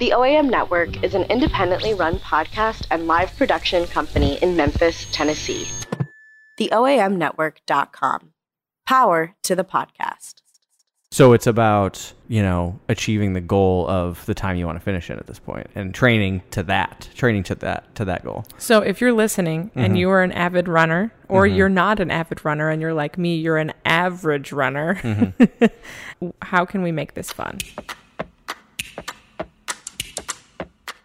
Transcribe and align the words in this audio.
The 0.00 0.10
OAM 0.16 0.48
Network 0.50 1.02
is 1.04 1.14
an 1.14 1.24
independently 1.24 1.92
run 1.92 2.18
podcast 2.20 2.86
and 2.90 3.06
live 3.06 3.36
production 3.36 3.86
company 3.86 4.38
in 4.42 4.56
Memphis, 4.56 5.06
Tennessee. 5.12 5.68
TheOAMNetwork.com. 6.58 8.32
Power 8.86 9.34
to 9.42 9.54
the 9.54 9.62
podcast. 9.64 10.36
So 11.12 11.32
it's 11.34 11.46
about, 11.46 12.12
you 12.28 12.40
know, 12.40 12.78
achieving 12.88 13.34
the 13.34 13.40
goal 13.42 13.86
of 13.90 14.24
the 14.26 14.32
time 14.34 14.56
you 14.56 14.64
want 14.64 14.78
to 14.78 14.84
finish 14.84 15.10
it 15.10 15.18
at 15.18 15.26
this 15.26 15.38
point 15.40 15.66
and 15.74 15.92
training 15.94 16.42
to 16.52 16.62
that, 16.62 17.08
training 17.14 17.42
to 17.44 17.54
that 17.56 17.94
to 17.96 18.04
that 18.06 18.24
goal. 18.24 18.44
So 18.58 18.78
if 18.80 19.00
you're 19.02 19.12
listening 19.12 19.70
and 19.74 19.94
Mhm. 19.94 19.98
you 19.98 20.08
are 20.10 20.22
an 20.22 20.32
avid 20.32 20.66
runner, 20.68 21.12
or 21.28 21.46
Mhm. 21.46 21.56
you're 21.56 21.68
not 21.68 22.00
an 22.00 22.10
avid 22.10 22.44
runner 22.44 22.70
and 22.70 22.80
you're 22.80 22.94
like 22.94 23.18
me, 23.18 23.36
you're 23.36 23.58
an 23.58 23.72
average 23.84 24.52
runner, 24.52 24.94
Mm-hmm. 25.02 26.26
how 26.42 26.64
can 26.64 26.82
we 26.82 26.92
make 26.92 27.14
this 27.14 27.30
fun? 27.32 27.58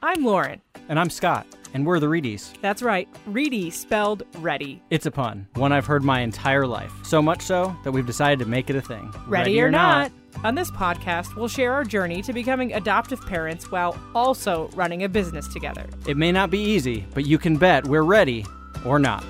I'm 0.05 0.23
Lauren. 0.23 0.62
And 0.88 1.00
I'm 1.00 1.09
Scott, 1.09 1.48
and 1.73 1.84
we're 1.84 2.00
the 2.00 2.05
Reedies. 2.05 2.54
That's 2.62 2.84
right. 2.84 3.09
Reedy 3.26 3.72
spelled 3.72 4.22
ready. 4.38 4.80
It's 4.91 5.08
a 5.08 5.12
pun, 5.12 5.48
one 5.55 5.72
I've 5.72 5.88
heard 5.88 6.04
my 6.04 6.20
entire 6.20 6.68
life. 6.68 6.94
So 7.02 7.23
much 7.23 7.41
so 7.41 7.76
that 7.84 7.91
we've 7.91 8.05
decided 8.05 8.38
to 8.38 8.46
make 8.46 8.70
it 8.70 8.76
a 8.76 8.82
thing. 8.82 9.12
Ready, 9.26 9.60
or, 9.60 9.72
not. 9.72 10.12
On 10.44 10.54
this 10.54 10.70
podcast, 10.70 11.36
we'll 11.36 11.48
share 11.48 11.73
our 11.73 11.84
journey 11.84 12.22
to 12.22 12.34
becoming 12.34 12.72
adoptive 12.73 13.20
parents 13.26 13.72
while 13.72 13.99
also 14.13 14.70
running 14.76 15.02
a 15.02 15.10
business 15.10 15.48
together. 15.48 15.88
It 16.05 16.18
may 16.18 16.32
not 16.32 16.52
be 16.52 16.60
easy, 16.60 17.08
but 17.16 17.26
you 17.26 17.40
can 17.40 17.58
bet 17.58 17.88
we're 17.88 18.04
ready 18.04 18.46
or 18.85 18.99
not. 18.99 19.24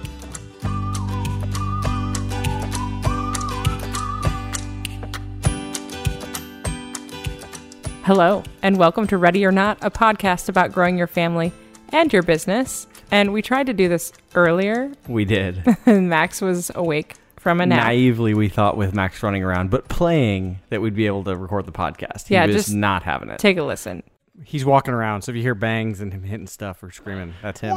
Hello, 8.06 8.44
and 8.62 8.78
welcome 8.78 9.08
to 9.08 9.18
Ready 9.18 9.44
or 9.46 9.52
Not, 9.52 9.80
a 9.82 9.90
podcast 9.90 10.48
about 10.48 10.72
growing 10.72 10.96
your 10.96 11.08
family 11.08 11.52
and 11.90 12.14
your 12.14 12.22
business. 12.22 12.86
And 13.10 13.34
we 13.34 13.42
tried 13.42 13.66
to 13.66 13.74
do 13.74 13.88
this 13.90 14.14
earlier, 14.36 14.92
We 15.08 15.26
did. 15.26 15.64
and 15.88 16.08
Max 16.10 16.40
was 16.40 16.72
awake 16.76 17.16
from 17.38 17.62
a 17.62 17.66
nap. 17.66 17.84
Naively, 17.84 18.36
we 18.36 18.48
thought 18.48 18.78
with 18.78 18.94
Max 18.94 19.24
running 19.24 19.44
around, 19.44 19.72
but 19.72 19.88
playing 19.88 20.60
that 20.70 20.82
we'd 20.82 20.96
be 20.96 21.08
able 21.08 21.24
to 21.24 21.36
record 21.36 21.66
the 21.66 21.72
podcast. 21.72 22.28
He 22.28 22.36
Yeah, 22.36 22.46
was 22.46 22.56
just 22.56 22.74
not 22.74 23.02
having 23.02 23.30
it. 23.30 23.40
Take 23.40 23.58
a 23.58 23.64
listen. 23.64 24.04
He's 24.44 24.66
walking 24.66 24.94
around, 24.94 25.24
so 25.24 25.32
if 25.32 25.36
you 25.38 25.42
hear 25.42 25.56
bangs 25.56 26.00
and 26.02 26.14
him 26.14 26.24
hitting 26.24 26.48
stuff 26.48 26.84
or 26.84 26.92
screaming, 26.92 27.34
that's 27.42 27.62
him. 27.62 27.76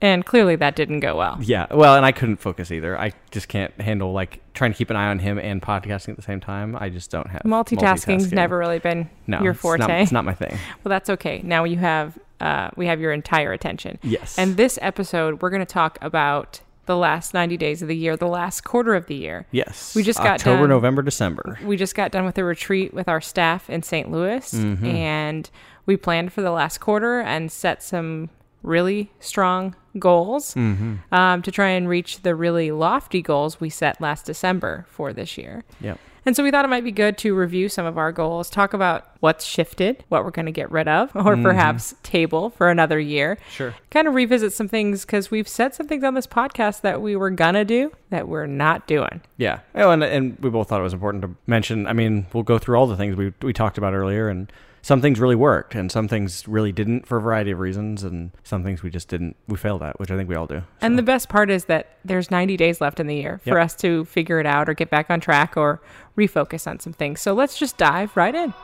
And 0.00 0.24
clearly 0.24 0.54
that 0.56 0.76
didn't 0.76 1.00
go 1.00 1.16
well. 1.16 1.38
yeah, 1.40 1.66
well, 1.72 1.96
and 1.96 2.06
I 2.06 2.12
couldn't 2.12 2.36
focus 2.36 2.70
either. 2.70 2.96
I 2.98 3.12
just 3.32 3.48
can't 3.48 3.72
handle 3.80 4.12
like 4.12 4.40
trying 4.54 4.70
to 4.72 4.76
keep 4.78 4.90
an 4.90 4.96
eye 4.96 5.08
on 5.08 5.18
him 5.18 5.38
and 5.38 5.60
podcasting 5.60 6.10
at 6.10 6.16
the 6.16 6.22
same 6.22 6.38
time. 6.40 6.76
I 6.78 6.88
just 6.88 7.10
don't 7.10 7.28
have 7.28 7.42
Multitasking's 7.42 8.28
multitasking. 8.28 8.32
never 8.32 8.58
really 8.58 8.78
been 8.78 9.10
no, 9.26 9.40
your 9.42 9.52
it's 9.52 9.60
forte. 9.60 9.80
not- 9.80 9.90
It's 9.90 10.12
not, 10.12 10.24
my 10.24 10.34
thing. 10.34 10.50
well, 10.84 10.90
that's 10.90 11.10
okay. 11.10 11.40
Now 11.42 11.64
you 11.64 11.78
have 11.78 12.16
uh, 12.40 12.70
we 12.76 12.86
have 12.86 13.00
your 13.00 13.12
entire 13.12 13.52
attention. 13.52 13.98
Yes. 14.04 14.38
And 14.38 14.56
this 14.56 14.78
episode, 14.80 15.42
we're 15.42 15.50
going 15.50 15.58
to 15.58 15.66
talk 15.66 15.98
about 16.00 16.60
the 16.86 16.96
last 16.96 17.34
90 17.34 17.56
days 17.56 17.82
of 17.82 17.88
the 17.88 17.96
year, 17.96 18.16
the 18.16 18.28
last 18.28 18.62
quarter 18.62 18.94
of 18.94 19.06
the 19.06 19.16
year. 19.16 19.46
yes, 19.50 19.94
we 19.96 20.04
just 20.04 20.20
got 20.20 20.34
October, 20.40 20.60
done- 20.60 20.70
November, 20.70 21.02
December. 21.02 21.58
We 21.64 21.76
just 21.76 21.96
got 21.96 22.12
done 22.12 22.24
with 22.24 22.38
a 22.38 22.44
retreat 22.44 22.94
with 22.94 23.08
our 23.08 23.20
staff 23.20 23.68
in 23.68 23.82
St. 23.82 24.10
Louis, 24.12 24.54
Mm-hmm. 24.54 24.86
and 24.86 25.50
we 25.86 25.96
planned 25.96 26.32
for 26.32 26.40
the 26.42 26.52
last 26.52 26.78
quarter 26.78 27.18
and 27.20 27.50
set 27.50 27.82
some 27.82 28.30
really 28.62 29.10
strong 29.20 29.74
goals 29.98 30.54
Mm-hmm. 30.54 30.94
um, 31.14 31.42
to 31.42 31.50
try 31.50 31.68
and 31.68 31.88
reach 31.88 32.22
the 32.22 32.34
really 32.34 32.70
lofty 32.70 33.22
goals 33.22 33.60
we 33.60 33.70
set 33.70 34.00
last 34.00 34.26
December 34.26 34.86
for 34.88 35.12
this 35.12 35.36
year. 35.38 35.64
Yep. 35.80 35.98
And 36.26 36.36
so 36.36 36.42
we 36.42 36.50
thought 36.50 36.64
it 36.66 36.68
might 36.68 36.84
be 36.84 36.92
good 36.92 37.16
to 37.18 37.34
review 37.34 37.70
some 37.70 37.86
of 37.86 37.96
our 37.96 38.12
goals, 38.12 38.50
talk 38.50 38.74
about 38.74 39.06
what's 39.20 39.46
shifted, 39.46 40.04
what 40.10 40.24
we're 40.24 40.30
going 40.30 40.44
to 40.44 40.52
get 40.52 40.70
rid 40.70 40.86
of, 40.86 41.10
or 41.16 41.36
perhaps 41.38 41.94
table 42.02 42.50
for 42.50 42.68
another 42.68 43.00
year. 43.00 43.38
Sure. 43.50 43.74
Kind 43.90 44.06
of 44.06 44.12
revisit 44.14 44.52
some 44.52 44.68
things 44.68 45.06
because 45.06 45.30
we've 45.30 45.48
said 45.48 45.74
some 45.74 45.86
things 45.86 46.04
on 46.04 46.12
this 46.12 46.26
podcast 46.26 46.82
that 46.82 47.00
we 47.00 47.16
were 47.16 47.30
going 47.30 47.54
to 47.54 47.64
do 47.64 47.92
that 48.10 48.28
we're 48.28 48.46
not 48.46 48.86
doing. 48.86 49.22
Yeah. 49.38 49.60
Oh, 49.74 49.90
and, 49.90 50.04
and 50.04 50.38
we 50.40 50.50
both 50.50 50.68
thought 50.68 50.80
it 50.80 50.82
was 50.82 50.92
important 50.92 51.22
to 51.22 51.34
mention. 51.46 51.86
I 51.86 51.94
mean, 51.94 52.26
we'll 52.34 52.42
go 52.42 52.58
through 52.58 52.76
all 52.76 52.86
the 52.86 52.96
things 52.96 53.16
we 53.16 53.32
we 53.40 53.54
talked 53.54 53.78
about 53.78 53.94
earlier, 53.94 54.28
and 54.28 54.52
some 54.88 55.02
things 55.02 55.20
really 55.20 55.36
worked, 55.36 55.74
and 55.74 55.92
some 55.92 56.08
things 56.08 56.48
really 56.48 56.72
didn't 56.72 57.06
for 57.06 57.18
a 57.18 57.20
variety 57.20 57.50
of 57.50 57.58
reasons, 57.58 58.02
and 58.04 58.30
some 58.42 58.64
things 58.64 58.82
we 58.82 58.88
just 58.88 59.06
didn't. 59.06 59.36
We 59.46 59.58
failed 59.58 59.82
at, 59.82 60.00
which 60.00 60.10
I 60.10 60.16
think 60.16 60.30
we 60.30 60.34
all 60.34 60.46
do. 60.46 60.62
And 60.80 60.96
the 60.96 61.02
best 61.02 61.28
part 61.28 61.50
is 61.50 61.66
that 61.66 61.98
there's 62.06 62.30
90 62.30 62.56
days 62.56 62.80
left 62.80 62.98
in 62.98 63.06
the 63.06 63.14
year 63.14 63.38
for 63.44 63.58
Yep. 63.58 63.64
us 63.66 63.74
to 63.76 64.06
figure 64.06 64.40
it 64.40 64.46
out 64.46 64.66
or 64.66 64.72
get 64.72 64.88
back 64.88 65.10
on 65.10 65.20
track 65.20 65.58
or 65.58 65.82
refocus 66.16 66.66
on 66.66 66.80
some 66.80 66.94
things. 66.94 67.20
So 67.20 67.34
let's 67.34 67.58
just 67.58 67.76
dive 67.76 68.16
right 68.16 68.34
in. 68.34 68.54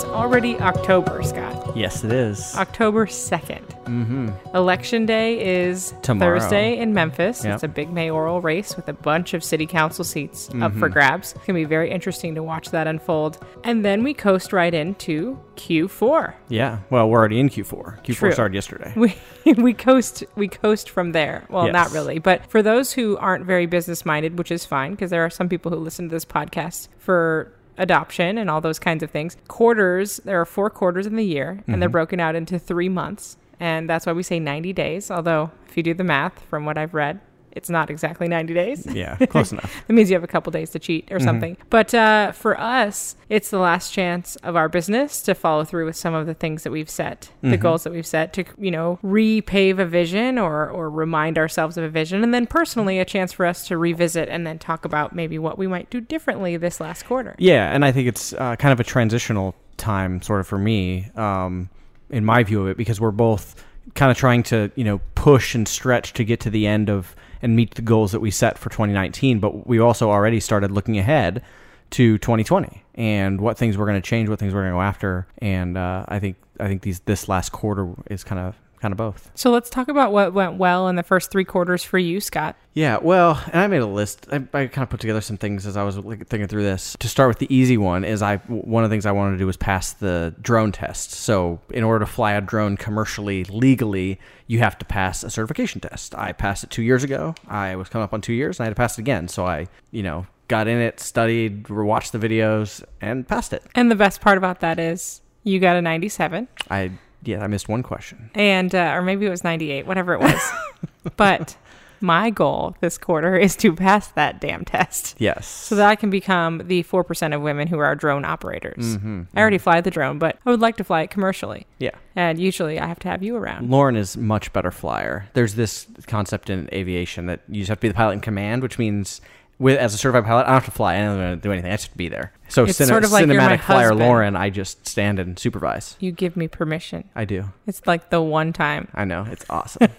It's 0.00 0.08
already 0.08 0.58
October, 0.60 1.22
Scott. 1.22 1.76
Yes, 1.76 2.04
it 2.04 2.10
is. 2.10 2.56
October 2.56 3.04
2nd. 3.04 3.84
Mm-hmm. 3.84 4.30
Election 4.56 5.04
day 5.04 5.66
is 5.66 5.92
Tomorrow. 6.00 6.40
Thursday 6.40 6.78
in 6.78 6.94
Memphis. 6.94 7.44
Yep. 7.44 7.54
It's 7.54 7.62
a 7.64 7.68
big 7.68 7.92
mayoral 7.92 8.40
race 8.40 8.76
with 8.76 8.88
a 8.88 8.94
bunch 8.94 9.34
of 9.34 9.44
city 9.44 9.66
council 9.66 10.02
seats 10.02 10.48
up 10.62 10.72
for 10.72 10.88
grabs. 10.88 11.32
It's 11.32 11.44
going 11.44 11.48
to 11.48 11.52
be 11.60 11.64
very 11.66 11.90
interesting 11.90 12.34
to 12.36 12.42
watch 12.42 12.70
that 12.70 12.86
unfold. 12.86 13.44
And 13.62 13.84
then 13.84 14.02
we 14.02 14.14
coast 14.14 14.54
right 14.54 14.72
into 14.72 15.38
Q4. 15.56 16.32
Yeah. 16.48 16.78
Well, 16.88 17.10
we're 17.10 17.18
already 17.18 17.38
in 17.38 17.50
Q4. 17.50 18.02
Q4 18.02 18.16
True. 18.16 18.32
started 18.32 18.54
yesterday. 18.54 18.94
we 18.96 19.14
we 19.58 19.74
coast 19.74 20.24
we 20.34 20.48
coast 20.48 20.88
from 20.88 21.12
there. 21.12 21.44
Well, 21.50 21.70
not 21.70 21.92
really, 21.92 22.18
but 22.18 22.50
for 22.50 22.62
those 22.62 22.94
who 22.94 23.18
aren't 23.18 23.44
very 23.44 23.66
business 23.66 24.06
minded, 24.06 24.38
which 24.38 24.50
is 24.50 24.64
fine 24.64 24.92
because 24.92 25.10
there 25.10 25.26
are 25.26 25.30
some 25.30 25.50
people 25.50 25.70
who 25.70 25.76
listen 25.76 26.08
to 26.08 26.14
this 26.14 26.24
podcast 26.24 26.88
for 26.96 27.52
adoption 27.80 28.38
and 28.38 28.48
all 28.48 28.60
those 28.60 28.78
kinds 28.78 29.02
of 29.02 29.10
things. 29.10 29.36
Quarters, 29.48 30.20
there 30.24 30.40
are 30.40 30.44
four 30.44 30.70
quarters 30.70 31.06
in 31.06 31.16
the 31.16 31.24
year 31.24 31.64
and 31.66 31.82
they're 31.82 31.88
mm-hmm. 31.88 31.92
broken 31.92 32.20
out 32.20 32.36
into 32.36 32.58
3 32.58 32.88
months. 32.88 33.36
And 33.58 33.90
that's 33.90 34.06
why 34.06 34.12
we 34.12 34.22
say 34.22 34.38
90 34.38 34.72
days, 34.72 35.10
although 35.10 35.50
if 35.68 35.76
you 35.76 35.82
do 35.82 35.94
the 35.94 36.04
math 36.04 36.40
from 36.44 36.64
what 36.64 36.78
I've 36.78 36.94
read, 36.94 37.20
it's 37.52 37.68
not 37.70 37.90
exactly 37.90 38.28
90 38.28 38.54
days. 38.54 38.86
yeah, 38.86 39.16
close 39.26 39.52
enough. 39.52 39.82
That 39.86 39.92
means 39.94 40.10
you 40.10 40.14
have 40.14 40.24
a 40.24 40.28
couple 40.28 40.50
days 40.52 40.70
to 40.70 40.78
cheat 40.78 41.10
or 41.10 41.16
Mm-hmm. 41.16 41.24
something. 41.26 41.56
But 41.68 41.92
uh, 41.94 42.32
for 42.32 42.58
us, 42.58 43.16
it's 43.28 43.50
the 43.50 43.58
last 43.58 43.92
chance 43.92 44.36
of 44.36 44.56
our 44.56 44.68
business 44.68 45.20
to 45.22 45.34
follow 45.34 45.64
through 45.64 45.86
with 45.86 45.96
some 45.96 46.14
of 46.14 46.26
the 46.26 46.34
things 46.34 46.62
that 46.62 46.70
we've 46.70 46.88
set, 46.90 47.30
the 47.42 47.48
Mm-hmm. 47.48 47.62
goals 47.62 47.84
that 47.84 47.92
we've 47.92 48.06
set 48.06 48.32
to, 48.34 48.44
you 48.58 48.70
know, 48.70 48.98
repave 49.04 49.78
a 49.78 49.84
vision 49.86 50.38
or, 50.38 50.68
or 50.70 50.88
remind 50.90 51.38
ourselves 51.38 51.76
of 51.76 51.84
a 51.84 51.88
vision. 51.88 52.22
And 52.22 52.32
then 52.32 52.46
personally, 52.46 52.98
a 52.98 53.04
chance 53.04 53.32
for 53.32 53.46
us 53.46 53.66
to 53.68 53.76
revisit 53.76 54.28
and 54.28 54.46
then 54.46 54.58
talk 54.58 54.84
about 54.84 55.14
maybe 55.14 55.38
what 55.38 55.58
we 55.58 55.66
might 55.66 55.90
do 55.90 56.00
differently 56.00 56.56
this 56.56 56.80
last 56.80 57.04
quarter. 57.04 57.34
Yeah, 57.38 57.74
and 57.74 57.84
I 57.84 57.92
think 57.92 58.08
it's 58.08 58.32
uh, 58.34 58.56
kind 58.56 58.72
of 58.72 58.80
a 58.80 58.84
transitional 58.84 59.54
time, 59.76 60.22
sort 60.22 60.40
of 60.40 60.46
for 60.46 60.58
me, 60.58 61.10
um, 61.16 61.68
in 62.10 62.24
my 62.24 62.42
view 62.42 62.62
of 62.62 62.68
it, 62.68 62.76
because 62.76 63.00
we're 63.00 63.10
both 63.10 63.64
kind 63.94 64.10
of 64.10 64.16
trying 64.16 64.42
to, 64.44 64.70
you 64.76 64.84
know, 64.84 65.00
push 65.14 65.54
and 65.54 65.66
stretch 65.66 66.12
to 66.14 66.24
get 66.24 66.38
to 66.40 66.50
the 66.50 66.66
end 66.66 66.88
of 66.90 67.16
and 67.42 67.56
meet 67.56 67.74
the 67.74 67.82
goals 67.82 68.12
that 68.12 68.20
we 68.20 68.30
set 68.30 68.58
for 68.58 68.70
2019. 68.70 69.40
But 69.40 69.66
we 69.66 69.78
also 69.78 70.10
already 70.10 70.40
started 70.40 70.70
looking 70.70 70.98
ahead 70.98 71.42
to 71.90 72.18
2020 72.18 72.84
and 72.94 73.40
what 73.40 73.58
things 73.58 73.76
we're 73.76 73.86
going 73.86 74.00
to 74.00 74.08
change, 74.08 74.28
what 74.28 74.38
things 74.38 74.54
we're 74.54 74.62
going 74.62 74.72
to 74.72 74.76
go 74.76 74.82
after. 74.82 75.26
And 75.38 75.76
uh, 75.76 76.04
I 76.08 76.18
think 76.18 76.36
I 76.58 76.68
think 76.68 76.82
these 76.82 77.00
this 77.00 77.28
last 77.28 77.50
quarter 77.50 77.94
is 78.10 78.24
kind 78.24 78.40
of 78.40 78.56
kind 78.80 78.92
of 78.92 78.98
both. 78.98 79.30
So 79.34 79.50
let's 79.50 79.68
talk 79.70 79.88
about 79.88 80.12
what 80.12 80.32
went 80.32 80.54
well 80.54 80.88
in 80.88 80.96
the 80.96 81.02
first 81.02 81.30
three 81.30 81.44
quarters 81.44 81.84
for 81.84 81.98
you, 81.98 82.20
Scott. 82.20 82.56
Yeah, 82.72 82.98
well, 83.00 83.42
and 83.52 83.60
I 83.60 83.66
made 83.66 83.82
a 83.82 83.86
list. 83.86 84.26
I, 84.32 84.36
I 84.36 84.66
kind 84.66 84.78
of 84.78 84.90
put 84.90 85.00
together 85.00 85.20
some 85.20 85.36
things 85.36 85.66
as 85.66 85.76
I 85.76 85.82
was 85.82 85.96
thinking 85.96 86.46
through 86.46 86.62
this. 86.62 86.96
To 87.00 87.08
start 87.08 87.28
with 87.28 87.38
the 87.38 87.54
easy 87.54 87.76
one 87.76 88.04
is 88.04 88.22
I 88.22 88.36
one 88.38 88.84
of 88.84 88.90
the 88.90 88.94
things 88.94 89.06
I 89.06 89.12
wanted 89.12 89.32
to 89.32 89.38
do 89.38 89.46
was 89.46 89.56
pass 89.56 89.92
the 89.92 90.34
drone 90.40 90.72
test. 90.72 91.12
So 91.12 91.60
in 91.70 91.84
order 91.84 92.04
to 92.04 92.10
fly 92.10 92.32
a 92.32 92.40
drone 92.40 92.76
commercially 92.76 93.44
legally, 93.44 94.18
you 94.46 94.60
have 94.60 94.78
to 94.78 94.84
pass 94.84 95.22
a 95.22 95.30
certification 95.30 95.80
test. 95.80 96.14
I 96.14 96.32
passed 96.32 96.64
it 96.64 96.70
two 96.70 96.82
years 96.82 97.04
ago. 97.04 97.34
I 97.48 97.76
was 97.76 97.88
coming 97.88 98.04
up 98.04 98.14
on 98.14 98.20
two 98.20 98.32
years, 98.32 98.58
and 98.58 98.64
I 98.64 98.66
had 98.66 98.70
to 98.70 98.80
pass 98.80 98.98
it 98.98 99.02
again. 99.02 99.28
So 99.28 99.46
I, 99.46 99.68
you 99.90 100.02
know, 100.02 100.26
got 100.48 100.68
in 100.68 100.78
it, 100.78 101.00
studied, 101.00 101.68
watched 101.68 102.12
the 102.12 102.18
videos, 102.18 102.82
and 103.00 103.26
passed 103.26 103.52
it. 103.52 103.62
And 103.74 103.90
the 103.90 103.96
best 103.96 104.20
part 104.20 104.38
about 104.38 104.60
that 104.60 104.78
is 104.78 105.20
you 105.44 105.58
got 105.60 105.76
a 105.76 105.82
97. 105.82 106.48
I 106.70 106.92
yeah, 107.22 107.42
I 107.42 107.46
missed 107.46 107.68
one 107.68 107.82
question. 107.82 108.30
and 108.34 108.74
uh, 108.74 108.92
or 108.94 109.02
maybe 109.02 109.26
it 109.26 109.30
was 109.30 109.44
98 109.44 109.86
whatever 109.86 110.14
it 110.14 110.20
was 110.20 110.40
but 111.16 111.56
my 112.02 112.30
goal 112.30 112.74
this 112.80 112.96
quarter 112.96 113.36
is 113.36 113.54
to 113.56 113.74
pass 113.74 114.08
that 114.12 114.40
damn 114.40 114.64
test 114.64 115.16
Yes. 115.18 115.46
so 115.46 115.74
that 115.76 115.86
I 115.86 115.96
can 115.96 116.08
become 116.08 116.62
the 116.64 116.82
4% 116.84 117.34
of 117.34 117.42
women 117.42 117.68
who 117.68 117.78
are 117.78 117.94
drone 117.94 118.24
operators. 118.24 118.96
Mm-hmm. 118.96 119.22
I 119.34 119.40
already 119.40 119.58
fly 119.58 119.82
the 119.82 119.90
drone, 119.90 120.18
but 120.18 120.38
I 120.46 120.50
would 120.50 120.60
like 120.60 120.78
to 120.78 120.84
fly 120.84 121.02
it 121.02 121.10
commercially. 121.10 121.66
yeah. 121.78 121.90
And 122.16 122.38
usually 122.40 122.80
I 122.80 122.86
have 122.86 122.98
to 123.00 123.08
have 123.08 123.22
you 123.22 123.36
around. 123.36 123.70
Lauren 123.70 123.96
is 123.96 124.16
much 124.16 124.50
better 124.54 124.70
flyer. 124.70 125.28
There's 125.34 125.56
this 125.56 125.86
concept 126.06 126.48
in 126.48 126.70
aviation 126.72 127.26
that 127.26 127.40
you 127.48 127.60
just 127.60 127.68
have 127.68 127.78
to 127.78 127.82
be 127.82 127.88
the 127.88 127.94
pilot 127.94 128.12
in 128.14 128.20
command, 128.22 128.62
which 128.62 128.78
means 128.78 129.20
with 129.60 129.78
as 129.78 129.94
a 129.94 129.98
certified 129.98 130.24
pilot, 130.24 130.42
I 130.42 130.46
don't 130.46 130.54
have 130.54 130.64
to 130.64 130.70
fly. 130.72 130.96
I 130.96 131.02
don't 131.02 131.18
have 131.20 131.38
to 131.38 131.42
do 131.42 131.52
anything. 131.52 131.70
I 131.70 131.76
just 131.76 131.96
be 131.96 132.08
there. 132.08 132.32
So 132.48 132.64
It's 132.64 132.80
cine- 132.80 132.88
sort 132.88 133.04
of 133.04 133.12
like 133.12 133.26
you're 133.26 133.36
my 133.36 133.56
cinematic 133.56 133.60
flyer 133.60 133.88
husband. 133.90 134.00
Lauren, 134.00 134.34
I 134.36 134.50
just 134.50 134.88
stand 134.88 135.20
and 135.20 135.38
supervise. 135.38 135.96
You 136.00 136.10
give 136.10 136.36
me 136.36 136.48
permission. 136.48 137.04
I 137.14 137.24
do. 137.26 137.44
It's 137.68 137.86
like 137.86 138.10
the 138.10 138.20
one 138.20 138.52
time. 138.52 138.88
I 138.94 139.04
know. 139.04 139.26
It's 139.30 139.44
awesome. 139.48 139.86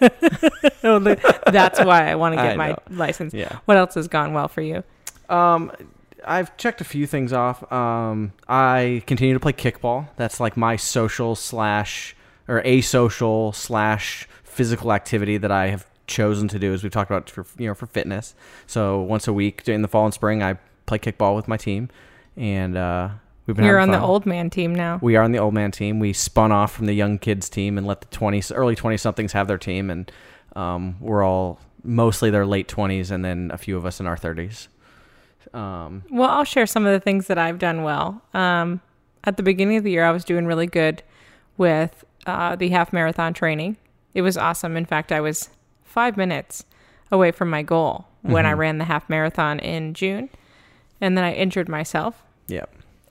Oh, 0.84 0.98
That's 0.98 1.78
why 1.84 2.10
I 2.10 2.16
want 2.16 2.34
to 2.34 2.40
I 2.42 2.48
get 2.48 2.56
my 2.56 2.68
know. 2.70 2.78
license. 2.90 3.32
Yeah. 3.32 3.60
What 3.66 3.76
else 3.76 3.94
has 3.94 4.08
gone 4.08 4.32
well 4.32 4.48
for 4.48 4.62
you? 4.62 4.82
Um, 5.28 5.70
I've 6.26 6.56
checked 6.56 6.80
a 6.80 6.84
few 6.84 7.06
things 7.06 7.32
off. 7.32 7.70
Um, 7.72 8.32
I 8.48 9.04
continue 9.06 9.32
to 9.34 9.38
play 9.40 9.52
kickball. 9.52 10.08
That's 10.16 10.40
like 10.40 10.56
my 10.56 10.74
social 10.74 11.36
slash 11.36 12.16
or 12.48 12.62
asocial 12.62 13.54
slash 13.54 14.28
physical 14.42 14.92
activity 14.92 15.36
that 15.38 15.52
I 15.52 15.68
have 15.68 15.86
chosen 16.06 16.48
to 16.48 16.58
do, 16.58 16.72
as 16.72 16.82
we've 16.82 16.92
talked 16.92 17.10
about 17.10 17.30
for 17.30 17.46
you 17.58 17.66
know 17.68 17.74
for 17.74 17.86
fitness. 17.86 18.34
So 18.66 19.00
once 19.00 19.28
a 19.28 19.32
week 19.32 19.68
in 19.68 19.82
the 19.82 19.88
fall 19.88 20.04
and 20.04 20.14
spring, 20.14 20.42
I 20.42 20.58
play 20.86 20.98
kickball 20.98 21.36
with 21.36 21.48
my 21.48 21.56
team, 21.56 21.88
and 22.36 22.76
uh, 22.76 23.08
we've 23.46 23.56
been 23.56 23.64
You're 23.64 23.78
on 23.78 23.88
having 23.88 24.00
the 24.00 24.06
old 24.06 24.26
man 24.26 24.50
team 24.50 24.74
now. 24.74 24.98
We 25.02 25.16
are 25.16 25.22
on 25.22 25.32
the 25.32 25.38
old 25.38 25.54
man 25.54 25.70
team. 25.70 25.98
We 25.98 26.12
spun 26.12 26.52
off 26.52 26.72
from 26.72 26.86
the 26.86 26.94
young 26.94 27.18
kids 27.18 27.48
team 27.48 27.78
and 27.78 27.86
let 27.86 28.00
the 28.00 28.06
20s, 28.08 28.52
early 28.54 28.74
20 28.74 28.96
somethings 28.96 29.32
have 29.32 29.48
their 29.48 29.58
team. 29.58 29.90
And 29.90 30.10
um, 30.56 30.96
we're 31.00 31.22
all 31.22 31.60
mostly 31.84 32.30
their 32.30 32.46
late 32.46 32.68
20s 32.68 33.10
and 33.10 33.24
then 33.24 33.50
a 33.52 33.58
few 33.58 33.76
of 33.76 33.84
us 33.84 34.00
in 34.00 34.06
our 34.06 34.16
30s. 34.16 34.68
Um, 35.52 36.04
Well, 36.10 36.30
I'll 36.30 36.44
share 36.44 36.66
some 36.66 36.86
of 36.86 36.92
the 36.92 37.00
things 37.00 37.26
that 37.26 37.38
I've 37.38 37.58
done 37.58 37.82
well. 37.82 38.22
Um, 38.32 38.80
at 39.24 39.36
the 39.36 39.42
beginning 39.42 39.76
of 39.76 39.84
the 39.84 39.90
year, 39.90 40.04
I 40.04 40.10
was 40.10 40.24
doing 40.24 40.46
really 40.46 40.66
good 40.66 41.02
with 41.56 42.04
uh, 42.26 42.56
the 42.56 42.68
half 42.70 42.92
marathon 42.92 43.34
training. 43.34 43.76
It 44.14 44.22
was 44.22 44.36
awesome. 44.36 44.76
In 44.76 44.84
fact, 44.84 45.12
I 45.12 45.20
was 45.20 45.50
five 45.92 46.16
minutes 46.16 46.64
away 47.10 47.30
from 47.30 47.50
my 47.50 47.62
goal 47.62 48.06
when 48.22 48.46
I 48.46 48.52
ran 48.52 48.78
the 48.78 48.84
half 48.84 49.08
marathon 49.10 49.58
in 49.60 49.94
June. 49.94 50.30
And 51.00 51.16
then 51.18 51.24
I 51.24 51.32
injured 51.34 51.68
myself. 51.68 52.22
yeah. 52.46 52.64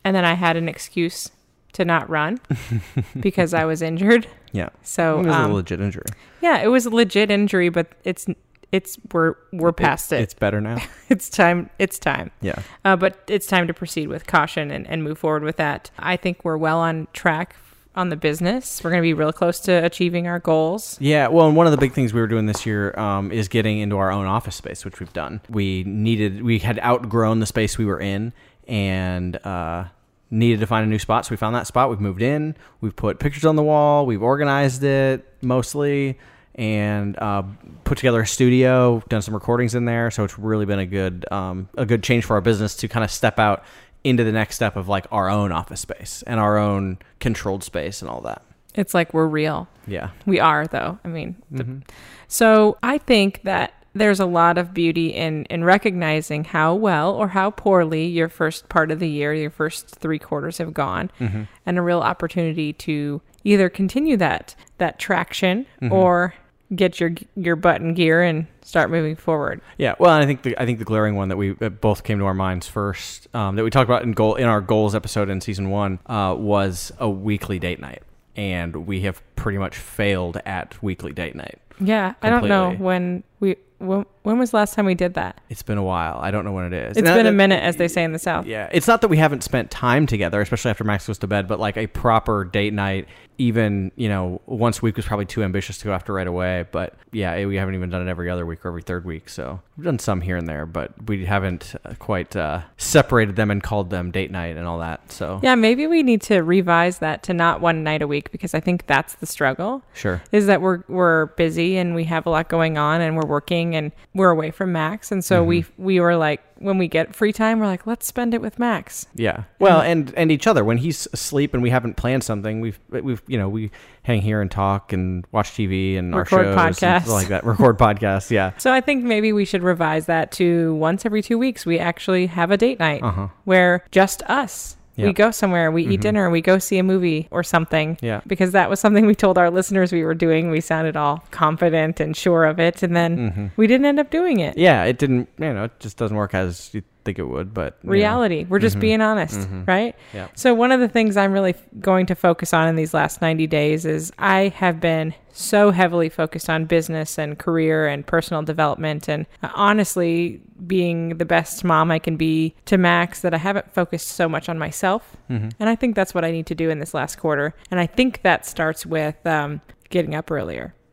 And 0.03 0.15
then 0.15 0.25
I 0.25 0.33
had 0.33 0.57
an 0.57 0.67
excuse 0.67 1.29
to 1.73 1.85
not 1.85 2.09
run 2.09 2.39
because 3.19 3.53
I 3.53 3.65
was 3.65 3.81
injured. 3.83 4.25
Yeah. 4.51 4.69
So, 4.81 5.19
it 5.19 5.27
was 5.27 5.35
um, 5.35 5.51
a 5.51 5.53
legit 5.53 5.79
injury. 5.79 6.05
yeah, 6.41 6.57
it 6.63 6.67
was 6.67 6.85
a 6.87 6.89
legit 6.89 7.29
injury, 7.29 7.69
but 7.69 7.87
it's 8.03 8.25
it's 8.71 8.97
we're 9.13 9.35
we're 9.53 9.71
past 9.71 10.11
it. 10.11 10.21
It's 10.21 10.33
better 10.33 10.59
now. 10.59 10.77
It's 11.09 11.29
time. 11.29 11.69
It's 11.77 11.99
time. 11.99 12.31
yeah. 12.41 12.63
Uh, 12.83 12.95
but 12.95 13.21
it's 13.27 13.45
time 13.45 13.67
to 13.67 13.73
proceed 13.73 14.07
with 14.07 14.25
caution 14.25 14.71
and, 14.71 14.87
and 14.87 15.03
move 15.03 15.19
forward 15.19 15.43
with 15.43 15.57
that. 15.57 15.91
I 15.99 16.15
think 16.17 16.43
we're 16.43 16.57
well 16.57 16.79
on 16.79 17.07
track 17.13 17.55
on 17.95 18.09
the 18.09 18.15
business. 18.15 18.83
We're 18.83 18.91
going 18.91 19.01
to 19.01 19.07
be 19.07 19.13
real 19.13 19.33
close 19.33 19.59
to 19.61 19.71
achieving 19.71 20.27
our 20.27 20.39
goals. 20.39 20.97
Yeah, 21.01 21.27
well, 21.27 21.47
and 21.47 21.55
one 21.55 21.67
of 21.67 21.71
the 21.71 21.77
big 21.77 21.93
things 21.93 22.13
we 22.13 22.21
were 22.21 22.27
doing 22.27 22.45
this 22.45 22.65
year 22.65 22.97
um, 22.97 23.31
is 23.31 23.47
getting 23.47 23.79
into 23.79 23.97
our 23.97 24.11
own 24.11 24.25
office 24.25 24.55
space, 24.55 24.85
which 24.85 24.99
we've 24.99 25.11
done. 25.13 25.41
We 25.49 25.83
needed, 25.83 26.43
we 26.43 26.59
had 26.59 26.79
outgrown 26.79 27.39
the 27.39 27.45
space 27.45 27.77
we 27.77 27.85
were 27.85 27.99
in, 27.99 28.33
and 28.67 29.35
uh, 29.45 29.85
needed 30.29 30.61
to 30.61 30.67
find 30.67 30.85
a 30.85 30.89
new 30.89 30.99
spot. 30.99 31.25
So 31.25 31.31
we 31.31 31.37
found 31.37 31.55
that 31.55 31.67
spot. 31.67 31.89
We've 31.89 31.99
moved 31.99 32.21
in. 32.21 32.55
We've 32.79 32.95
put 32.95 33.19
pictures 33.19 33.43
on 33.43 33.57
the 33.57 33.63
wall. 33.63 34.05
We've 34.05 34.23
organized 34.23 34.83
it 34.83 35.27
mostly, 35.41 36.17
and 36.55 37.17
uh, 37.19 37.43
put 37.83 37.97
together 37.97 38.21
a 38.21 38.27
studio. 38.27 39.03
Done 39.09 39.21
some 39.21 39.33
recordings 39.33 39.75
in 39.75 39.83
there. 39.83 40.11
So 40.11 40.23
it's 40.23 40.39
really 40.39 40.65
been 40.65 40.79
a 40.79 40.85
good, 40.85 41.25
um, 41.31 41.67
a 41.75 41.85
good 41.85 42.03
change 42.03 42.23
for 42.23 42.35
our 42.35 42.41
business 42.41 42.75
to 42.77 42.87
kind 42.87 43.03
of 43.03 43.11
step 43.11 43.39
out 43.39 43.65
into 44.03 44.23
the 44.23 44.31
next 44.31 44.55
step 44.55 44.75
of 44.75 44.87
like 44.87 45.05
our 45.11 45.29
own 45.29 45.51
office 45.51 45.79
space 45.79 46.23
and 46.25 46.39
our 46.39 46.57
own 46.57 46.97
controlled 47.19 47.63
space 47.63 48.01
and 48.01 48.09
all 48.09 48.21
that. 48.21 48.43
It's 48.73 48.93
like 48.93 49.13
we're 49.13 49.27
real. 49.27 49.67
Yeah. 49.85 50.11
We 50.25 50.39
are, 50.39 50.65
though. 50.67 50.99
I 51.03 51.07
mean, 51.07 51.35
the- 51.51 51.63
mm-hmm. 51.63 51.79
so 52.27 52.77
I 52.81 52.97
think 52.97 53.41
that 53.43 53.73
there's 53.93 54.21
a 54.21 54.25
lot 54.25 54.57
of 54.57 54.73
beauty 54.73 55.07
in 55.07 55.43
in 55.45 55.63
recognizing 55.63 56.45
how 56.45 56.73
well 56.73 57.13
or 57.13 57.27
how 57.27 57.51
poorly 57.51 58.05
your 58.05 58.29
first 58.29 58.69
part 58.69 58.89
of 58.89 58.99
the 58.99 59.09
year, 59.09 59.33
your 59.33 59.49
first 59.49 59.89
three 59.89 60.19
quarters 60.19 60.57
have 60.59 60.73
gone, 60.73 61.11
mm-hmm. 61.19 61.43
and 61.65 61.77
a 61.77 61.81
real 61.81 61.99
opportunity 61.99 62.71
to 62.73 63.21
either 63.43 63.69
continue 63.69 64.15
that 64.17 64.55
that 64.77 64.97
traction 64.97 65.65
mm-hmm. 65.81 65.91
or 65.91 66.33
get 66.73 66.99
your 66.99 67.11
your 67.35 67.57
butt 67.57 67.81
in 67.81 67.93
gear 67.93 68.23
and 68.23 68.47
start 68.63 68.89
moving 68.89 69.15
forward. 69.15 69.61
Yeah, 69.77 69.95
well, 69.99 70.11
I 70.11 70.25
think 70.25 70.43
the 70.43 70.57
I 70.57 70.65
think 70.65 70.79
the 70.79 70.85
glaring 70.85 71.15
one 71.15 71.29
that 71.29 71.37
we 71.37 71.51
that 71.53 71.81
both 71.81 72.03
came 72.03 72.19
to 72.19 72.25
our 72.25 72.33
minds 72.33 72.67
first 72.67 73.27
um, 73.35 73.55
that 73.55 73.63
we 73.63 73.69
talked 73.69 73.89
about 73.89 74.03
in 74.03 74.11
goal 74.13 74.35
in 74.35 74.47
our 74.47 74.61
goals 74.61 74.95
episode 74.95 75.29
in 75.29 75.41
season 75.41 75.69
one 75.69 75.99
uh, 76.05 76.35
was 76.37 76.91
a 76.99 77.09
weekly 77.09 77.59
date 77.59 77.79
night, 77.79 78.03
and 78.35 78.87
we 78.87 79.01
have 79.01 79.21
pretty 79.35 79.57
much 79.57 79.77
failed 79.77 80.37
at 80.45 80.81
weekly 80.83 81.11
date 81.13 81.35
night. 81.35 81.59
Yeah, 81.79 82.13
I 82.21 82.29
don't 82.29 82.47
know 82.47 82.71
when 82.71 83.23
we 83.39 83.55
when, 83.79 84.05
when 84.23 84.37
was 84.39 84.51
the 84.51 84.57
last 84.57 84.73
time 84.75 84.85
we 84.85 84.95
did 84.95 85.13
that? 85.15 85.41
It's 85.49 85.63
been 85.63 85.77
a 85.77 85.83
while. 85.83 86.19
I 86.21 86.31
don't 86.31 86.45
know 86.45 86.51
when 86.51 86.65
it 86.65 86.73
is. 86.73 86.89
It's 86.91 86.97
And 86.99 87.05
been 87.05 87.25
that- 87.25 87.29
a 87.29 87.31
minute, 87.31 87.63
as 87.63 87.77
they 87.77 87.87
say 87.87 88.03
in 88.03 88.11
the 88.13 88.19
South. 88.19 88.45
Yeah, 88.45 88.69
it's 88.71 88.87
not 88.87 89.01
that 89.01 89.07
we 89.07 89.17
haven't 89.17 89.43
spent 89.43 89.71
time 89.71 90.05
together, 90.05 90.39
especially 90.41 90.71
after 90.71 90.83
Max 90.83 91.07
goes 91.07 91.17
to 91.19 91.27
bed, 91.27 91.47
but 91.47 91.59
like 91.59 91.77
a 91.77 91.87
proper 91.87 92.43
date 92.45 92.73
night, 92.73 93.07
even 93.37 93.91
you 93.95 94.07
know 94.07 94.39
once 94.45 94.79
a 94.79 94.81
week 94.83 94.95
was 94.97 95.05
probably 95.05 95.25
too 95.25 95.41
ambitious 95.43 95.79
to 95.79 95.85
go 95.85 95.93
after 95.93 96.13
right 96.13 96.27
away. 96.27 96.65
But 96.71 96.93
yeah, 97.11 97.43
we 97.45 97.55
haven't 97.55 97.73
even 97.75 97.89
done 97.89 98.07
it 98.07 98.09
every 98.09 98.29
other 98.29 98.45
week 98.45 98.63
or 98.63 98.67
every 98.69 98.83
third 98.83 99.03
week. 99.03 99.29
So 99.29 99.61
we've 99.77 99.85
done 99.85 99.97
some 99.97 100.21
here 100.21 100.37
and 100.37 100.47
there, 100.47 100.65
but 100.67 100.91
we 101.09 101.25
haven't 101.25 101.73
uh, 101.83 101.93
quite 101.97 102.35
uh, 102.35 102.61
separated 102.77 103.35
them 103.37 103.49
and 103.49 103.63
called 103.63 103.89
them 103.89 104.11
date 104.11 104.29
night 104.29 104.57
and 104.57 104.67
all 104.67 104.77
that. 104.79 105.11
So 105.11 105.39
Yeah, 105.41 105.55
maybe 105.55 105.87
we 105.87 106.03
need 106.03 106.21
to 106.23 106.41
revise 106.41 106.99
that 106.99 107.23
to 107.23 107.33
not 107.33 107.61
one 107.61 107.83
night 107.83 108.01
a 108.03 108.07
week 108.07 108.31
because 108.31 108.53
I 108.53 108.59
think 108.59 108.85
that's 108.85 109.15
the 109.15 109.25
struggle. 109.25 109.81
sure. 109.93 110.21
Is 110.31 110.45
that 110.45 110.61
we're 110.61 110.83
we're 110.87 111.27
busy 111.27 111.77
and 111.77 111.95
we 111.95 112.03
have 112.05 112.27
a 112.27 112.29
lot 112.29 112.47
going 112.47 112.77
on 112.77 113.01
and 113.01 113.15
we're 113.17 113.25
working 113.27 113.75
and 113.75 113.91
we're 114.13 114.29
away 114.29 114.51
from 114.51 114.71
Max 114.73 115.11
and 115.11 115.23
so 115.23 115.41
we 115.43 115.63
we 115.77 115.99
were 116.01 116.17
like 116.17 116.41
when 116.57 116.77
we 116.77 116.87
get 116.87 117.15
free 117.15 117.31
time 117.33 117.59
we're 117.59 117.65
like 117.65 117.87
let's 117.87 118.05
spend 118.05 118.33
it 118.33 118.41
with 118.41 118.59
Max. 118.59 119.07
Yeah. 119.15 119.43
Well, 119.57 119.81
and 119.81 120.13
and 120.15 120.31
each 120.31 120.45
other 120.47 120.63
when 120.63 120.77
he's 120.77 121.07
asleep 121.13 121.53
and 121.53 121.63
we 121.63 121.69
haven't 121.69 121.95
planned 121.95 122.23
something, 122.23 122.59
we've 122.61 122.79
we've 122.89 123.21
you 123.27 123.37
know 123.37 123.47
we 123.49 123.71
hang 124.03 124.21
here 124.21 124.41
and 124.41 124.51
talk 124.51 124.91
and 124.93 125.25
watch 125.31 125.51
TV 125.51 125.97
and 125.97 126.15
Record 126.15 126.45
our 126.47 126.73
shows 126.73 126.77
podcasts. 126.79 127.07
like 127.07 127.29
that. 127.29 127.43
Record 127.45 127.77
podcasts. 127.79 128.29
Yeah. 128.29 128.51
So 128.59 128.71
I 128.73 128.81
think 128.81 129.03
maybe 129.03 129.31
we 129.33 129.45
should 129.45 129.63
revise 129.63 130.05
that 130.07 130.31
to 130.33 130.75
once 130.75 131.05
every 131.05 131.21
2 131.23 131.37
weeks 131.37 131.65
we 131.65 131.79
actually 131.79 132.27
have 132.27 132.51
a 132.51 132.57
date 132.57 132.79
night 132.79 133.01
Uh 133.03 133.11
huh. 133.11 133.27
where 133.45 133.85
just 133.91 134.21
us 134.23 134.75
we 134.97 135.13
go 135.13 135.31
somewhere, 135.31 135.71
we 135.71 135.83
eat 135.83 135.87
mm-hmm. 135.87 136.01
dinner, 136.01 136.29
we 136.29 136.41
go 136.41 136.59
see 136.59 136.77
a 136.77 136.83
movie 136.83 137.27
or 137.31 137.43
something. 137.43 137.97
Yeah. 138.01 138.21
Because 138.27 138.51
that 138.51 138.69
was 138.69 138.79
something 138.79 139.05
we 139.05 139.15
told 139.15 139.37
our 139.37 139.49
listeners 139.49 139.91
we 139.91 140.03
were 140.03 140.15
doing. 140.15 140.51
We 140.51 140.61
sounded 140.61 140.95
all 140.95 141.23
confident 141.31 141.99
and 141.99 142.15
sure 142.15 142.45
of 142.45 142.59
it 142.59 142.83
and 142.83 142.95
then 142.95 143.17
mm-hmm. 143.17 143.47
we 143.55 143.67
didn't 143.67 143.85
end 143.85 143.99
up 143.99 144.09
doing 144.09 144.39
it. 144.39 144.57
Yeah. 144.57 144.83
It 144.83 144.97
didn't. 144.97 145.29
You 145.37 145.53
know, 145.53 145.65
it 145.65 145.79
just 145.79 145.97
doesn't 145.97 146.17
work 146.17 146.33
as 146.33 146.73
you 146.73 146.83
think 147.03 147.19
it 147.19 147.25
would. 147.25 147.53
But 147.53 147.83
know. 147.83 147.91
reality. 147.91 148.45
We're 148.47 148.59
just 148.59 148.75
mm-hmm. 148.75 148.81
being 148.81 149.01
honest, 149.01 149.47
right? 149.67 149.95
Yeah. 150.13 150.27
So 150.35 150.53
one 150.53 150.71
of 150.71 150.79
the 150.79 150.89
things 150.89 151.17
I'm 151.17 151.31
really 151.31 151.51
f- 151.51 151.61
going 151.79 152.05
to 152.07 152.15
focus 152.15 152.53
on 152.53 152.67
in 152.67 152.75
these 152.75 152.93
last 152.93 153.21
90 153.21 153.47
days 153.47 153.85
is 153.85 154.11
I 154.17 154.49
have 154.55 154.79
been 154.79 155.13
so 155.33 155.71
heavily 155.71 156.09
focused 156.09 156.49
on 156.49 156.65
business 156.65 157.17
and 157.17 157.37
career 157.39 157.87
and 157.87 158.05
personal 158.05 158.41
development 158.43 159.07
and 159.07 159.25
uh, 159.43 159.49
honestly 159.53 160.41
being 160.67 161.17
the 161.17 161.25
best 161.25 161.63
mom 161.63 161.91
I 161.91 161.99
can 161.99 162.17
be 162.17 162.55
to 162.65 162.77
Max 162.77 163.21
that 163.21 163.33
I 163.33 163.37
haven't 163.37 163.73
focused 163.73 164.09
so 164.09 164.27
much 164.29 164.49
on 164.49 164.57
myself. 164.57 165.17
And 165.59 165.69
I 165.69 165.75
think 165.75 165.95
that's 165.95 166.13
what 166.13 166.23
I 166.25 166.31
need 166.31 166.45
to 166.47 166.55
do 166.55 166.69
in 166.69 166.79
this 166.79 166.93
last 166.93 167.17
quarter. 167.17 167.55
And 167.71 167.79
I 167.79 167.87
think 167.87 168.21
that 168.23 168.45
starts 168.45 168.85
with 168.85 169.25
um, 169.25 169.61
getting 169.89 170.15
up 170.15 170.29
earlier. 170.31 170.73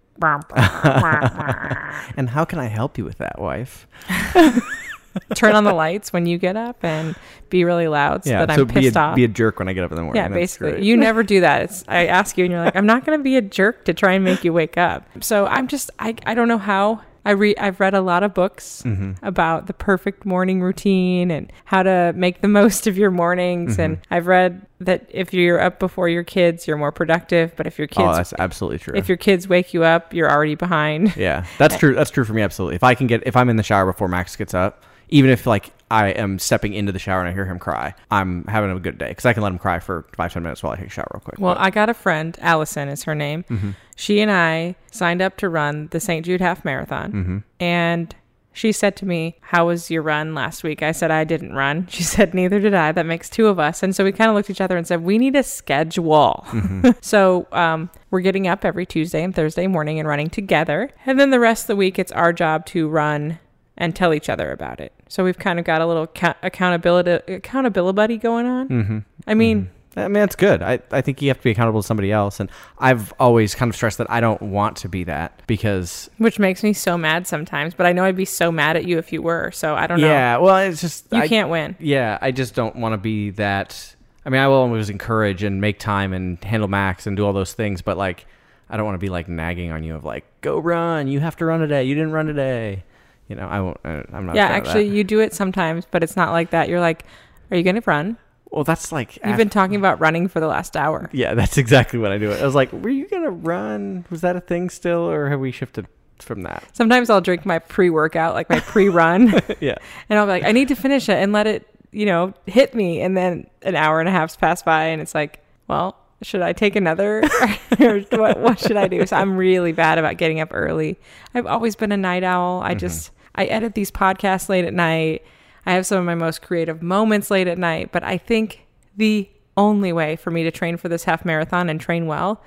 And 2.17 2.29
how 2.31 2.45
can 2.45 2.59
I 2.59 2.67
help 2.67 2.99
you 2.99 3.05
with 3.05 3.19
that, 3.19 3.39
wife? 3.41 3.87
Turn 5.35 5.55
on 5.55 5.65
the 5.65 5.73
lights 5.73 6.13
when 6.13 6.27
you 6.27 6.39
get 6.39 6.57
up 6.57 6.85
and 6.85 7.17
be 7.51 7.65
really 7.65 7.89
loud 7.89 8.25
so 8.25 8.31
yeah. 8.31 8.47
that 8.47 8.55
so 8.57 8.63
I'm 8.63 8.69
be 8.69 8.75
pissed 8.75 8.97
a, 8.97 9.01
off. 9.01 9.17
be 9.17 9.25
a 9.25 9.29
jerk 9.29 9.59
when 9.59 9.69
I 9.69 9.73
get 9.73 9.85
up 9.85 9.91
in 9.91 9.97
the 9.97 10.03
morning. 10.03 10.21
Yeah, 10.23 10.29
That's 10.29 10.35
basically. 10.39 10.71
great. 10.73 10.83
You 10.85 10.97
never 11.09 11.23
do 11.23 11.41
that. 11.41 11.63
It's 11.63 11.85
I 11.89 12.07
ask 12.07 12.37
you 12.39 12.45
and 12.45 12.53
you're 12.53 12.63
like, 12.65 12.77
I'm 12.77 12.87
not 12.87 13.05
gonna 13.05 13.19
be 13.23 13.37
a 13.37 13.43
jerk 13.43 13.85
to 13.87 13.95
try 13.95 14.13
and 14.13 14.25
make 14.25 14.45
you 14.45 14.53
wake 14.53 14.77
up. 14.79 15.07
So 15.21 15.47
I'm 15.47 15.67
just 15.69 15.91
I, 15.99 16.15
I 16.27 16.35
don't 16.35 16.49
know 16.49 16.59
how. 16.59 17.03
I 17.25 17.33
read 17.33 17.59
I've 17.59 17.79
read 17.79 17.93
a 17.95 18.01
lot 18.01 18.23
of 18.23 18.33
books 18.33 18.83
Mm-hmm. 18.87 19.23
about 19.27 19.67
the 19.67 19.75
perfect 19.75 20.25
morning 20.25 20.63
routine 20.63 21.31
and 21.31 21.53
how 21.67 21.83
to 21.83 22.13
make 22.17 22.41
the 22.41 22.49
most 22.61 22.87
of 22.87 22.97
your 22.97 23.11
mornings 23.11 23.73
Mm-hmm. 23.73 23.81
and 23.83 23.99
I've 24.11 24.27
read 24.29 24.65
that 24.81 25.05
if 25.11 25.35
you're 25.35 25.61
up 25.61 25.79
before 25.79 26.09
your 26.09 26.23
kids, 26.23 26.67
you're 26.67 26.79
more 26.79 26.93
productive, 26.93 27.55
but 27.57 27.67
if 27.67 27.77
your 27.79 27.87
kids, 27.89 27.99
Oh, 28.01 28.07
kids 28.17 28.31
that's 28.31 28.35
absolutely 28.41 28.79
true. 28.79 28.95
if 28.97 29.09
your 29.09 29.19
kids 29.19 29.47
wake 29.49 29.75
you 29.75 29.83
up, 29.85 30.15
you're 30.15 30.31
already 30.31 30.55
behind. 30.55 31.17
Yeah, 31.17 31.45
that's 31.59 31.77
true. 31.79 31.95
That's 31.95 32.11
true 32.11 32.25
for 32.25 32.33
me. 32.33 32.41
Absolutely. 32.41 32.77
If 32.77 32.85
I 32.85 32.95
can 32.95 33.07
get, 33.09 33.23
if 33.27 33.37
I'm 33.37 33.51
in 33.51 33.57
the 33.57 33.63
shower 33.63 33.85
before 33.87 34.09
Max 34.09 34.35
gets 34.37 34.55
up, 34.55 34.85
even 35.09 35.31
if 35.31 35.47
like 35.47 35.73
I 35.91 36.09
am 36.09 36.39
stepping 36.39 36.75
into 36.75 36.93
the 36.93 36.99
shower 36.99 37.21
and 37.21 37.29
I 37.29 37.33
hear 37.33 37.47
him 37.47 37.59
cry, 37.59 37.95
I'm 38.11 38.45
having 38.45 38.71
a 38.71 38.79
good 38.79 38.99
day 38.99 39.09
because 39.09 39.27
I 39.27 39.33
can 39.33 39.43
let 39.43 39.53
him 39.53 39.59
cry 39.59 39.79
for 39.79 40.07
five 40.15 40.33
ten 40.33 40.43
minutes 40.43 40.63
while 40.63 40.73
I 40.73 40.77
take 40.77 40.89
a 40.89 40.91
shower 40.91 41.09
real 41.13 41.21
quick. 41.21 41.39
Well, 41.39 41.57
I 41.59 41.71
got 41.71 41.89
a 41.89 41.95
friend, 41.95 42.37
Allison 42.41 42.89
is 42.89 43.05
her 43.05 43.15
name. 43.15 43.45
Mm-hmm. 43.45 43.71
She 43.97 44.21
and 44.21 44.31
I 44.31 44.77
signed 44.91 45.23
up 45.23 45.37
to 45.39 45.49
run 45.49 45.89
the 45.91 46.01
St. 46.01 46.25
Jude 46.25 46.41
Half 46.41 46.65
Marathon. 46.65 47.13
Mm-hmm. 47.13 47.39
And 47.61 48.15
she 48.59 48.73
said 48.73 48.97
to 48.97 49.07
me, 49.07 49.37
How 49.41 49.69
was 49.69 49.91
your 49.91 50.03
run 50.03 50.35
last 50.35 50.65
week? 50.65 50.83
I 50.83 50.93
said, 50.93 51.11
I 51.11 51.25
didn't 51.25 51.55
run. 51.55 51.87
She 51.99 52.03
said, 52.03 52.35
Neither 52.35 52.61
did 52.61 52.75
I. 52.75 52.93
That 52.93 53.07
makes 53.07 53.31
two 53.31 53.47
of 53.47 53.59
us. 53.59 53.83
And 53.83 53.95
so 53.95 54.05
we 54.05 54.13
kind 54.13 54.29
of 54.29 54.35
looked 54.35 54.51
at 54.51 54.57
each 54.57 54.61
other 54.61 54.77
and 54.77 54.87
said, 54.87 55.03
We 55.03 55.17
need 55.17 55.37
a 55.37 55.43
schedule. 55.43 56.45
Mm-hmm. 56.49 56.91
so 57.01 57.47
um, 57.53 57.89
we're 58.11 58.21
getting 58.21 58.49
up 58.49 58.65
every 58.65 58.85
Tuesday 58.85 59.23
and 59.23 59.35
Thursday 59.35 59.67
morning 59.67 59.99
and 59.99 60.09
running 60.09 60.29
together. 60.29 60.91
And 61.07 61.19
then 61.19 61.31
the 61.31 61.41
rest 61.41 61.65
of 61.65 61.67
the 61.69 61.77
week, 61.77 61.99
it's 61.99 62.13
our 62.13 62.33
job 62.33 62.67
to 62.67 62.89
run 62.89 63.39
and 63.79 63.97
tell 63.97 64.13
each 64.13 64.29
other 64.29 64.51
about 64.53 64.81
it. 64.81 64.93
So 65.09 65.25
we've 65.25 65.39
kind 65.39 65.59
of 65.59 65.65
got 65.65 65.81
a 65.81 65.87
little 65.87 66.07
ca- 66.07 66.35
accountability 66.43 67.33
accountability 67.33 67.95
buddy 67.97 68.17
going 68.19 68.45
on. 68.47 68.69
Mm-hmm. 68.69 68.99
I 69.27 69.35
mean, 69.35 69.71
I 69.97 70.03
mean, 70.03 70.15
that's 70.15 70.37
good. 70.37 70.63
I, 70.63 70.81
I 70.93 71.01
think 71.01 71.23
you 71.23 71.29
have 71.29 71.39
to 71.39 71.43
be 71.45 71.51
accountable 71.51 71.81
to 71.83 71.87
somebody 71.87 72.13
else. 72.13 72.41
And 72.41 72.51
I've 72.79 73.13
always 73.19 73.55
kind 73.55 73.69
of 73.71 73.75
stressed 73.77 73.99
that 73.99 74.11
I 74.11 74.21
don't 74.21 74.43
want 74.43 74.77
to 74.79 74.89
be 74.89 75.05
that 75.05 75.41
because, 75.47 76.11
Which 76.19 76.39
makes 76.39 76.63
me 76.63 76.73
so 76.73 76.99
mad 76.99 77.27
sometimes, 77.27 77.75
but 77.75 77.87
I 77.87 77.93
know 77.93 78.05
I'd 78.05 78.15
be 78.17 78.25
so 78.25 78.53
mad 78.53 78.77
at 78.77 78.85
you 78.85 78.99
if 78.99 79.13
you 79.13 79.23
were. 79.23 79.51
So 79.53 79.75
I 79.75 79.87
don't 79.87 80.01
know. 80.01 80.07
yeah, 80.09 80.37
well, 80.37 80.57
it's 80.59 80.81
just. 80.81 81.07
You 81.11 81.21
I- 81.21 81.29
can't 81.29 81.49
win. 81.49 81.75
Yeah, 81.79 82.19
I 82.21 82.31
just 82.33 82.55
don't 82.55 82.77
want 82.77 82.93
to 82.93 82.99
be 82.99 83.31
that. 83.31 83.95
I 84.27 84.31
mean, 84.31 84.41
I 84.41 84.49
will 84.49 84.57
always 84.57 84.91
encourage 84.91 85.43
and 85.43 85.61
make 85.61 85.79
time 85.79 86.13
and 86.13 86.43
handle 86.45 86.69
max 86.69 87.07
and 87.07 87.17
do 87.17 87.25
all 87.25 87.33
those 87.33 87.55
things, 87.55 87.81
but 87.81 87.97
like, 87.97 88.27
I 88.69 88.77
don't 88.77 88.85
want 88.85 88.97
to 88.97 89.01
be 89.01 89.09
like 89.09 89.27
nagging 89.29 89.73
on 89.73 89.83
you 89.85 89.95
of 89.95 90.05
like, 90.05 90.25
go 90.43 90.59
run. 90.59 91.09
You 91.09 91.21
have 91.21 91.37
to 91.37 91.47
run 91.47 91.61
today. 91.61 91.85
You 91.85 91.95
didn't 91.95 92.13
run 92.13 92.27
today. 92.27 92.85
You 93.29 93.37
know, 93.37 93.47
I 93.47 93.61
won't. 93.61 93.79
I, 93.85 94.05
I'm 94.13 94.27
not. 94.27 94.37
Yeah, 94.37 94.47
a 94.47 94.49
fan 94.49 94.61
of 94.61 94.67
actually, 94.67 94.89
you 94.89 95.05
do 95.05 95.21
it 95.21 95.35
sometimes, 95.35 95.87
but 95.91 96.03
it's 96.03 96.17
not 96.17 96.33
like 96.33 96.51
that. 96.51 96.69
You're 96.69 96.81
like, 96.81 97.05
are 97.51 97.57
you 97.57 97.63
going 97.63 97.77
to 97.77 97.83
run? 97.87 98.17
Well, 98.51 98.65
that's 98.65 98.91
like. 98.91 99.19
You've 99.25 99.37
been 99.37 99.51
talking 99.51 99.77
about 99.77 100.01
running 100.01 100.29
for 100.29 100.41
the 100.41 100.47
last 100.47 100.77
hour. 100.77 101.11
Yeah, 101.13 101.35
that's 101.35 101.59
exactly 101.59 101.99
what 101.99 102.13
I 102.13 102.19
do. 102.19 102.33
I 102.33 102.45
was 102.45 102.55
like, 102.55 102.73
were 102.73 102.89
you 102.89 103.07
gonna 103.07 103.31
run? 103.31 104.07
Was 104.11 104.23
that 104.23 104.37
a 104.37 104.41
thing 104.41 104.71
still, 104.71 105.01
or 105.01 105.29
have 105.29 105.41
we 105.41 105.53
shifted 105.53 105.87
from 106.19 106.43
that? 106.43 106.65
Sometimes 106.73 107.11
I'll 107.11 107.21
drink 107.21 107.45
my 107.45 107.59
pre 107.59 107.91
workout, 107.91 108.35
like 108.35 108.49
my 108.49 108.61
pre 108.61 108.89
run, 108.89 109.35
yeah. 109.61 109.77
and 110.09 110.19
I'll 110.19 110.27
be 110.27 110.31
like, 110.31 110.45
I 110.45 110.53
need 110.53 110.69
to 110.69 110.75
finish 110.75 111.09
it 111.11 111.17
and 111.17 111.33
let 111.33 111.47
it, 111.47 111.69
you 111.93 112.07
know, 112.07 112.33
hit 112.47 112.75
me. 112.75 113.03
And 113.03 113.17
then 113.17 113.49
an 113.63 113.77
hour 113.77 114.01
and 114.01 114.09
a 114.09 114.13
half's 114.13 114.37
passed 114.37 114.65
by, 114.65 114.85
and 114.85 115.03
it's 115.03 115.15
like, 115.15 115.45
well, 115.67 115.99
should 116.23 116.41
I 116.41 116.55
take 116.55 116.75
another? 116.75 117.23
or 117.81 118.01
what, 118.13 118.41
what 118.41 118.59
should 118.59 118.77
I 118.79 118.89
do? 118.89 119.05
So 119.05 119.17
I'm 119.17 119.37
really 119.37 119.73
bad 119.73 119.99
about 119.99 120.17
getting 120.17 120.41
up 120.41 120.49
early. 120.53 120.99
I've 121.35 121.47
always 121.47 121.77
been 121.77 121.93
a 121.93 121.97
night 121.97 122.25
owl. 122.25 122.63
I 122.63 122.71
mm-hmm. 122.71 122.79
just, 122.79 123.11
I 123.35 123.45
edit 123.47 123.75
these 123.75 123.91
podcasts 123.91 124.49
late 124.49 124.65
at 124.65 124.75
night. 124.75 125.23
I 125.67 125.73
have 125.73 125.87
some 125.87 125.99
of 125.99 126.05
my 126.05 126.15
most 126.15 126.43
creative 126.43 126.83
moments 126.83 127.31
late 127.31 127.47
at 127.47 127.59
night, 127.59 127.93
but 127.93 128.03
I 128.03 128.19
think 128.19 128.67
the 128.97 129.29
only 129.57 129.93
way 129.93 130.17
for 130.17 130.31
me 130.31 130.45
to 130.45 130.51
train 130.51 130.77
for 130.77 130.89
this 130.89 131.05
half 131.05 131.25
marathon 131.25 131.69
and 131.69 131.81
train 131.81 132.07
well 132.07 132.43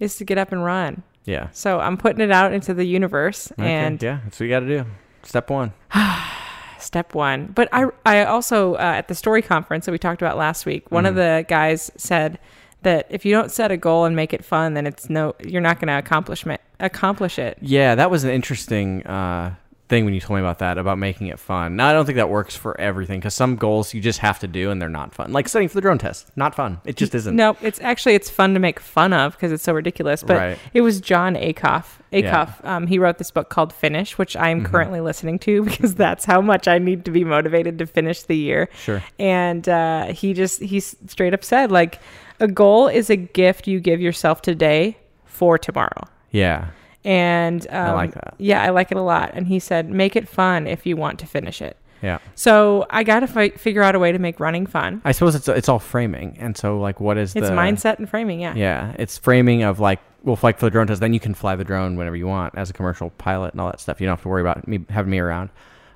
is 0.00 0.16
to 0.16 0.24
get 0.24 0.36
up 0.36 0.52
and 0.52 0.64
run. 0.64 1.02
Yeah. 1.24 1.48
So 1.52 1.80
I'm 1.80 1.96
putting 1.96 2.20
it 2.20 2.30
out 2.30 2.52
into 2.52 2.74
the 2.74 2.84
universe 2.84 3.50
Okay, 3.52 3.68
and 3.68 4.02
yeah, 4.02 4.20
that's 4.24 4.38
what 4.38 4.44
you 4.44 4.50
got 4.50 4.60
to 4.60 4.66
do. 4.66 4.84
Step 5.22 5.50
one. 5.50 5.72
step 6.78 7.14
one. 7.14 7.46
But 7.54 7.68
I, 7.72 7.86
I 8.04 8.24
also 8.24 8.74
uh, 8.74 8.78
at 8.78 9.08
the 9.08 9.14
story 9.14 9.42
conference 9.42 9.86
that 9.86 9.92
we 9.92 9.98
talked 9.98 10.22
about 10.22 10.36
last 10.36 10.66
week, 10.66 10.90
one 10.90 11.06
of 11.06 11.14
the 11.14 11.44
guys 11.48 11.90
said 11.96 12.38
that 12.82 13.06
if 13.10 13.24
you 13.24 13.32
don't 13.32 13.50
set 13.50 13.72
a 13.72 13.76
goal 13.76 14.04
and 14.04 14.14
make 14.14 14.32
it 14.32 14.44
fun, 14.44 14.74
then 14.74 14.86
it's 14.86 15.10
no, 15.10 15.34
you're 15.44 15.60
not 15.60 15.80
going 15.80 15.88
to 15.88 15.98
accomplishment 15.98 16.60
accomplish 16.78 17.38
it. 17.38 17.58
Yeah, 17.60 17.94
that 17.94 18.10
was 18.10 18.22
an 18.24 18.30
interesting 18.30 19.04
uh, 19.06 19.54
thing 19.88 20.04
when 20.04 20.14
you 20.14 20.20
told 20.20 20.36
me 20.36 20.40
about 20.40 20.58
that 20.58 20.78
about 20.78 20.98
making 20.98 21.28
it 21.28 21.38
fun. 21.38 21.76
Now 21.76 21.88
I 21.88 21.92
don't 21.92 22.06
think 22.06 22.16
that 22.16 22.28
works 22.28 22.56
for 22.56 22.78
everything 22.80 23.20
because 23.20 23.34
some 23.34 23.54
goals 23.54 23.94
you 23.94 24.00
just 24.00 24.18
have 24.18 24.38
to 24.40 24.48
do 24.48 24.70
and 24.70 24.82
they're 24.82 24.88
not 24.88 25.14
fun. 25.14 25.32
Like 25.32 25.48
studying 25.48 25.68
for 25.68 25.74
the 25.76 25.80
drone 25.80 25.98
test, 25.98 26.30
not 26.36 26.54
fun. 26.56 26.80
It 26.84 26.96
just 26.96 27.14
isn't. 27.14 27.36
No, 27.36 27.56
it's 27.62 27.80
actually 27.80 28.14
it's 28.14 28.28
fun 28.28 28.54
to 28.54 28.60
make 28.60 28.80
fun 28.80 29.12
of 29.12 29.32
because 29.34 29.52
it's 29.52 29.62
so 29.62 29.72
ridiculous. 29.72 30.22
But 30.24 30.36
Right. 30.36 30.58
it 30.74 30.80
was 30.80 31.00
Jon 31.00 31.34
Acuff. 31.36 31.84
Yeah. 32.10 32.20
Mm-hmm. 32.20 32.26
Acuff. 32.26 32.68
Um, 32.68 32.86
he 32.88 32.98
wrote 32.98 33.18
this 33.18 33.30
book 33.30 33.48
called 33.48 33.72
Finish, 33.72 34.18
which 34.18 34.36
I'm 34.36 34.64
currently 34.64 35.00
listening 35.00 35.38
to 35.40 35.62
because 35.64 35.94
that's 35.94 36.24
how 36.24 36.40
much 36.40 36.66
I 36.66 36.78
need 36.78 37.04
to 37.04 37.10
be 37.10 37.22
motivated 37.24 37.78
to 37.78 37.86
finish 37.86 38.22
the 38.22 38.36
year. 38.36 38.68
Sure. 38.82 39.02
And 39.18 39.68
uh, 39.68 40.06
he 40.06 40.32
just 40.32 40.60
he 40.62 40.80
straight 40.80 41.32
up 41.34 41.44
said 41.44 41.70
like 41.70 42.00
a 42.40 42.48
goal 42.48 42.88
is 42.88 43.08
a 43.08 43.16
gift 43.16 43.66
you 43.68 43.80
give 43.80 44.00
yourself 44.00 44.42
today 44.42 44.96
for 45.26 45.58
tomorrow. 45.58 46.08
Yeah. 46.32 46.68
And 47.06 47.66
um, 47.70 47.94
like 47.94 48.14
that. 48.14 48.34
Yeah, 48.38 48.62
I 48.62 48.70
like 48.70 48.90
it 48.90 48.96
a 48.96 49.02
lot. 49.02 49.30
And 49.34 49.46
he 49.46 49.58
said 49.60 49.88
make 49.88 50.16
it 50.16 50.28
fun 50.28 50.66
if 50.66 50.84
you 50.86 50.96
want 50.96 51.18
to 51.20 51.26
finish 51.26 51.62
it. 51.62 51.76
Yeah. 52.02 52.18
So 52.34 52.84
I 52.90 53.04
got 53.04 53.20
to 53.20 53.26
fi- 53.26 53.50
figure 53.50 53.82
out 53.82 53.94
a 53.94 53.98
way 53.98 54.12
to 54.12 54.18
make 54.18 54.38
running 54.40 54.66
fun. 54.66 55.00
I 55.04 55.12
suppose 55.12 55.34
it's 55.34 55.48
it's 55.48 55.68
all 55.68 55.78
framing, 55.78 56.36
and 56.38 56.56
so 56.56 56.78
like, 56.78 57.00
what 57.00 57.16
is 57.16 57.32
the 57.32 57.38
It's 57.40 57.48
the 57.48 57.54
mindset 57.54 57.98
and 57.98 58.08
framing. 58.08 58.40
Yeah. 58.40 58.54
Yeah, 58.54 58.94
it's 58.98 59.16
framing 59.16 59.62
of 59.62 59.80
like 59.80 60.00
well, 60.22 60.38
like 60.42 60.58
for 60.58 60.66
the 60.66 60.70
drone 60.70 60.88
test. 60.88 61.00
Then 61.00 61.14
you 61.14 61.20
can 61.20 61.32
fly 61.32 61.56
the 61.56 61.64
drone 61.64 61.96
whenever 61.96 62.16
you 62.16 62.26
want 62.26 62.54
as 62.56 62.68
a 62.68 62.72
commercial 62.72 63.10
pilot 63.10 63.52
and 63.54 63.60
all 63.60 63.68
that 63.68 63.80
stuff. 63.80 64.00
You 64.00 64.06
don't 64.08 64.12
have 64.16 64.22
to 64.22 64.28
worry 64.28 64.42
about 64.42 64.66
me 64.68 64.84
having 64.90 65.10
me 65.10 65.20
around. 65.20 65.48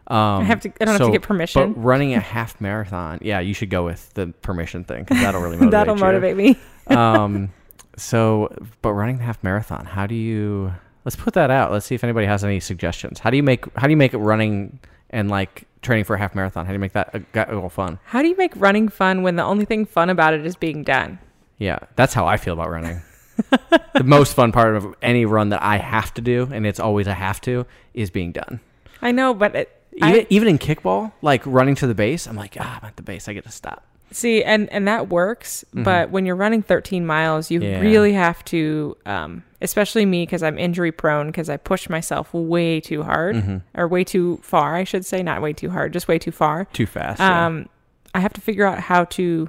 Um, 0.07 0.17
I 0.17 0.45
have 0.45 0.61
to- 0.61 0.73
I 0.81 0.85
don't 0.87 0.97
have 0.99 1.07
to 1.07 1.13
get 1.13 1.23
permission. 1.23 1.73
But 1.75 1.81
running 1.81 2.15
a 2.15 2.21
half 2.21 2.61
marathon, 2.61 3.19
yeah, 3.23 3.41
you 3.41 3.53
should 3.55 3.71
go 3.71 3.85
with 3.85 4.13
the 4.15 4.29
permission 4.43 4.85
thing 4.85 5.05
because 5.05 5.19
that'll 5.19 5.41
really 5.43 5.57
motivate 5.59 5.71
That'll 5.73 5.97
you. 5.97 6.01
motivate 6.03 6.37
me. 6.37 6.59
um, 6.87 7.53
so, 7.97 8.53
but 8.83 8.93
running 8.95 9.19
the 9.19 9.25
half 9.25 9.43
marathon, 9.45 9.85
how 9.85 10.07
do 10.07 10.15
you? 10.15 10.73
Let's 11.05 11.17
put 11.17 11.35
that 11.35 11.51
out. 11.51 11.73
Let's 11.73 11.87
see 11.87 11.95
if 11.95 12.05
anybody 12.05 12.27
has 12.27 12.45
any 12.45 12.61
suggestions. 12.61 13.19
How 13.19 13.31
do 13.31 13.37
you 13.37 13.43
make? 13.43 13.65
How 13.77 13.87
do 13.87 13.91
you 13.91 13.97
make 13.97 14.15
it 14.15 14.19
running 14.19 14.81
and 15.11 15.31
like 15.31 15.67
training 15.83 16.05
for 16.05 16.15
a 16.15 16.19
half 16.19 16.35
marathon? 16.35 16.67
How 16.67 16.73
do 16.73 16.75
you 16.75 16.81
make 16.81 16.93
that 16.93 17.15
a, 17.15 17.43
a 17.43 17.55
goal 17.55 17.69
fun? 17.69 17.99
How 18.05 18.23
do 18.23 18.29
you 18.29 18.37
make 18.37 18.53
running 18.57 18.89
fun 18.89 19.23
when 19.23 19.37
the 19.37 19.45
only 19.45 19.65
thing 19.65 19.87
fun 19.87 20.11
about 20.11 20.35
it 20.35 20.45
is 20.45 20.57
being 20.57 20.83
done? 20.83 21.19
Yeah, 21.59 21.79
that's 21.97 22.15
how 22.15 22.27
I 22.27 22.37
feel 22.37 22.55
about 22.55 22.71
running. 22.71 23.03
the 23.95 24.05
most 24.05 24.35
fun 24.35 24.53
part 24.53 24.77
of 24.77 24.95
any 25.03 25.25
run 25.25 25.51
that 25.51 25.63
I 25.63 25.79
have 25.79 26.13
to 26.15 26.21
do, 26.21 26.49
and 26.53 26.67
it's 26.67 26.81
always 26.81 27.07
a 27.07 27.15
have 27.15 27.41
to, 27.43 27.67
is 27.95 28.11
being 28.11 28.33
done. 28.33 28.61
I 29.03 29.13
know, 29.13 29.33
but 29.35 29.55
it, 29.55 29.83
Even, 29.95 30.09
I, 30.09 30.27
even 30.31 30.49
in 30.49 30.59
kickball, 30.59 31.13
like 31.23 31.43
running 31.47 31.75
to 31.77 31.87
the 31.87 31.95
base, 31.95 32.27
I'm 32.27 32.37
like, 32.37 32.57
ah, 32.61 32.79
I'm 32.81 32.87
at 32.89 32.97
the 32.97 33.03
base. 33.03 33.29
I 33.29 33.33
get 33.33 33.45
to 33.45 33.51
stop. 33.51 33.85
See, 34.11 34.43
and 34.45 34.69
and 34.73 34.87
that 34.89 35.09
works. 35.09 35.65
But 35.73 36.11
when 36.11 36.27
you're 36.27 36.37
running 36.37 36.63
13 36.63 37.05
miles, 37.07 37.51
you 37.51 37.61
Mm-hmm. 37.61 37.71
Yeah. 37.73 37.81
really 37.81 38.13
have 38.15 38.45
to, 38.47 38.97
um, 39.07 39.43
especially 39.61 40.07
me 40.07 40.23
because 40.25 40.43
I'm 40.43 40.59
injury 40.59 40.93
prone 40.93 41.27
because 41.29 41.49
I 41.51 41.57
push 41.57 41.89
myself 41.89 42.33
way 42.35 42.81
too 42.81 43.03
hard 43.03 43.37
Mm-hmm. 43.37 43.57
or 43.81 43.89
way 43.89 44.05
too 44.05 44.39
far. 44.43 44.75
I 44.77 44.85
should 44.85 45.05
say, 45.05 45.23
not 45.23 45.43
way 45.43 45.53
too 45.53 45.71
hard, 45.71 45.93
just 45.93 46.09
way 46.09 46.19
too 46.19 46.33
far. 46.33 46.65
Too 46.67 46.87
fast. 46.87 47.21
yeah. 47.21 47.47
Um, 47.47 47.69
I 48.15 48.21
have 48.21 48.33
to 48.33 48.41
figure 48.41 48.67
out 48.67 48.81
how 48.81 49.05
to 49.05 49.49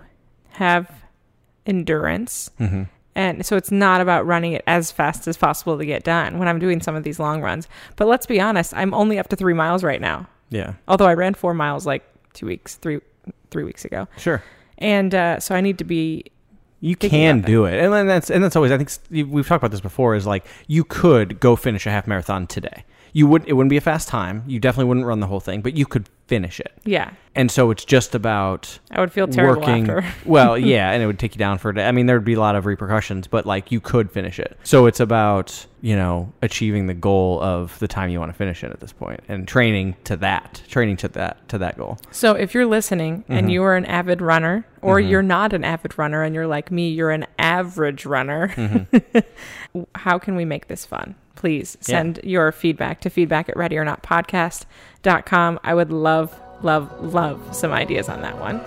have 0.52 0.90
endurance. 1.66 2.52
Mm-hmm. 2.60 2.84
And 3.16 3.46
so 3.46 3.58
it's 3.58 3.72
not 3.72 4.00
about 4.02 4.26
running 4.26 4.54
it 4.54 4.64
as 4.68 4.92
fast 4.92 5.28
as 5.28 5.36
possible 5.36 5.78
to 5.78 5.86
get 5.86 6.04
done 6.04 6.40
when 6.40 6.48
I'm 6.48 6.60
doing 6.60 6.82
some 6.82 6.96
of 6.96 7.04
these 7.04 7.20
long 7.20 7.42
runs. 7.42 7.68
But 7.98 8.08
let's 8.08 8.26
be 8.26 8.40
honest, 8.40 8.74
I'm 8.76 8.94
only 8.94 9.20
up 9.20 9.28
to 9.30 9.36
three 9.36 9.54
miles 9.54 9.84
right 9.84 10.00
now. 10.00 10.28
yeah, 10.50 10.74
Although 10.88 11.08
I 11.08 11.14
ran 11.14 11.34
four 11.34 11.54
miles 11.54 11.86
like 11.86 12.04
two 12.34 12.46
weeks, 12.46 12.76
three 12.76 13.02
three 13.50 13.64
weeks 13.64 13.86
ago, 13.86 14.08
sure. 14.18 14.44
and 14.78 15.14
uh, 15.14 15.40
so 15.40 15.56
I 15.56 15.62
need 15.62 15.78
to 15.80 15.84
be. 15.84 16.26
You 16.80 16.96
can 16.96 17.42
do 17.42 17.66
it, 17.66 17.80
and 17.80 17.94
then 17.94 18.08
that's 18.08 18.32
and 18.32 18.44
that's 18.44 18.56
always. 18.56 18.72
I 18.72 18.78
think 18.78 18.92
we've 19.32 19.48
talked 19.48 19.62
about 19.62 19.72
this 19.72 19.82
before. 19.82 20.16
Is 20.16 20.26
like 20.26 20.46
you 20.68 20.84
could 20.84 21.40
go 21.40 21.56
finish 21.56 21.86
a 21.86 21.92
half 21.92 22.08
marathon 22.08 22.48
today. 22.48 22.86
You 23.14 23.28
would. 23.28 23.48
It 23.48 23.54
wouldn't 23.54 23.70
be 23.70 23.78
a 23.78 23.82
fast 23.82 24.08
time. 24.08 24.44
You 24.48 24.60
definitely 24.60 24.86
wouldn't 24.86 25.06
run 25.06 25.20
the 25.20 25.28
whole 25.28 25.40
thing, 25.40 25.62
but 25.62 25.76
you 25.78 25.86
could 25.86 26.10
finish 26.26 26.60
it. 26.60 26.74
Yeah, 26.84 27.12
And 27.34 27.50
so 27.50 27.72
it's 27.72 27.86
just 27.86 28.14
about 28.14 28.80
I 28.92 29.00
would 29.00 29.12
feel 29.14 29.26
terrible 29.28 29.62
working. 29.62 29.90
after. 29.90 30.06
well, 30.30 30.58
yeah, 30.58 30.92
and 30.92 31.02
it 31.02 31.06
would 31.06 31.18
take 31.18 31.34
you 31.34 31.40
down 31.40 31.60
for 31.60 31.70
a 31.70 31.76
day. 31.76 31.88
I 31.88 31.92
mean, 31.94 32.06
there 32.06 32.18
would 32.18 32.26
be 32.26 32.34
a 32.34 32.40
lot 32.40 32.56
of 32.58 32.66
repercussions, 32.66 33.28
but 33.28 33.46
like 33.46 33.72
you 33.72 33.80
could 33.80 34.12
finish 34.12 34.38
it. 34.38 34.58
So 34.64 34.86
it's 34.86 35.00
about 35.00 35.66
you 35.82 35.96
know 35.96 36.34
achieving 36.42 36.88
the 36.88 36.94
goal 36.94 37.42
of 37.42 37.80
the 37.80 37.88
time 37.88 38.10
you 38.10 38.20
want 38.20 38.32
to 38.34 38.38
finish 38.38 38.64
it 38.66 38.72
at 38.72 38.82
this 38.82 38.92
point, 38.92 39.22
and 39.30 39.48
training 39.48 39.96
to 40.04 40.18
that, 40.18 40.62
training 40.68 40.98
to 40.98 41.08
that 41.10 41.48
to 41.48 41.58
that 41.60 41.78
goal. 41.78 41.98
So 42.12 42.34
if 42.34 42.54
you're 42.54 42.66
listening 42.66 43.20
Mm-hmm. 43.22 43.34
and 43.34 43.52
you 43.52 43.64
are 43.64 43.76
an 43.78 43.86
avid 43.86 44.22
runner, 44.22 44.66
or 44.82 45.00
you're 45.00 45.24
not 45.24 45.54
an 45.54 45.64
avid 45.64 45.98
runner 45.98 46.24
and 46.24 46.36
you're 46.36 46.48
like 46.48 46.70
me, 46.70 46.90
you're 46.90 47.12
an 47.12 47.26
average 47.40 48.06
runner, 48.06 48.50
Mm-hmm. 48.50 49.20
how 49.96 50.20
can 50.20 50.36
we 50.36 50.44
make 50.46 50.68
this 50.68 50.86
fun? 50.86 51.16
Please 51.36 51.78
send 51.82 52.20
your 52.24 52.52
feedback 52.52 53.00
to 53.02 53.10
feedback 53.10 53.48
at 53.50 53.56
ready 53.58 53.78
or 53.78 53.86
not 53.86 54.04
I 55.64 55.74
would 55.74 55.92
love, 55.92 56.38
love, 56.64 57.14
love 57.14 57.56
some 57.56 57.72
ideas 57.72 58.10
on 58.10 58.22
that 58.22 58.38
one. 58.40 58.60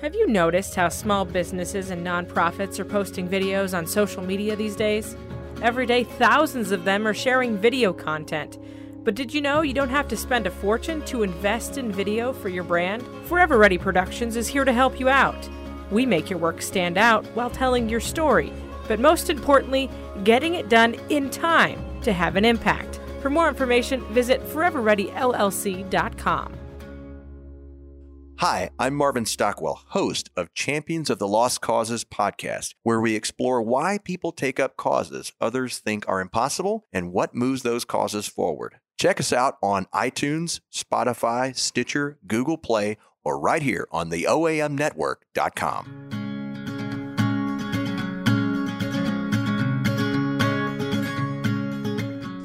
Have 0.00 0.14
you 0.14 0.26
noticed 0.26 0.74
how 0.74 0.90
small 0.90 1.24
businesses 1.24 1.88
and 1.88 2.06
nonprofits 2.06 2.78
are 2.78 2.84
posting 2.84 3.26
videos 3.26 3.76
on 3.76 3.86
social 3.86 4.22
media 4.22 4.54
these 4.54 4.76
days? 4.76 5.16
Every 5.62 5.86
day, 5.86 6.04
thousands 6.04 6.72
of 6.72 6.84
them 6.84 7.06
are 7.06 7.14
sharing 7.14 7.56
video 7.56 7.92
content. 7.92 8.58
But 9.02 9.14
did 9.14 9.32
you 9.32 9.40
know 9.40 9.62
you 9.62 9.72
don't 9.72 9.88
have 9.88 10.08
to 10.08 10.16
spend 10.16 10.46
a 10.46 10.50
fortune 10.50 11.02
to 11.06 11.22
invest 11.22 11.78
in 11.78 11.90
video 11.90 12.32
for 12.32 12.50
your 12.50 12.64
brand? 12.64 13.02
Forever 13.24 13.56
Ready 13.56 13.78
Productions 13.78 14.36
is 14.36 14.48
here 14.48 14.64
to 14.64 14.72
help 14.72 15.00
you 15.00 15.08
out. 15.08 15.48
We 15.90 16.04
make 16.04 16.28
your 16.28 16.38
work 16.38 16.60
stand 16.60 16.98
out 16.98 17.24
while 17.28 17.50
telling 17.50 17.88
your 17.88 18.00
story, 18.00 18.52
but 18.88 19.00
most 19.00 19.30
importantly, 19.30 19.88
getting 20.22 20.54
it 20.54 20.68
done 20.68 20.94
in 21.08 21.30
time 21.30 21.82
to 22.02 22.12
have 22.12 22.36
an 22.36 22.44
impact. 22.44 23.00
For 23.20 23.30
more 23.30 23.48
information, 23.48 24.04
visit 24.12 24.40
foreverreadyllc.com. 24.48 26.58
Hi, 28.38 28.70
I'm 28.80 28.96
Marvin 28.96 29.26
Stockwell, 29.26 29.84
host 29.90 30.28
of 30.36 30.52
Champions 30.54 31.08
of 31.08 31.20
the 31.20 31.28
Lost 31.28 31.60
Causes 31.60 32.04
podcast, 32.04 32.74
where 32.82 33.00
we 33.00 33.14
explore 33.14 33.62
why 33.62 33.98
people 34.02 34.32
take 34.32 34.58
up 34.58 34.76
causes 34.76 35.32
others 35.40 35.78
think 35.78 36.04
are 36.08 36.20
impossible 36.20 36.84
and 36.92 37.12
what 37.12 37.32
moves 37.34 37.62
those 37.62 37.84
causes 37.84 38.26
forward. 38.26 38.80
Check 38.98 39.20
us 39.20 39.32
out 39.32 39.56
on 39.62 39.86
iTunes, 39.94 40.58
Spotify, 40.72 41.56
Stitcher, 41.56 42.18
Google 42.26 42.58
Play, 42.58 42.96
or 43.24 43.38
right 43.38 43.62
here 43.62 43.86
on 43.92 44.10
the 44.10 44.24
OAMnetwork.com. 44.24 46.23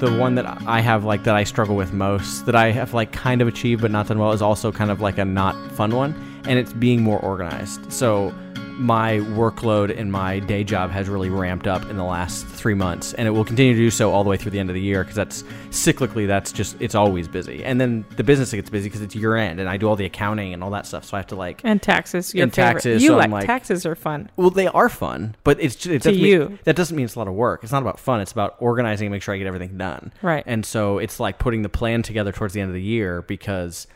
the 0.00 0.12
one 0.16 0.34
that 0.34 0.46
I 0.66 0.80
have 0.80 1.04
like 1.04 1.24
that 1.24 1.36
I 1.36 1.44
struggle 1.44 1.76
with 1.76 1.92
most, 1.92 2.46
that 2.46 2.56
I 2.56 2.72
have 2.72 2.94
like 2.94 3.12
kind 3.12 3.42
of 3.42 3.48
achieved 3.48 3.82
but 3.82 3.90
not 3.90 4.08
done 4.08 4.18
well, 4.18 4.32
is 4.32 4.42
also 4.42 4.72
kind 4.72 4.90
of 4.90 5.00
like 5.00 5.18
a 5.18 5.24
not 5.24 5.54
fun 5.72 5.94
one, 5.94 6.14
and 6.48 6.58
it's 6.58 6.72
being 6.72 7.02
more 7.02 7.18
organized. 7.20 7.92
So 7.92 8.34
my 8.80 9.18
workload 9.18 9.90
in 9.94 10.10
my 10.10 10.38
day 10.38 10.64
job 10.64 10.90
has 10.90 11.06
really 11.08 11.28
ramped 11.28 11.66
up 11.66 11.88
in 11.90 11.96
the 11.98 12.04
last 12.04 12.46
three 12.46 12.74
months, 12.74 13.12
and 13.12 13.28
it 13.28 13.30
will 13.30 13.44
continue 13.44 13.74
to 13.74 13.78
do 13.78 13.90
so 13.90 14.10
all 14.10 14.24
the 14.24 14.30
way 14.30 14.36
through 14.38 14.50
the 14.52 14.58
end 14.58 14.70
of 14.70 14.74
the 14.74 14.80
year 14.80 15.02
because 15.04 15.14
that's 15.14 15.42
cyclically 15.68 16.26
that's 16.26 16.50
just 16.50 16.76
it's 16.80 16.94
always 16.94 17.28
busy. 17.28 17.62
And 17.62 17.80
then 17.80 18.04
the 18.16 18.24
business 18.24 18.50
gets 18.52 18.70
busy 18.70 18.88
because 18.88 19.02
it's 19.02 19.14
year 19.14 19.36
end, 19.36 19.60
and 19.60 19.68
I 19.68 19.76
do 19.76 19.86
all 19.88 19.96
the 19.96 20.06
accounting 20.06 20.54
and 20.54 20.64
all 20.64 20.70
that 20.70 20.86
stuff, 20.86 21.04
so 21.04 21.16
I 21.16 21.20
have 21.20 21.26
to 21.28 21.36
like. 21.36 21.60
And 21.62 21.80
taxes. 21.82 22.34
Your 22.34 22.44
And 22.44 22.52
favorite. 22.54 22.72
taxes, 22.74 23.02
You 23.02 23.10
so 23.10 23.16
like, 23.16 23.24
I'm 23.24 23.30
like- 23.32 23.46
taxes 23.46 23.84
are 23.84 23.94
fun. 23.94 24.30
Well, 24.36 24.50
they 24.50 24.66
are 24.68 24.88
fun, 24.88 25.36
but 25.44 25.60
it's 25.60 25.84
it 25.86 26.02
doesn't 26.02 26.14
you. 26.18 26.48
Mean, 26.48 26.58
that 26.64 26.74
doesn't 26.74 26.96
mean 26.96 27.04
it's 27.04 27.16
a 27.16 27.18
lot 27.18 27.28
of 27.28 27.34
work. 27.34 27.62
It's 27.62 27.72
not 27.72 27.82
about 27.82 28.00
fun. 28.00 28.20
It's 28.20 28.32
about 28.32 28.56
organizing 28.60 29.06
and 29.06 29.12
make 29.12 29.22
sure 29.22 29.34
I 29.34 29.38
get 29.38 29.46
everything 29.46 29.76
done. 29.76 30.12
Right. 30.22 30.42
And 30.46 30.64
so 30.64 30.98
it's 30.98 31.20
like 31.20 31.38
putting 31.38 31.62
the 31.62 31.68
plan 31.68 32.02
together 32.02 32.32
towards 32.32 32.54
the 32.54 32.60
end 32.62 32.70
of 32.70 32.74
the 32.74 32.82
year 32.82 33.22
because 33.22 33.86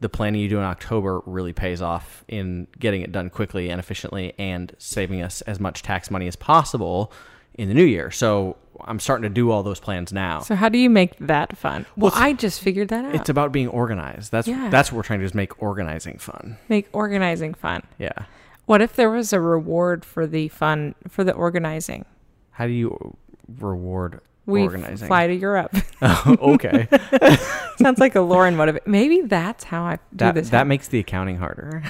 the 0.00 0.08
planning 0.08 0.40
you 0.40 0.48
do 0.48 0.58
in 0.58 0.64
October 0.64 1.20
really 1.26 1.52
pays 1.52 1.80
off 1.80 2.24
in 2.28 2.66
getting 2.78 3.00
it 3.02 3.12
done 3.12 3.30
quickly 3.30 3.70
and 3.70 3.78
efficiently 3.78 4.34
and 4.38 4.74
saving 4.78 5.22
us 5.22 5.40
as 5.42 5.58
much 5.60 5.82
tax 5.82 6.10
money 6.10 6.26
as 6.28 6.36
possible 6.36 7.12
in 7.54 7.68
the 7.68 7.74
new 7.74 7.84
year. 7.84 8.10
So 8.10 8.56
I'm 8.84 8.98
starting 8.98 9.22
to 9.22 9.28
do 9.28 9.50
all 9.50 9.62
those 9.62 9.78
plans 9.80 10.12
now. 10.12 10.40
So 10.40 10.56
how 10.56 10.68
do 10.68 10.78
you 10.78 10.90
make 10.90 11.16
that 11.20 11.56
fun? 11.56 11.86
Well, 11.96 12.10
Well, 12.12 12.22
I 12.22 12.32
just 12.32 12.60
figured 12.60 12.88
that 12.88 13.04
out. 13.04 13.14
it's 13.14 13.28
about 13.28 13.52
being 13.52 13.68
organized. 13.68 14.32
That's 14.32 14.48
Yeah. 14.48 14.68
that's 14.68 14.90
what 14.90 14.96
we're 14.96 15.02
trying 15.04 15.20
to 15.20 15.22
do 15.22 15.26
is 15.26 15.34
make 15.34 15.62
organizing 15.62 16.18
fun. 16.18 16.56
make 16.68 16.88
organizing 16.92 17.54
fun. 17.54 17.82
Yeah. 17.98 18.24
What 18.66 18.80
if 18.82 18.96
there 18.96 19.10
was 19.10 19.32
a 19.32 19.40
reward 19.40 20.04
for 20.04 20.26
the 20.26 20.48
fun 20.48 20.94
for 21.08 21.22
the 21.22 21.32
organizing? 21.32 22.04
How 22.50 22.66
do 22.66 22.72
you 22.72 23.16
reward 23.60 24.20
We 24.46 24.62
organizing? 24.62 25.08
fly 25.08 25.26
to 25.26 25.34
Europe. 25.34 25.74
okay. 26.02 26.88
Sounds 27.78 27.98
like 27.98 28.14
a 28.14 28.20
Lauren 28.20 28.56
motive. 28.56 28.78
Maybe 28.86 29.22
that's 29.22 29.64
how 29.64 29.82
I 29.84 29.96
do 29.96 30.00
that 30.16 30.34
this. 30.34 30.50
that 30.50 30.66
makes 30.66 30.88
the 30.88 30.98
accounting 30.98 31.36
harder. 31.38 31.82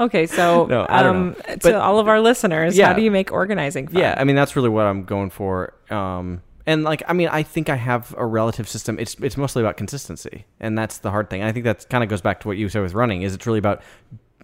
okay, 0.00 0.26
so 0.26 0.66
No, 0.66 0.86
I 0.88 1.02
don't 1.02 1.16
um, 1.16 1.34
to 1.34 1.58
But- 1.62 1.74
all 1.76 1.98
of 1.98 2.08
our 2.08 2.20
listeners, 2.20 2.76
Yeah. 2.76 2.88
how 2.88 2.92
do 2.92 3.02
you 3.02 3.10
make 3.10 3.32
organizing 3.32 3.88
fun? 3.88 4.00
Yeah, 4.00 4.14
I 4.16 4.24
mean 4.24 4.36
that's 4.36 4.56
really 4.56 4.68
what 4.68 4.86
I'm 4.86 5.04
going 5.04 5.30
for. 5.30 5.72
Um, 5.90 6.42
and 6.66 6.82
like, 6.82 7.02
I 7.06 7.12
mean, 7.12 7.28
I 7.28 7.42
think 7.42 7.68
I 7.68 7.76
have 7.76 8.14
a 8.18 8.26
relative 8.26 8.68
system. 8.68 8.98
It's 8.98 9.14
it's 9.22 9.36
mostly 9.36 9.62
about 9.62 9.76
consistency, 9.76 10.46
and 10.58 10.76
that's 10.76 10.98
the 10.98 11.10
hard 11.12 11.30
thing. 11.30 11.40
And 11.40 11.48
I 11.48 11.52
think 11.52 11.64
that 11.64 11.88
kind 11.88 12.02
of 12.02 12.10
goes 12.10 12.20
back 12.20 12.40
to 12.40 12.48
what 12.48 12.56
you 12.56 12.68
said 12.68 12.82
with 12.82 12.92
running. 12.92 13.22
Is 13.22 13.34
it's 13.34 13.46
really 13.46 13.60
about 13.60 13.82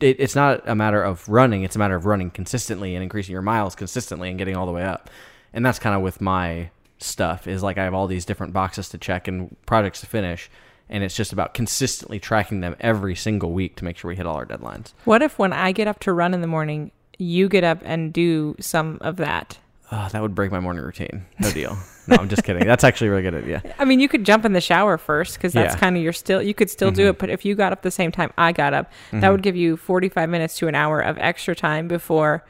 it, 0.01 0.17
it's 0.21 0.37
not 0.37 0.62
a 0.69 0.75
matter 0.77 1.03
of 1.03 1.29
running. 1.29 1.65
It's 1.65 1.75
a 1.75 1.79
matter 1.81 1.97
of 1.97 2.07
running 2.07 2.31
consistently 2.31 2.95
and 2.95 3.03
increasing 3.03 3.33
your 3.33 3.43
miles 3.43 3.75
consistently 3.75 4.29
and 4.31 4.39
getting 4.39 4.57
all 4.57 4.67
the 4.67 4.73
way 4.73 4.85
up. 4.85 5.11
And 5.54 5.64
that's 5.64 5.78
kind 5.78 5.94
of 5.94 6.02
with 6.02 6.21
my 6.21 6.71
stuff. 6.99 7.47
Is 7.47 7.62
like 7.62 7.78
I 7.78 7.85
have 7.85 7.94
all 7.94 8.06
these 8.06 8.25
different 8.25 8.52
boxes 8.52 8.88
to 8.90 8.99
check 8.99 9.28
and 9.28 9.56
projects 9.66 10.00
to 10.00 10.06
finish. 10.06 10.50
And 10.88 11.02
it's 11.02 11.16
just 11.16 11.32
about 11.32 11.54
consistently 11.54 12.21
tracking 12.21 12.61
them 12.61 12.76
every 12.80 13.14
single 13.14 13.52
week 13.52 13.76
to 13.76 13.85
make 13.85 13.97
sure 13.97 14.09
we 14.09 14.16
hit 14.16 14.26
all 14.26 14.37
our 14.37 14.44
deadlines. 14.44 14.92
What 15.04 15.23
if 15.23 15.38
when 15.38 15.52
I 15.52 15.73
get 15.73 15.88
up 15.88 16.00
to 16.00 16.12
run 16.12 16.35
in 16.35 16.42
the 16.42 16.47
morning, 16.47 16.90
you 17.18 17.49
get 17.49 17.64
up 17.64 17.80
and 17.82 18.12
do 18.12 18.56
some 18.61 18.99
of 19.00 19.16
that? 19.16 19.59
Oh, 19.94 20.09
that 20.11 20.23
would 20.23 20.35
break 20.35 20.50
my 20.50 20.61
morning 20.61 20.82
routine. 20.82 21.26
No 21.38 21.50
deal. 21.50 21.76
No, 22.09 22.16
I'm 22.16 22.28
just 22.28 22.44
kidding. 22.44 22.66
That's 22.66 22.82
actually 22.82 23.09
a 23.09 23.11
really 23.11 23.23
good 23.23 23.35
idea. 23.35 23.62
I 23.78 23.85
mean, 23.85 24.00
you 24.00 24.09
could 24.09 24.25
jump 24.25 24.44
in 24.44 24.54
the 24.54 24.61
shower 24.61 24.99
first 24.99 25.35
because 25.35 25.52
that's 25.52 25.75
Yeah. 25.75 25.80
kind 25.80 25.97
of 25.97 26.02
your 26.02 26.12
still. 26.12 26.42
You 26.42 26.52
could 26.52 26.68
still 26.68 26.90
do 26.90 27.02
mm-hmm. 27.02 27.11
it, 27.11 27.18
but 27.18 27.30
if 27.30 27.44
you 27.44 27.54
got 27.54 27.73
up 27.73 27.82
the 27.82 27.90
same 27.90 28.11
time 28.11 28.32
I 28.37 28.52
got 28.52 28.75
up, 28.75 28.90
that 29.12 29.21
mm-hmm. 29.21 29.30
would 29.30 29.42
give 29.42 29.54
you 29.54 29.76
forty-five 29.76 30.28
minutes 30.28 30.56
to 30.59 30.66
an 30.66 30.75
hour 30.75 30.99
of 30.99 31.16
extra 31.18 31.54
time 31.54 31.87
before 31.88 32.44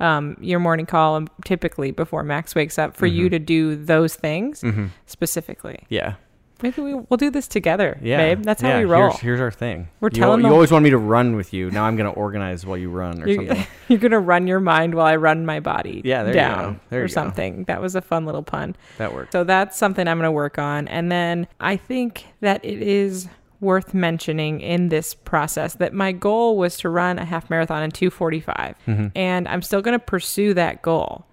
um, 0.00 0.36
your 0.40 0.58
morning 0.60 0.86
call, 0.86 1.24
typically 1.44 1.90
before 1.90 2.22
Max 2.22 2.54
wakes 2.54 2.78
up, 2.78 2.96
for 2.96 3.06
you 3.06 3.28
to 3.28 3.38
do 3.38 3.76
those 3.76 4.14
things 4.14 4.62
specifically. 5.06 5.80
Yeah. 5.88 6.14
Maybe 6.62 6.80
we, 6.80 6.94
we'll 6.94 7.18
do 7.18 7.30
this 7.30 7.46
together, 7.48 7.98
Yeah, 8.02 8.16
babe. 8.16 8.42
That's 8.42 8.62
how 8.62 8.68
Yeah, 8.70 8.78
we 8.78 8.84
roll. 8.86 9.10
Here's, 9.10 9.20
here's 9.20 9.40
our 9.42 9.50
thing. 9.50 9.88
We're 10.00 10.08
you, 10.08 10.12
telling 10.22 10.38
You 10.40 10.44
them- 10.44 10.52
always 10.54 10.72
want 10.72 10.84
me 10.84 10.90
to 10.90 10.96
run 10.96 11.36
with 11.36 11.52
you. 11.52 11.70
Now 11.70 11.84
I'm 11.84 11.96
going 11.96 12.10
to 12.10 12.18
organize 12.18 12.64
while 12.64 12.78
you 12.78 12.88
run 12.88 13.22
or 13.22 13.28
You're, 13.28 13.46
something. 13.46 13.66
you're 13.88 13.98
gonna 13.98 14.18
run 14.20 14.46
your 14.46 14.58
mind 14.60 14.94
while 14.94 15.04
I 15.04 15.16
run 15.16 15.44
my 15.44 15.60
body 15.60 16.00
Yeah, 16.02 16.22
there 16.22 16.32
you 16.32 16.40
down 16.40 16.72
go. 16.74 16.80
There 16.88 17.00
or 17.00 17.02
you 17.02 17.08
go. 17.08 17.12
something. 17.12 17.64
That 17.64 17.82
was 17.82 17.94
a 17.94 18.00
fun 18.00 18.24
little 18.24 18.42
pun. 18.42 18.74
That 18.96 19.12
worked. 19.12 19.32
So 19.32 19.44
that's 19.44 19.76
something 19.76 20.08
I'm 20.08 20.16
going 20.16 20.28
to 20.28 20.32
work 20.32 20.58
on. 20.58 20.88
And 20.88 21.12
then 21.12 21.46
I 21.60 21.76
think 21.76 22.24
that 22.40 22.64
it 22.64 22.80
is 22.80 23.28
worth 23.60 23.94
mentioning 23.94 24.60
in 24.60 24.88
this 24.90 25.14
process 25.14 25.74
that 25.74 25.92
my 25.92 26.12
goal 26.12 26.56
was 26.58 26.76
to 26.78 26.88
run 26.88 27.18
a 27.18 27.24
half 27.24 27.48
marathon 27.48 27.82
in 27.82 27.90
245. 27.90 28.76
Mm-hmm. 28.86 29.06
And 29.14 29.48
I'm 29.48 29.62
still 29.62 29.80
going 29.82 29.98
to 29.98 30.04
pursue 30.04 30.54
that 30.54 30.82
goal 30.82 31.26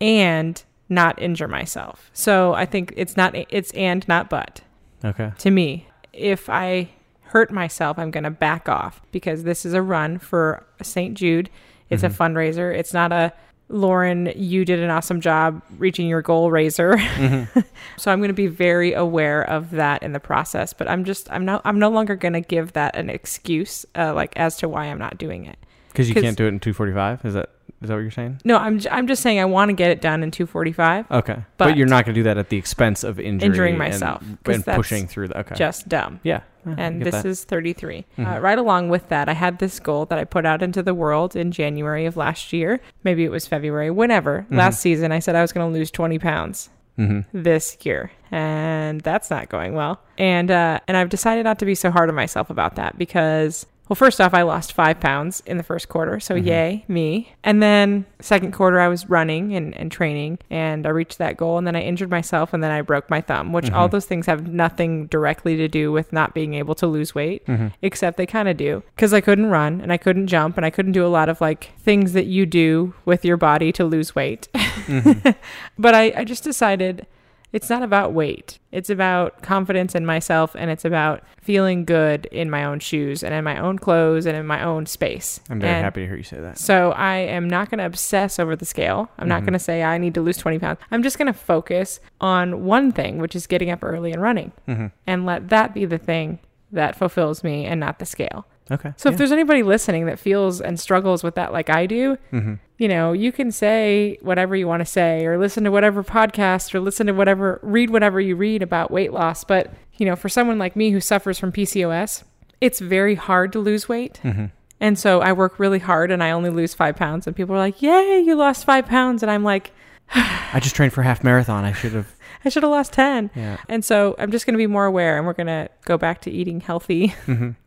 and 0.00 0.62
not 0.88 1.20
injure 1.20 1.48
myself. 1.48 2.10
So 2.12 2.54
I 2.54 2.64
think 2.66 2.92
it's 2.96 3.16
not, 3.16 3.34
it's 3.34 3.70
and 3.72 4.06
not 4.08 4.28
but 4.30 4.60
Okay. 5.04 5.32
to 5.38 5.50
me. 5.50 5.86
If 6.12 6.48
I 6.50 6.90
hurt 7.22 7.50
myself, 7.50 7.98
I'm 7.98 8.10
going 8.10 8.24
to 8.24 8.30
back 8.30 8.68
off 8.68 9.00
because 9.12 9.44
this 9.44 9.64
is 9.64 9.72
a 9.74 9.82
run 9.82 10.18
for 10.18 10.66
St. 10.82 11.14
Jude. 11.14 11.48
It's 11.90 12.02
a 12.02 12.08
fundraiser. 12.08 12.74
It's 12.74 12.94
not 12.94 13.12
a 13.12 13.32
Lauren, 13.72 14.30
you 14.36 14.64
did 14.64 14.80
an 14.80 14.90
awesome 14.90 15.20
job 15.20 15.62
reaching 15.78 16.06
your 16.06 16.22
goal 16.22 16.50
raiser. 16.50 16.98
so 17.96 18.12
I'm 18.12 18.18
going 18.18 18.28
to 18.28 18.34
be 18.34 18.46
very 18.46 18.92
aware 18.92 19.42
of 19.42 19.70
that 19.72 20.02
in 20.02 20.12
the 20.12 20.20
process, 20.20 20.72
but 20.72 20.88
I'm 20.88 21.04
just 21.04 21.30
I'm 21.32 21.44
no 21.44 21.60
I'm 21.64 21.78
no 21.78 21.88
longer 21.88 22.14
going 22.14 22.34
to 22.34 22.40
give 22.40 22.74
that 22.74 22.94
an 22.94 23.08
excuse 23.08 23.86
uh, 23.96 24.14
like 24.14 24.36
as 24.36 24.56
to 24.58 24.68
why 24.68 24.84
I'm 24.84 24.98
not 24.98 25.18
doing 25.18 25.46
it. 25.46 25.58
Because 25.92 26.08
you 26.08 26.14
can't 26.14 26.36
do 26.36 26.44
it 26.46 26.48
in 26.48 26.60
245. 26.60 27.24
Is 27.24 27.34
that 27.34 27.50
is 27.82 27.88
that 27.88 27.94
what 27.94 28.00
you're 28.00 28.10
saying? 28.12 28.40
No, 28.44 28.56
I'm 28.58 28.78
j- 28.78 28.88
I'm 28.90 29.06
just 29.08 29.22
saying 29.22 29.40
I 29.40 29.44
want 29.44 29.68
to 29.70 29.72
get 29.72 29.90
it 29.90 30.00
done 30.00 30.22
in 30.22 30.30
245. 30.30 31.10
Okay. 31.10 31.34
But, 31.34 31.44
But- 31.56 31.76
you're 31.76 31.88
not 31.88 32.04
going 32.04 32.14
to 32.14 32.18
do 32.20 32.22
that 32.24 32.38
at 32.38 32.48
the 32.48 32.56
expense 32.56 33.02
of 33.02 33.18
injury 33.18 33.46
Injuring 33.48 33.70
and- 33.74 33.78
myself, 33.78 34.22
and, 34.22 34.62
that's 34.62 34.76
pushing 34.76 35.06
through 35.08 35.28
the. 35.28 35.38
Okay. 35.40 35.54
Just 35.56 35.88
dumb. 35.88 36.20
yeah. 36.22 36.40
Yeah, 36.64 36.74
and 36.78 37.02
this 37.02 37.10
that. 37.10 37.18
Mm-hmm. 37.22 37.28
is 37.28 37.42
33. 37.44 38.04
Uh, 38.20 38.38
right 38.40 38.56
along 38.56 38.88
with 38.88 39.08
that, 39.08 39.28
I 39.28 39.32
had 39.32 39.58
this 39.58 39.80
goal 39.80 40.06
that 40.06 40.18
I 40.20 40.22
put 40.22 40.46
out 40.46 40.62
into 40.62 40.80
the 40.80 40.94
world 40.94 41.34
in 41.34 41.50
January 41.50 42.06
of 42.06 42.16
last 42.16 42.52
year. 42.52 42.78
Maybe 43.02 43.24
it 43.24 43.32
was 43.32 43.48
February, 43.48 43.90
whenever. 43.90 44.42
Mm-hmm. 44.42 44.58
Last 44.58 44.78
season, 44.80 45.10
I 45.10 45.18
said 45.18 45.34
I 45.34 45.42
was 45.42 45.50
going 45.52 45.68
to 45.68 45.76
lose 45.76 45.90
20 45.90 46.20
pounds 46.20 46.70
Mhm. 46.96 47.24
this 47.32 47.76
year, 47.82 48.12
and 48.30 49.00
that's 49.00 49.28
not 49.28 49.48
going 49.48 49.74
well. 49.74 50.00
And 50.18 50.52
uh, 50.52 50.78
and 50.86 50.96
I've 50.96 51.08
decided 51.08 51.42
not 51.42 51.58
to 51.58 51.64
be 51.64 51.74
so 51.74 51.90
hard 51.90 52.08
on 52.08 52.14
myself 52.14 52.48
about 52.48 52.76
that 52.76 52.96
because. 52.96 53.66
Well, 53.92 53.96
first 53.96 54.22
off, 54.22 54.32
I 54.32 54.40
lost 54.40 54.72
five 54.72 55.00
pounds 55.00 55.42
in 55.44 55.58
the 55.58 55.62
first 55.62 55.90
quarter, 55.90 56.18
so 56.18 56.34
Mm-hmm. 56.34 56.46
yay, 56.48 56.84
me. 56.88 57.34
And 57.44 57.62
then 57.62 58.06
second 58.20 58.52
quarter, 58.52 58.80
I 58.80 58.88
was 58.88 59.10
running 59.10 59.54
and, 59.54 59.76
and 59.76 59.92
training, 59.92 60.38
and 60.48 60.86
I 60.86 60.88
reached 60.88 61.18
that 61.18 61.36
goal, 61.36 61.58
and 61.58 61.66
then 61.66 61.76
I 61.76 61.82
injured 61.82 62.08
myself, 62.08 62.54
and 62.54 62.64
then 62.64 62.70
I 62.70 62.80
broke 62.80 63.10
my 63.10 63.20
thumb, 63.20 63.52
which 63.52 63.66
Mm-hmm. 63.66 63.74
all 63.74 63.88
those 63.90 64.06
things 64.06 64.24
have 64.24 64.46
nothing 64.48 65.08
directly 65.08 65.56
to 65.58 65.68
do 65.68 65.92
with 65.92 66.10
not 66.10 66.32
being 66.32 66.54
able 66.54 66.74
to 66.76 66.86
lose 66.86 67.14
weight, 67.14 67.44
Mm-hmm. 67.44 67.66
except 67.82 68.16
they 68.16 68.24
kind 68.24 68.48
of 68.48 68.56
do, 68.56 68.82
because 68.96 69.12
I 69.12 69.20
couldn't 69.20 69.50
run, 69.50 69.82
and 69.82 69.92
I 69.92 69.98
couldn't 69.98 70.28
jump, 70.28 70.56
and 70.56 70.64
I 70.64 70.70
couldn't 70.70 70.92
do 70.92 71.04
a 71.04 71.08
lot 71.12 71.28
of 71.28 71.42
like 71.42 71.72
things 71.78 72.14
that 72.14 72.24
you 72.24 72.46
do 72.46 72.94
with 73.04 73.26
your 73.26 73.36
body 73.36 73.72
to 73.72 73.84
lose 73.84 74.14
weight. 74.14 74.48
but 75.78 75.94
I, 75.94 76.14
I 76.16 76.24
just 76.24 76.44
decided 76.44 77.06
it's 77.52 77.68
not 77.68 77.82
about 77.82 78.12
weight. 78.12 78.58
It's 78.70 78.88
about 78.88 79.42
confidence 79.42 79.94
in 79.94 80.06
myself 80.06 80.56
and 80.56 80.70
it's 80.70 80.84
about 80.84 81.22
feeling 81.40 81.84
good 81.84 82.26
in 82.26 82.50
my 82.50 82.64
own 82.64 82.80
shoes 82.80 83.22
and 83.22 83.34
in 83.34 83.44
my 83.44 83.58
own 83.58 83.78
clothes 83.78 84.24
and 84.24 84.36
in 84.36 84.46
my 84.46 84.62
own 84.64 84.86
space. 84.86 85.40
I'm 85.50 85.60
very 85.60 85.74
And 85.74 85.84
happy 85.84 86.00
to 86.00 86.06
hear 86.06 86.16
you 86.16 86.22
say 86.22 86.40
that. 86.40 86.58
So 86.58 86.92
I 86.92 87.16
am 87.16 87.48
not 87.48 87.70
going 87.70 87.78
to 87.78 87.86
obsess 87.86 88.38
over 88.38 88.56
the 88.56 88.64
scale. 88.64 89.10
I'm 89.18 89.28
not 89.28 89.36
mm-hmm. 89.36 89.46
going 89.46 89.52
to 89.52 89.58
say 89.58 89.82
I 89.82 89.98
need 89.98 90.14
to 90.14 90.22
lose 90.22 90.38
20 90.38 90.58
pounds. 90.58 90.78
I'm 90.90 91.02
just 91.02 91.18
going 91.18 91.26
to 91.26 91.38
focus 91.38 92.00
on 92.20 92.64
one 92.64 92.92
thing, 92.92 93.18
which 93.18 93.36
is 93.36 93.46
getting 93.46 93.70
up 93.70 93.84
early 93.84 94.12
and 94.12 94.22
running 94.22 94.52
mm-hmm. 94.66 94.86
and 95.06 95.26
let 95.26 95.50
that 95.50 95.74
be 95.74 95.84
the 95.84 95.98
thing 95.98 96.38
that 96.72 96.96
fulfills 96.96 97.44
me 97.44 97.66
and 97.66 97.78
not 97.78 97.98
the 97.98 98.06
scale. 98.06 98.46
Okay. 98.72 98.92
So 98.96 99.08
yeah. 99.08 99.12
if 99.12 99.18
there's 99.18 99.32
anybody 99.32 99.62
listening 99.62 100.06
that 100.06 100.18
feels 100.18 100.60
and 100.60 100.80
struggles 100.80 101.22
with 101.22 101.34
that 101.36 101.52
like 101.52 101.70
I 101.70 101.86
do, 101.86 102.16
Mm-hmm. 102.32 102.54
you 102.78 102.88
know, 102.88 103.12
you 103.12 103.30
can 103.32 103.52
say 103.52 104.18
whatever 104.22 104.56
you 104.56 104.66
want 104.66 104.80
to 104.80 104.86
say 104.86 105.24
or 105.26 105.38
listen 105.38 105.64
to 105.64 105.70
whatever 105.70 106.02
podcast 106.02 106.74
or 106.74 106.80
listen 106.80 107.06
to 107.06 107.12
whatever 107.12 107.60
read 107.62 107.90
whatever 107.90 108.20
you 108.20 108.34
read 108.36 108.62
about 108.62 108.90
weight 108.90 109.12
loss, 109.12 109.44
but 109.44 109.72
you 109.96 110.06
know, 110.06 110.16
for 110.16 110.28
someone 110.28 110.58
like 110.58 110.74
me 110.74 110.90
who 110.90 111.00
suffers 111.00 111.38
from 111.38 111.52
PCOS, 111.52 112.24
it's 112.60 112.80
very 112.80 113.14
hard 113.14 113.52
to 113.52 113.58
lose 113.60 113.88
weight. 113.88 114.20
Mm-hmm. 114.24 114.46
And 114.80 114.98
so 114.98 115.20
I 115.20 115.32
work 115.32 115.58
really 115.60 115.78
hard 115.78 116.10
and 116.10 116.24
I 116.24 116.30
only 116.32 116.50
lose 116.50 116.74
5 116.74 116.96
pounds 116.96 117.26
and 117.26 117.36
people 117.36 117.54
are 117.54 117.58
like, 117.58 117.82
"Yay, 117.82 118.20
you 118.20 118.34
lost 118.34 118.64
5 118.64 118.86
pounds." 118.86 119.22
And 119.22 119.30
I'm 119.30 119.44
like, 119.44 119.70
I 120.14 120.58
just 120.60 120.74
trained 120.74 120.92
for 120.92 121.02
half 121.02 121.22
marathon. 121.22 121.64
I 121.64 121.72
should 121.72 121.92
have. 121.92 122.12
I 122.44 122.48
should 122.48 122.64
have 122.64 122.72
lost 122.72 122.92
10. 122.94 123.30
Yeah. 123.36 123.58
And 123.68 123.84
so 123.84 124.16
I'm 124.18 124.32
just 124.32 124.46
going 124.46 124.54
to 124.54 124.58
be 124.58 124.66
more 124.66 124.84
aware 124.84 125.16
and 125.16 125.24
we're 125.24 125.32
going 125.32 125.46
to 125.46 125.68
go 125.84 125.96
back 125.96 126.22
to 126.22 126.30
eating 126.32 126.60
healthy 126.60 127.14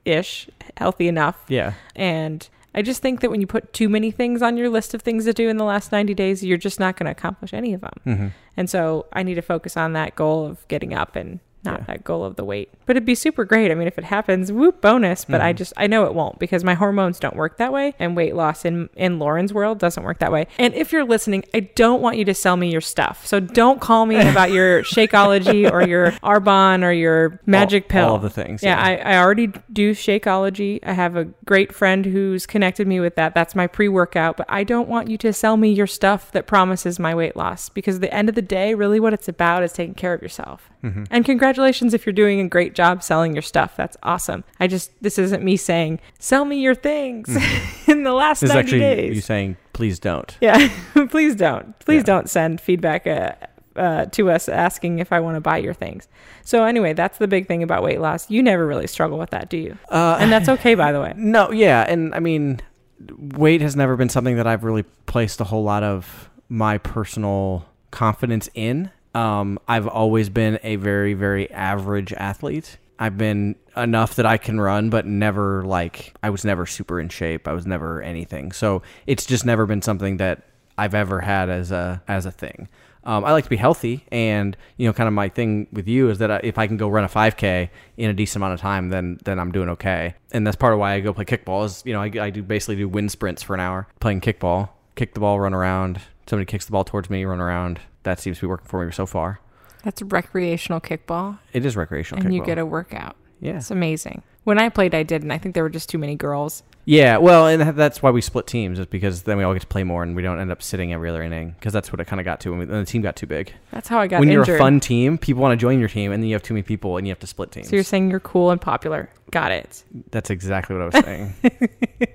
ish, 0.03 0.49
healthy 0.77 1.07
enough. 1.07 1.37
Yeah. 1.47 1.73
And 1.95 2.47
I 2.73 2.81
just 2.81 3.01
think 3.01 3.21
that 3.21 3.31
when 3.31 3.39
you 3.41 3.47
put 3.47 3.71
too 3.73 3.87
many 3.87 4.11
things 4.11 4.41
on 4.41 4.57
your 4.57 4.69
list 4.69 4.93
of 4.93 5.01
things 5.01 5.25
to 5.25 5.33
do 5.33 5.47
in 5.47 5.57
the 5.57 5.63
last 5.63 5.91
90 5.91 6.13
days, 6.13 6.43
you're 6.43 6.57
just 6.57 6.79
not 6.79 6.97
going 6.97 7.05
to 7.05 7.11
accomplish 7.11 7.53
any 7.53 7.73
of 7.73 7.81
them. 7.81 8.01
Mm-hmm. 8.05 8.27
And 8.57 8.69
so 8.69 9.05
I 9.13 9.23
need 9.23 9.35
to 9.35 9.41
focus 9.41 9.77
on 9.77 9.93
that 9.93 10.15
goal 10.15 10.45
of 10.45 10.67
getting 10.67 10.93
up 10.93 11.15
and 11.15 11.39
not 11.65 11.79
Yeah. 11.81 11.85
that 11.87 12.03
goal 12.03 12.23
of 12.23 12.35
the 12.35 12.43
weight. 12.45 12.69
But 12.85 12.95
it'd 12.95 13.05
be 13.05 13.15
super 13.15 13.43
great. 13.45 13.71
I 13.71 13.75
mean, 13.75 13.87
if 13.87 13.97
it 13.97 14.03
happens, 14.03 14.51
whoop, 14.51 14.81
bonus. 14.81 15.25
But 15.25 15.41
I 15.41 15.49
Mm-hmm. 15.51 15.57
just 15.57 15.73
I 15.77 15.87
know 15.87 16.05
it 16.05 16.13
won't 16.13 16.39
because 16.39 16.63
my 16.63 16.73
hormones 16.75 17.19
don't 17.19 17.35
work 17.35 17.57
that 17.57 17.71
way, 17.73 17.93
and 17.99 18.15
weight 18.15 18.35
loss 18.35 18.63
in 18.65 18.89
in 18.95 19.19
Lauren's 19.19 19.53
world 19.53 19.79
doesn't 19.79 20.03
work 20.03 20.19
that 20.19 20.31
way. 20.31 20.47
And 20.59 20.73
if 20.73 20.91
you're 20.91 21.03
listening, 21.05 21.43
I 21.53 21.61
don't 21.61 22.01
want 22.01 22.17
you 22.17 22.25
to 22.25 22.33
sell 22.33 22.55
me 22.57 22.71
your 22.71 22.81
stuff. 22.81 23.25
So 23.25 23.39
don't 23.39 23.81
call 23.81 24.05
me 24.05 24.15
about 24.29 24.51
your 24.51 24.83
Shakeology 24.83 25.69
or 25.71 25.87
your 25.87 26.11
Arbonne 26.23 26.83
or 26.83 26.91
your 26.91 27.39
Magic 27.45 27.83
All- 27.85 27.89
Pill. 27.89 28.05
all 28.09 28.17
the 28.19 28.29
things, 28.29 28.61
Yeah, 28.63 28.75
yeah. 28.89 29.03
I, 29.05 29.13
I 29.15 29.17
already 29.21 29.47
do 29.71 29.91
Shakeology. 29.93 30.79
I 30.83 30.93
have 30.93 31.15
a 31.15 31.25
great 31.45 31.73
friend 31.73 32.05
who's 32.05 32.45
connected 32.45 32.87
me 32.87 32.99
with 32.99 33.15
that. 33.15 33.33
That's 33.33 33.55
my 33.55 33.67
pre 33.67 33.87
workout. 33.87 34.37
But 34.37 34.45
I 34.49 34.63
don't 34.63 34.87
want 34.87 35.09
you 35.09 35.17
to 35.19 35.33
sell 35.33 35.57
me 35.57 35.71
your 35.71 35.87
stuff 35.87 36.31
that 36.31 36.47
promises 36.47 36.99
my 36.99 37.13
weight 37.15 37.35
loss 37.35 37.69
because 37.69 37.95
at 37.95 38.01
the 38.01 38.13
end 38.13 38.29
of 38.29 38.35
the 38.35 38.41
day, 38.41 38.73
really 38.75 38.99
what 38.99 39.13
it's 39.13 39.27
about 39.27 39.63
is 39.63 39.71
taking 39.73 39.95
care 39.95 40.13
of 40.13 40.21
yourself. 40.21 40.69
Mm-hmm. 40.83 41.03
And 41.09 41.25
congratulations 41.25 41.54
if 41.57 42.05
you're 42.05 42.13
doing 42.13 42.39
a 42.39 42.47
great 42.47 42.73
job 42.75 43.01
selling 43.03 43.33
your 43.33 43.41
stuff. 43.41 43.75
That's 43.75 43.97
awesome. 44.03 44.43
I 44.59 44.67
just, 44.67 44.91
this 45.01 45.17
isn't 45.17 45.43
me 45.43 45.57
saying, 45.57 45.99
sell 46.19 46.45
me 46.45 46.57
your 46.61 46.75
things 46.75 47.27
in 47.87 48.03
the 48.03 48.13
last 48.13 48.41
This 48.41 48.49
is 48.49 48.55
90 48.55 48.59
actually 48.65 48.79
days. 48.79 49.15
you 49.15 49.21
saying, 49.21 49.57
please 49.73 49.99
don't. 49.99 50.37
Yeah, 50.41 50.69
please 51.09 51.35
don't. 51.35 51.77
Please 51.79 51.97
Yeah. 51.97 52.03
don't 52.03 52.29
send 52.29 52.61
feedback 52.61 53.05
uh, 53.07 53.31
uh, 53.75 54.05
to 54.05 54.29
us 54.31 54.47
asking 54.47 54.99
if 54.99 55.11
I 55.11 55.19
want 55.19 55.35
to 55.35 55.41
buy 55.41 55.57
your 55.57 55.73
things. 55.73 56.07
So 56.43 56.63
anyway, 56.63 56.93
that's 56.93 57.17
the 57.17 57.27
big 57.27 57.47
thing 57.47 57.61
about 57.63 57.83
weight 57.83 57.99
loss. 57.99 58.29
You 58.29 58.41
never 58.43 58.65
really 58.65 58.87
struggle 58.87 59.17
with 59.17 59.31
that, 59.31 59.49
do 59.49 59.57
you? 59.57 59.77
Uh, 59.89 60.17
and 60.19 60.31
that's 60.31 60.47
okay, 60.49 60.75
by 60.75 60.91
the 60.91 61.01
way. 61.01 61.13
No, 61.17 61.51
yeah, 61.51 61.81
and 61.87 62.13
I 62.15 62.19
mean, 62.19 62.61
weight 63.09 63.61
has 63.61 63.75
never 63.75 63.95
been 63.97 64.09
something 64.09 64.35
that 64.37 64.47
I've 64.47 64.63
really 64.63 64.83
placed 65.05 65.41
a 65.41 65.43
whole 65.45 65.63
lot 65.63 65.83
of 65.83 66.29
my 66.47 66.77
personal 66.77 67.65
confidence 67.91 68.49
in. 68.53 68.91
Um, 69.15 69.59
I've 69.65 69.87
always 69.87 70.29
been 70.29 70.59
a 70.61 70.75
very, 70.75 71.13
very 71.13 71.49
average 71.49 72.11
athlete. 72.13 72.77
I've 72.99 73.17
been 73.17 73.55
enough 73.75 74.15
that 74.15 74.25
I 74.25 74.37
can 74.37 74.59
run, 74.59 74.89
but 74.89 75.05
never 75.05 75.63
like 75.63 76.13
I 76.21 76.29
was 76.29 76.43
never 76.45 76.65
super 76.65 76.99
in 76.99 77.09
shape. 77.09 77.47
I 77.47 77.53
was 77.53 77.65
never 77.65 78.01
anything. 78.01 78.51
So 78.51 78.83
it's 79.07 79.25
just 79.25 79.45
never 79.45 79.65
been 79.65 79.81
something 79.81 80.17
that 80.17 80.43
I've 80.77 80.93
ever 80.93 81.21
had 81.21 81.49
as 81.49 81.71
a 81.71 82.03
as 82.07 82.25
a 82.25 82.31
thing. 82.31 82.67
Um, 83.05 83.23
I 83.23 83.31
like 83.31 83.43
to 83.43 83.49
be 83.49 83.55
healthy, 83.55 84.03
and 84.11 84.57
you 84.77 84.87
know, 84.87 84.93
kind 84.93 85.07
of 85.07 85.13
my 85.13 85.29
thing 85.29 85.67
with 85.71 85.87
you 85.87 86.09
is 86.09 86.17
that 86.17 86.43
if 86.43 86.57
I 86.57 86.67
can 86.67 86.75
go 86.75 86.89
run 86.89 87.03
a 87.03 87.07
5K 87.07 87.69
in 87.97 88.09
a 88.09 88.13
decent 88.13 88.37
amount 88.37 88.55
of 88.55 88.59
time, 88.59 88.89
then 88.89 89.19
then 89.23 89.39
I'm 89.39 89.51
doing 89.51 89.69
okay. 89.69 90.15
And 90.31 90.45
that's 90.45 90.55
part 90.57 90.73
of 90.73 90.79
why 90.79 90.93
I 90.93 90.99
go 90.99 91.13
play 91.13 91.25
kickball. 91.25 91.65
Is 91.65 91.83
you 91.85 91.93
know, 91.93 92.01
I, 92.01 92.11
I 92.19 92.29
do 92.31 92.43
basically 92.43 92.75
do 92.75 92.89
wind 92.89 93.11
sprints 93.11 93.43
for 93.43 93.53
an 93.53 93.61
hour 93.61 93.87
playing 93.99 94.21
kickball. 94.21 94.69
Kick 94.95 95.13
the 95.13 95.19
ball, 95.21 95.39
run 95.39 95.53
around. 95.53 96.01
Somebody 96.27 96.45
kicks 96.45 96.65
the 96.65 96.71
ball 96.71 96.83
towards 96.83 97.09
me, 97.09 97.23
run 97.23 97.39
around. 97.39 97.79
That 98.05 98.19
seems 98.19 98.37
to 98.37 98.41
be 98.43 98.47
working 98.47 98.67
for 98.67 98.85
me 98.85 98.91
so 98.91 99.05
far. 99.05 99.39
That's 99.83 100.01
recreational 100.01 100.79
kickball, 100.81 101.37
It 101.53 101.63
is 101.65 101.75
recreational 101.75 102.23
and 102.23 102.31
kickball. 102.33 102.35
you 102.37 102.43
get 102.45 102.57
a 102.57 102.65
workout. 102.65 103.15
yeah, 103.39 103.57
It's 103.57 103.69
amazing. 103.69 104.23
When 104.45 104.57
I 104.59 104.69
played, 104.69 104.93
I 104.95 105.01
did, 105.03 105.23
and 105.23 105.33
I 105.33 105.37
think 105.39 105.53
there 105.55 105.63
were 105.63 105.69
just 105.71 105.89
too 105.89 105.97
many 105.97 106.15
girls. 106.15 106.61
yeah. 106.85 107.17
Well, 107.17 107.47
and 107.47 107.75
that's 107.75 108.03
why 108.03 108.11
we 108.11 108.21
split 108.21 108.45
teams, 108.45 108.77
is 108.77 108.85
because 108.85 109.23
then 109.23 109.37
we 109.37 109.43
all 109.43 109.53
get 109.53 109.61
to 109.63 109.67
play 109.67 109.83
more, 109.83 110.03
and 110.03 110.15
we 110.15 110.21
don't 110.21 110.39
end 110.39 110.51
up 110.51 110.61
sitting 110.61 110.93
every 110.93 111.09
other 111.09 111.23
inning, 111.23 111.55
because 111.59 111.73
that's 111.73 111.91
what 111.91 111.99
it 111.99 112.05
kind 112.05 112.19
of 112.19 112.25
got 112.25 112.39
to 112.41 112.51
when, 112.51 112.59
we, 112.59 112.65
when 112.65 112.79
the 112.79 112.85
team 112.85 113.01
got 113.01 113.15
too 113.15 113.25
big. 113.25 113.51
That's 113.71 113.87
how 113.87 113.97
I 113.99 114.05
got 114.07 114.19
when 114.19 114.29
injured. 114.29 114.47
you're 114.47 114.55
a 114.55 114.59
fun 114.59 114.79
team, 114.79 115.17
people 115.17 115.41
want 115.41 115.53
to 115.53 115.61
join 115.63 115.79
your 115.79 115.89
team, 115.89 116.11
and 116.11 116.21
then 116.21 116.27
you 116.29 116.35
have 116.35 116.43
too 116.43 116.53
many 116.53 116.61
people, 116.61 116.97
and 116.97 117.07
you 117.07 117.11
have 117.11 117.19
to 117.21 117.27
split 117.27 117.51
teams. 117.51 117.69
so 117.69 117.75
you're 117.75 117.83
saying 117.83 118.11
you're 118.11 118.19
cool 118.19 118.51
and 118.51 118.61
popular. 118.61 119.09
Got 119.31 119.51
it. 119.51 119.83
That's 120.11 120.29
exactly 120.29 120.75
what 120.75 120.81
I 120.83 120.85
was 120.85 121.05
saying. 121.05 121.33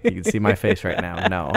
you 0.04 0.22
can 0.22 0.24
see 0.24 0.38
my 0.38 0.54
face 0.54 0.84
right 0.84 1.00
now. 1.00 1.26
No. 1.26 1.52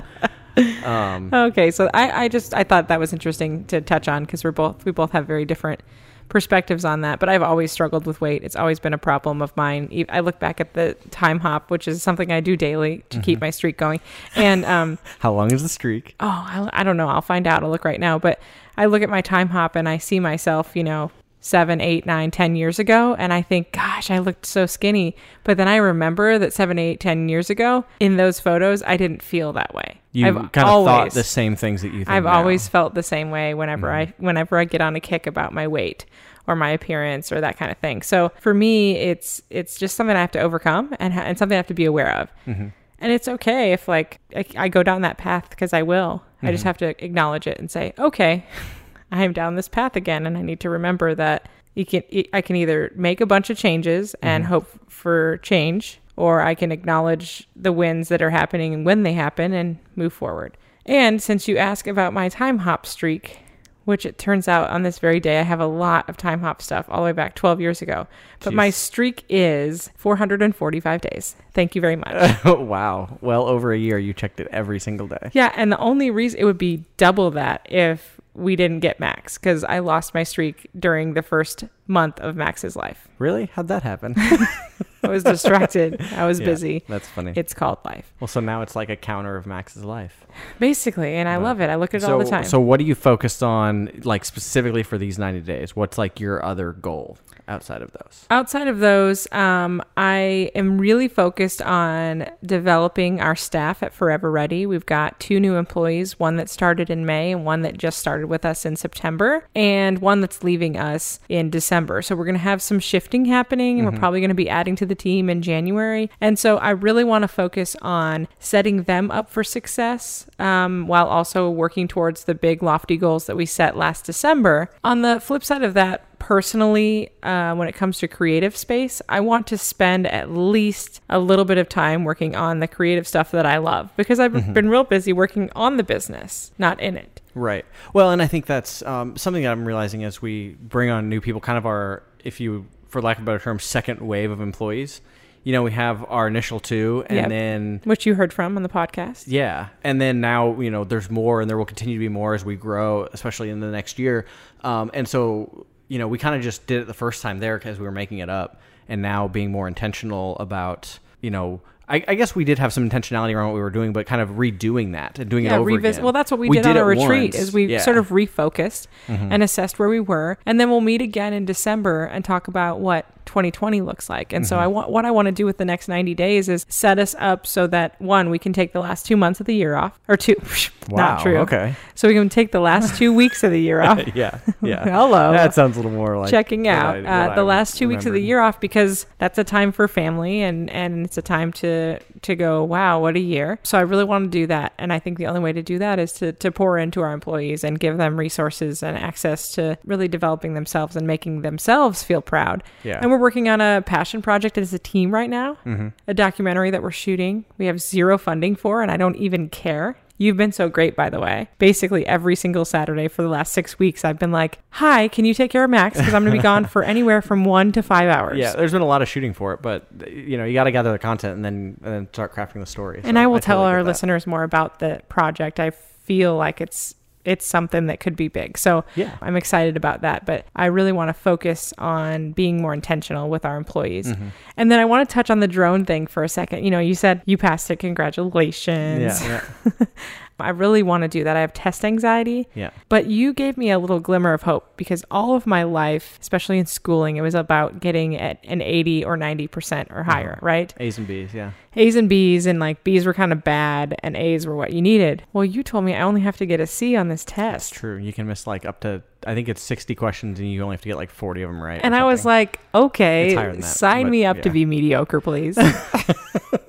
Um, 0.83 1.33
Okay, 1.33 1.71
so 1.71 1.89
I, 1.93 2.25
I 2.25 2.27
just 2.27 2.53
I 2.53 2.63
thought 2.63 2.87
that 2.89 2.99
was 2.99 3.13
interesting 3.13 3.65
to 3.65 3.81
touch 3.81 4.07
on 4.07 4.25
because 4.25 4.43
we're 4.43 4.51
both 4.51 4.85
we 4.85 4.91
both 4.91 5.11
have 5.11 5.25
very 5.25 5.45
different 5.45 5.81
perspectives 6.29 6.83
on 6.85 7.01
that. 7.01 7.19
But 7.19 7.29
I've 7.29 7.41
always 7.43 7.71
struggled 7.71 8.05
with 8.05 8.19
weight. 8.21 8.43
It's 8.43 8.55
always 8.55 8.79
been 8.79 8.93
a 8.93 8.97
problem 8.97 9.41
of 9.41 9.55
mine. 9.55 10.05
I 10.09 10.19
look 10.19 10.39
back 10.39 10.59
at 10.59 10.73
the 10.73 10.97
Timehop, 11.09 11.69
which 11.69 11.87
is 11.87 12.01
something 12.03 12.31
I 12.31 12.39
do 12.39 12.55
daily 12.57 13.03
to 13.09 13.19
keep 13.19 13.39
my 13.41 13.49
streak 13.49 13.77
going, 13.77 13.99
and 14.35 14.65
um, 14.65 14.97
how 15.19 15.33
long 15.33 15.51
is 15.51 15.63
the 15.63 15.69
streak? 15.69 16.15
oh, 16.19 16.27
I, 16.27 16.69
I 16.73 16.83
don't 16.83 16.97
know. 16.97 17.07
I'll 17.09 17.21
find 17.21 17.47
out. 17.47 17.63
I'll 17.63 17.69
look 17.69 17.85
right 17.85 17.99
now. 17.99 18.19
But 18.19 18.39
I 18.77 18.85
look 18.85 19.01
at 19.01 19.09
my 19.09 19.21
Timehop 19.21 19.75
and 19.75 19.87
I 19.87 19.97
see 19.97 20.19
myself, 20.19 20.75
you 20.75 20.83
know, 20.83 21.11
seven, 21.43 21.81
eight, 21.81 22.05
nine, 22.05 22.31
ten 22.31 22.55
years 22.55 22.79
ago, 22.79 23.15
and 23.15 23.33
I 23.33 23.41
think, 23.41 23.73
gosh, 23.73 24.09
I 24.09 24.17
looked 24.19 24.45
so 24.45 24.65
skinny. 24.65 25.15
But 25.43 25.57
then 25.57 25.67
I 25.67 25.75
remember 25.75 26.39
that 26.39 26.53
seven, 26.53 26.79
eight, 26.79 27.01
ten 27.01 27.27
years 27.27 27.49
ago, 27.49 27.85
in 27.99 28.15
those 28.15 28.39
photos, 28.39 28.81
I 28.83 28.95
didn't 28.95 29.21
feel 29.21 29.51
that 29.53 29.75
way. 29.75 29.99
You 30.13 30.27
I've 30.27 30.35
kind 30.35 30.45
of 30.45 30.51
thought 30.53 30.67
always- 30.67 31.13
the 31.13 31.23
same 31.23 31.55
things 31.55 31.81
that 31.81 31.89
you 31.89 31.99
think. 31.99 32.09
I've 32.09 32.23
now. 32.23 32.33
always 32.33 32.67
felt 32.67 32.95
the 32.95 33.03
same 33.03 33.29
way 33.29 33.53
whenever 33.53 33.87
mm-hmm. 33.87 34.11
I 34.11 34.23
whenever 34.23 34.57
I 34.57 34.63
get 34.63 34.81
on 34.81 34.95
a 34.95 34.99
kick 34.99 35.27
about 35.27 35.53
my 35.53 35.67
weight 35.67 36.05
or 36.47 36.55
my 36.55 36.69
appearance 36.69 37.31
or 37.31 37.41
that 37.41 37.57
kind 37.57 37.71
of 37.71 37.77
thing. 37.77 38.01
So 38.01 38.31
for 38.39 38.53
me, 38.53 38.95
it's 38.95 39.41
it's 39.49 39.77
just 39.77 39.95
something 39.97 40.15
I 40.15 40.21
have 40.21 40.31
to 40.31 40.39
overcome 40.39 40.95
and 40.99 41.13
ha- 41.13 41.21
and 41.21 41.37
something 41.37 41.55
I 41.55 41.57
have 41.57 41.67
to 41.67 41.73
be 41.73 41.85
aware 41.85 42.15
of. 42.15 42.29
Mm-hmm. 42.47 42.67
And 42.99 43.11
it's 43.11 43.27
okay 43.27 43.73
if 43.73 43.89
like 43.89 44.19
I, 44.33 44.45
I 44.55 44.67
go 44.69 44.81
down 44.81 45.01
that 45.01 45.17
path 45.17 45.49
because 45.49 45.73
I 45.73 45.81
will. 45.81 46.23
I 46.41 46.51
just 46.51 46.61
mm-hmm. 46.61 46.67
have 46.69 46.77
to 46.77 47.03
acknowledge 47.03 47.47
it 47.47 47.57
and 47.59 47.71
say, 47.71 47.93
okay, 47.97 48.45
I 49.13 49.23
am 49.23 49.31
down 49.31 49.55
this 49.55 49.67
path 49.67 49.95
again, 49.95 50.25
and 50.25 50.37
I 50.37 50.41
need 50.41 50.59
to 50.61 50.69
remember 50.71 51.13
that 51.15 51.47
you 51.75 51.85
can 51.85 52.03
I 52.33 52.41
can 52.41 52.55
either 52.55 52.91
make 52.95 53.21
a 53.21 53.25
bunch 53.25 53.49
of 53.49 53.57
changes 53.57 54.15
and 54.21 54.43
mm-hmm. 54.43 54.53
hope 54.53 54.91
for 54.91 55.37
change, 55.37 55.99
or 56.15 56.41
I 56.41 56.55
can 56.55 56.71
acknowledge 56.71 57.47
the 57.55 57.71
wins 57.71 58.09
that 58.09 58.21
are 58.21 58.31
happening 58.31 58.73
and 58.73 58.85
when 58.85 59.03
they 59.03 59.13
happen 59.13 59.53
and 59.53 59.77
move 59.95 60.13
forward. 60.13 60.57
And 60.85 61.21
since 61.21 61.47
you 61.47 61.57
ask 61.57 61.87
about 61.87 62.11
my 62.11 62.27
Timehop 62.27 62.85
streak, 62.85 63.37
which 63.85 64.05
it 64.05 64.17
turns 64.17 64.47
out 64.47 64.69
on 64.69 64.83
this 64.83 64.97
very 64.97 65.19
day 65.19 65.39
I 65.39 65.43
have 65.43 65.59
a 65.59 65.67
lot 65.67 66.09
of 66.09 66.17
Timehop 66.17 66.61
stuff 66.61 66.85
all 66.89 67.01
the 67.01 67.05
way 67.05 67.11
back 67.11 67.35
12 67.35 67.61
years 67.61 67.81
ago, 67.81 68.07
but 68.39 68.53
my 68.53 68.71
streak 68.71 69.25
is 69.29 69.91
445 69.95 71.01
days. 71.01 71.35
Thank 71.53 71.75
you 71.75 71.81
very 71.81 71.97
much. 71.97 72.43
wow. 72.45 73.17
Well, 73.21 73.47
over 73.47 73.73
a 73.73 73.77
year, 73.77 73.99
you 73.99 74.13
checked 74.13 74.39
it 74.39 74.47
every 74.51 74.79
single 74.79 75.07
day. 75.07 75.29
Yeah, 75.33 75.51
and 75.55 75.71
the 75.71 75.77
only 75.77 76.09
reason 76.09 76.39
it 76.39 76.45
would 76.45 76.57
be 76.57 76.83
double 76.97 77.29
that 77.31 77.67
if 77.69 78.19
we 78.35 78.55
didn't 78.55 78.79
get 78.79 78.99
Max 78.99 79.37
because 79.37 79.63
I 79.63 79.79
lost 79.79 80.13
my 80.13 80.23
streak 80.23 80.69
during 80.77 81.13
the 81.13 81.21
first 81.21 81.65
month 81.87 82.19
of 82.19 82.35
Max's 82.35 82.75
life. 82.75 83.07
Really? 83.19 83.45
How'd 83.53 83.67
that 83.67 83.83
happen? 83.83 84.15
I 85.03 85.09
was 85.09 85.23
distracted. 85.23 86.01
I 86.13 86.25
was 86.25 86.39
Yeah, 86.39 86.45
busy. 86.45 86.83
That's 86.87 87.07
funny. 87.07 87.33
It's 87.35 87.53
called 87.53 87.79
life, 87.85 88.11
well, 88.19 88.27
so 88.27 88.39
now 88.39 88.61
it's 88.61 88.75
like 88.75 88.89
a 88.89 88.95
counter 88.95 89.35
of 89.35 89.45
Max's 89.45 89.83
life. 89.83 90.25
basically, 90.59 91.15
and 91.15 91.27
I 91.27 91.37
love 91.37 91.59
it. 91.61 91.69
I 91.69 91.75
look 91.75 91.93
at 91.93 91.97
it 92.01 92.05
so, 92.05 92.13
all 92.13 92.19
the 92.19 92.29
time. 92.29 92.45
so 92.45 92.59
what 92.59 92.79
are 92.79 92.83
you 92.83 92.95
focused 92.95 93.43
on, 93.43 94.01
like 94.03 94.23
specifically 94.25 94.81
for 94.83 94.97
these 94.97 95.19
ninety 95.19 95.41
days? 95.41 95.75
What's 95.75 95.97
like 95.97 96.19
your 96.19 96.43
other 96.43 96.71
goal 96.71 97.17
outside 97.47 97.81
of 97.81 97.91
those? 97.91 98.25
Outside 98.29 98.67
of 98.67 98.79
those, 98.79 99.31
um, 99.31 99.81
I 99.97 100.51
am 100.55 100.77
really 100.77 101.07
focused 101.07 101.61
on 101.61 102.29
developing 102.45 103.21
our 103.21 103.35
staff 103.35 103.83
at 103.83 103.93
Forever 103.93 104.31
Ready. 104.31 104.65
We've 104.65 104.85
got 104.85 105.19
two 105.19 105.39
new 105.39 105.55
employees, 105.55 106.19
one 106.19 106.37
that 106.37 106.49
started 106.49 106.89
in 106.89 107.05
May 107.05 107.31
and 107.31 107.45
one 107.45 107.61
that 107.61 107.77
just 107.77 107.99
started 107.99 108.27
with 108.27 108.45
us 108.45 108.65
in 108.65 108.75
September, 108.75 109.47
and 109.55 109.99
one 109.99 110.21
that's 110.21 110.43
leaving 110.43 110.77
us 110.77 111.19
in 111.29 111.49
December. 111.49 112.01
So 112.01 112.15
we're 112.15 112.25
going 112.25 112.35
to 112.35 112.39
have 112.39 112.61
some 112.61 112.79
shifting 112.79 113.25
happening, 113.25 113.79
and 113.79 113.89
we're 113.89 113.97
probably 113.97 114.19
going 114.19 114.29
to 114.29 114.35
be 114.35 114.49
adding 114.49 114.75
to 114.77 114.85
the 114.85 114.95
team 114.95 115.29
in 115.29 115.41
January. 115.41 116.09
And 116.21 116.37
so 116.39 116.57
I 116.57 116.71
really 116.71 117.03
want 117.03 117.23
to 117.23 117.27
focus 117.27 117.75
on 117.81 118.27
setting 118.39 118.83
them 118.83 119.11
up 119.11 119.29
for 119.29 119.43
success 119.43 120.25
um, 120.39 120.87
while 120.87 121.07
also 121.07 121.49
working 121.49 121.87
towards 121.87 122.23
the 122.23 122.35
big, 122.35 122.63
lofty 122.63 122.97
goals 122.97 123.25
that 123.25 123.35
we 123.35 123.45
set 123.45 123.77
last 123.77 124.05
December. 124.05 124.69
On 124.83 125.01
the 125.01 125.19
flip 125.19 125.43
side 125.43 125.63
of 125.63 125.73
that, 125.73 126.05
personally, 126.23 127.09
uh, 127.21 127.53
when 127.53 127.67
it 127.67 127.73
comes 127.75 127.97
to 127.99 128.07
creative 128.07 128.55
space, 128.55 129.01
I 129.09 129.19
want 129.19 129.45
to 129.47 129.57
spend 129.57 130.07
at 130.07 130.31
least 130.31 131.01
a 131.09 131.19
little 131.19 131.43
bit 131.43 131.57
of 131.57 131.67
time 131.67 132.05
working 132.05 132.33
on 132.33 132.59
the 132.59 132.67
creative 132.67 133.05
stuff 133.05 133.31
that 133.31 133.45
I 133.45 133.57
love 133.57 133.91
because 133.97 134.21
I've 134.21 134.53
been 134.53 134.69
real 134.69 134.85
busy 134.85 135.11
working 135.11 135.49
on 135.53 135.75
the 135.75 135.83
business, 135.83 136.51
not 136.57 136.79
in 136.79 136.95
it. 136.95 137.21
Right. 137.35 137.65
Well, 137.93 138.09
and 138.11 138.21
I 138.21 138.27
think 138.27 138.45
that's 138.45 138.81
um, 138.83 139.17
something 139.17 139.43
that 139.43 139.51
I'm 139.51 139.65
realizing 139.65 140.05
as 140.05 140.21
we 140.21 140.55
bring 140.61 140.89
on 140.89 141.09
new 141.09 141.19
people, 141.19 141.41
kind 141.41 141.57
of 141.57 141.65
our, 141.65 142.03
if 142.23 142.39
you, 142.39 142.67
for 142.87 143.01
lack 143.01 143.17
of 143.17 143.23
a 143.23 143.25
better 143.25 143.39
term, 143.39 143.59
second 143.59 143.99
wave 143.99 144.31
of 144.31 144.39
employees. 144.39 145.01
You 145.43 145.51
know, 145.51 145.61
we 145.61 145.73
have 145.73 146.05
our 146.07 146.25
initial 146.27 146.61
two, 146.61 147.03
and 147.07 147.17
Yep. 147.17 147.27
then 147.29 147.81
Which 147.83 148.05
you 148.05 148.15
heard 148.15 148.31
from 148.31 148.55
on 148.55 148.63
the 148.63 148.69
podcast. 148.69 149.25
Yeah, 149.27 149.67
and 149.83 149.99
then 149.99 150.21
now 150.21 150.57
you 150.61 150.71
know 150.71 150.85
there's 150.85 151.09
more, 151.11 151.41
and 151.41 151.49
there 151.49 151.57
will 151.57 151.65
continue 151.65 151.95
to 151.95 151.99
be 151.99 152.07
more 152.07 152.33
as 152.33 152.45
we 152.45 152.55
grow, 152.55 153.09
especially 153.11 153.49
in 153.49 153.59
the 153.59 153.67
next 153.69 153.99
year. 153.99 154.25
Um, 154.63 154.89
and 154.93 155.05
so 155.05 155.65
you 155.93 155.99
know 155.99 156.07
we 156.07 156.17
kind 156.17 156.35
of 156.35 156.41
just 156.41 156.65
did 156.65 156.81
it 156.81 156.87
the 156.87 156.93
first 156.95 157.21
time 157.21 157.37
there 157.37 157.55
because 157.55 157.77
we 157.77 157.85
were 157.85 157.91
making 157.91 158.17
it 158.17 158.27
up, 158.27 158.59
and 158.89 159.03
now 159.03 159.27
being 159.27 159.51
more 159.51 159.67
intentional 159.67 160.35
about 160.37 160.97
you 161.21 161.29
know 161.29 161.61
I, 161.87 162.03
I 162.07 162.15
guess 162.15 162.33
we 162.35 162.43
did 162.45 162.59
have 162.59 162.71
some 162.71 162.89
intentionality 162.89 163.35
around 163.35 163.47
what 163.49 163.55
we 163.55 163.61
were 163.61 163.69
doing, 163.69 163.91
but 163.93 164.05
kind 164.05 164.21
of 164.21 164.29
redoing 164.31 164.93
that 164.93 165.19
and 165.19 165.29
doing 165.29 165.45
it 165.45 165.51
over 165.51 165.63
revisit. 165.65 165.95
again. 165.97 166.03
Well, 166.03 166.13
that's 166.13 166.31
what 166.31 166.39
we, 166.39 166.49
We 166.49 166.57
did, 166.57 166.63
did 166.63 166.69
on 166.71 166.77
our 166.77 166.85
retreat. 166.87 167.33
once. 167.33 167.35
Is 167.35 167.53
we 167.53 167.65
Yeah. 167.65 167.77
Mm-hmm. 167.77 167.83
sort 167.83 167.97
of 167.97 168.09
refocused 168.09 168.87
and 169.07 169.43
assessed 169.43 169.79
where 169.79 169.89
we 169.89 169.99
were, 169.99 170.37
and 170.45 170.59
then 170.59 170.69
we'll 170.69 170.81
meet 170.81 171.01
again 171.01 171.33
in 171.33 171.45
December 171.45 172.05
and 172.05 172.23
talk 172.23 172.47
about 172.47 172.79
what 172.79 173.05
2020 173.25 173.79
looks 173.81 174.09
like. 174.09 174.33
And 174.33 174.45
so 174.45 174.55
Mm-hmm. 174.55 174.63
I 174.63 174.67
want 174.67 174.89
what 174.89 175.05
I 175.05 175.11
want 175.11 175.25
to 175.27 175.31
do 175.31 175.45
with 175.45 175.57
the 175.57 175.65
next 175.65 175.87
90 175.87 176.13
days 176.13 176.49
is 176.49 176.65
set 176.69 176.99
us 176.99 177.15
up 177.19 177.47
so 177.47 177.67
that 177.67 177.99
one 178.01 178.29
we 178.29 178.37
can 178.39 178.51
take 178.53 178.73
the 178.73 178.81
last 178.81 179.05
two 179.05 179.15
months 179.17 179.39
of 179.39 179.45
the 179.45 179.55
year 179.55 179.75
off, 179.75 179.99
or 180.07 180.15
two. 180.17 180.35
Wow, 180.89 180.97
not 181.15 181.21
true. 181.21 181.37
okay. 181.37 181.75
So 181.95 182.09
we 182.09 182.13
can 182.13 182.27
take 182.27 182.51
the 182.51 182.59
last 182.59 182.97
two 182.97 183.13
weeks 183.13 183.41
of 183.45 183.51
the 183.51 183.59
year 183.61 183.81
off. 183.89 184.01
yeah, 184.13 184.39
yeah. 184.61 184.83
Hello. 184.83 185.31
That 185.31 185.53
sounds 185.53 185.77
a 185.77 185.79
little 185.79 185.95
more 185.95 186.17
like 186.17 186.29
checking 186.29 186.67
out 186.67 186.97
I- 186.97 187.27
uh, 187.29 187.35
the 187.35 187.45
last 187.45 187.77
two 187.77 187.87
weeks 187.87 188.05
of 188.05 188.11
the 188.11 188.19
year 188.21 188.41
off 188.41 188.59
because 188.59 189.05
that's 189.17 189.37
a 189.37 189.45
time 189.45 189.71
for 189.71 189.87
family 189.87 190.41
and 190.41 190.69
and 190.69 191.05
it's 191.05 191.17
a 191.17 191.21
time 191.21 191.53
to 191.53 191.72
to 192.21 192.35
go 192.35 192.63
wow 192.63 192.99
what 192.99 193.15
a 193.15 193.19
year. 193.19 193.59
So 193.63 193.77
i 193.77 193.81
really 193.81 194.03
want 194.03 194.25
to 194.25 194.29
do 194.29 194.47
that. 194.47 194.73
And 194.77 194.91
i 194.93 194.99
think 194.99 195.17
the 195.17 195.27
only 195.27 195.39
way 195.41 195.53
to 195.53 195.61
do 195.63 195.77
that 195.79 195.99
is 195.99 196.13
to 196.13 196.31
to 196.33 196.51
pour 196.51 196.77
into 196.77 197.01
our 197.01 197.13
employees 197.13 197.63
and 197.63 197.79
give 197.79 197.97
them 197.97 198.17
resources 198.17 198.83
and 198.83 198.97
access 198.97 199.51
to 199.53 199.77
really 199.85 200.07
developing 200.07 200.53
themselves 200.53 200.95
and 200.95 201.05
making 201.07 201.41
themselves 201.41 202.03
feel 202.03 202.21
proud. 202.21 202.63
Yeah. 202.83 202.99
and 203.01 203.09
we're 203.11 203.17
working 203.19 203.49
on 203.49 203.61
a 203.61 203.81
passion 203.85 204.21
project 204.21 204.57
as 204.57 204.73
a 204.73 204.79
team 204.79 205.11
right 205.13 205.29
now 205.29 205.57
Mm-hmm. 205.65 205.87
a 206.07 206.13
documentary 206.13 206.71
that 206.71 206.81
we're 206.83 206.91
shooting. 206.91 207.45
We 207.57 207.65
have 207.67 207.79
zero 207.81 208.17
funding 208.17 208.55
for 208.55 208.81
and 208.81 208.89
i 208.91 208.97
don't 208.97 209.15
even 209.17 209.49
care 209.49 209.95
You've 210.17 210.37
been 210.37 210.51
so 210.51 210.69
great, 210.69 210.95
by 210.95 211.09
the 211.09 211.19
way. 211.19 211.49
Basically, 211.57 212.05
every 212.05 212.35
single 212.35 212.65
Saturday 212.65 213.07
for 213.07 213.23
the 213.23 213.27
last 213.29 213.51
six 213.51 213.79
weeks, 213.79 214.05
I've 214.05 214.19
been 214.19 214.31
like, 214.31 214.59
Hi, 214.71 215.07
can 215.07 215.25
you 215.25 215.33
take 215.33 215.51
care 215.51 215.63
of 215.63 215.69
Max? 215.69 215.97
Because 215.97 216.13
I'm 216.13 216.23
going 216.23 216.33
to 216.33 216.39
be 216.39 216.43
gone 216.53 216.65
for 216.65 216.83
anywhere 216.83 217.21
from 217.21 217.45
one 217.45 217.71
to 217.73 217.81
five 217.81 218.09
hours. 218.09 218.37
Yeah, 218.37 218.53
there's 218.53 218.71
been 218.71 218.81
a 218.81 218.85
lot 218.87 219.01
of 219.01 219.09
shooting 219.09 219.33
for 219.33 219.53
it, 219.53 219.61
but 219.61 219.87
you 220.07 220.37
know 220.37 220.45
you 220.45 220.53
got 220.53 220.65
to 220.65 220.71
gather 220.71 220.91
the 220.91 220.99
content 220.99 221.35
and 221.35 221.43
then 221.45 221.77
and 221.83 221.93
then 221.93 222.07
start 222.13 222.33
crafting 222.33 222.59
the 222.59 222.65
story. 222.65 223.01
and 223.03 223.17
I 223.17 223.27
will 223.27 223.39
tell 223.39 223.57
totally 223.59 223.73
our 223.73 223.83
listeners 223.83 224.27
more 224.27 224.43
about 224.43 224.79
the 224.79 225.01
project. 225.09 225.59
I 225.59 225.71
feel 225.71 226.35
like 226.35 226.61
it's 226.61 226.95
it's 227.25 227.45
something 227.45 227.87
that 227.87 227.99
could 227.99 228.15
be 228.15 228.27
big. 228.27 228.57
So 228.57 228.83
Yeah. 228.95 229.15
I'm 229.21 229.35
excited 229.35 229.77
about 229.77 230.01
that. 230.01 230.25
But 230.25 230.45
I 230.55 230.65
really 230.65 230.91
want 230.91 231.09
to 231.09 231.13
focus 231.13 231.73
on 231.77 232.31
being 232.33 232.61
more 232.61 232.73
intentional 232.73 233.29
with 233.29 233.45
our 233.45 233.57
employees. 233.57 234.07
Mm-hmm. 234.07 234.27
And 234.57 234.71
then 234.71 234.79
I 234.79 234.85
want 234.85 235.07
to 235.07 235.13
touch 235.13 235.29
on 235.29 235.39
the 235.39 235.47
drone 235.47 235.85
thing 235.85 236.07
for 236.07 236.23
a 236.23 236.29
second. 236.29 236.63
You 236.63 236.71
know, 236.71 236.79
you 236.79 236.95
said 236.95 237.21
you 237.25 237.37
passed 237.37 237.69
it. 237.71 237.77
Congratulations. 237.77 239.21
Yeah, 239.21 239.43
yeah, 239.79 239.85
I 240.39 240.49
really 240.49 240.83
want 240.83 241.03
to 241.03 241.07
do 241.07 241.23
that. 241.23 241.37
I 241.37 241.41
have 241.41 241.53
test 241.53 241.85
anxiety. 241.85 242.47
yeah. 242.55 242.71
But 242.89 243.07
you 243.07 243.33
gave 243.33 243.57
me 243.57 243.71
a 243.71 243.79
little 243.79 243.99
glimmer 243.99 244.33
of 244.33 244.43
hope 244.43 244.75
because 244.77 245.03
all 245.11 245.35
of 245.35 245.45
my 245.45 245.63
life, 245.63 246.17
especially 246.21 246.59
in 246.59 246.65
schooling, 246.65 247.17
it 247.17 247.21
was 247.21 247.35
about 247.35 247.79
getting 247.79 248.15
at 248.15 248.39
an 248.43 248.61
80 248.61 249.05
or 249.05 249.17
90% 249.17 249.91
or 249.91 250.03
higher, 250.03 250.33
uh-huh. 250.33 250.45
right? 250.45 250.73
A's 250.79 250.97
and 250.97 251.07
B's. 251.07 251.33
Yeah. 251.33 251.51
A's 251.75 251.95
and 251.95 252.07
B's, 252.09 252.45
and 252.45 252.59
like 252.59 252.83
B's 252.83 253.05
were 253.05 253.13
kind 253.13 253.31
of 253.31 253.43
bad 253.43 253.95
and 254.03 254.15
A's 254.15 254.45
were 254.45 254.55
what 254.55 254.73
you 254.73 254.81
needed. 254.81 255.23
Well, 255.33 255.45
you 255.45 255.63
told 255.63 255.85
me 255.85 255.95
I 255.95 256.01
only 256.01 256.21
have 256.21 256.37
to 256.37 256.45
get 256.45 256.59
a 256.59 256.67
C 256.67 256.95
on 256.95 257.09
this 257.09 257.25
test. 257.25 257.71
That's 257.71 257.79
True. 257.81 257.97
You 257.97 258.13
can 258.13 258.27
miss 258.27 258.45
like 258.45 258.65
up 258.65 258.81
to 258.81 259.01
I 259.25 259.33
think 259.35 259.49
it's 259.49 259.61
60 259.61 259.95
questions 259.95 260.39
and 260.39 260.51
you 260.51 260.61
only 260.61 260.73
have 260.73 260.81
to 260.81 260.89
get 260.89 260.97
like 260.97 261.09
40 261.09 261.43
of 261.43 261.49
them 261.49 261.61
right. 261.61 261.79
And 261.83 261.95
I 261.95 262.03
was 262.03 262.25
like, 262.25 262.59
okay, 262.75 263.33
than 263.35 263.61
that, 263.61 263.63
sign 263.63 264.09
me 264.09 264.25
up 264.25 264.41
to 264.41 264.49
be 264.49 264.65
mediocre, 264.65 265.21
please. 265.21 265.57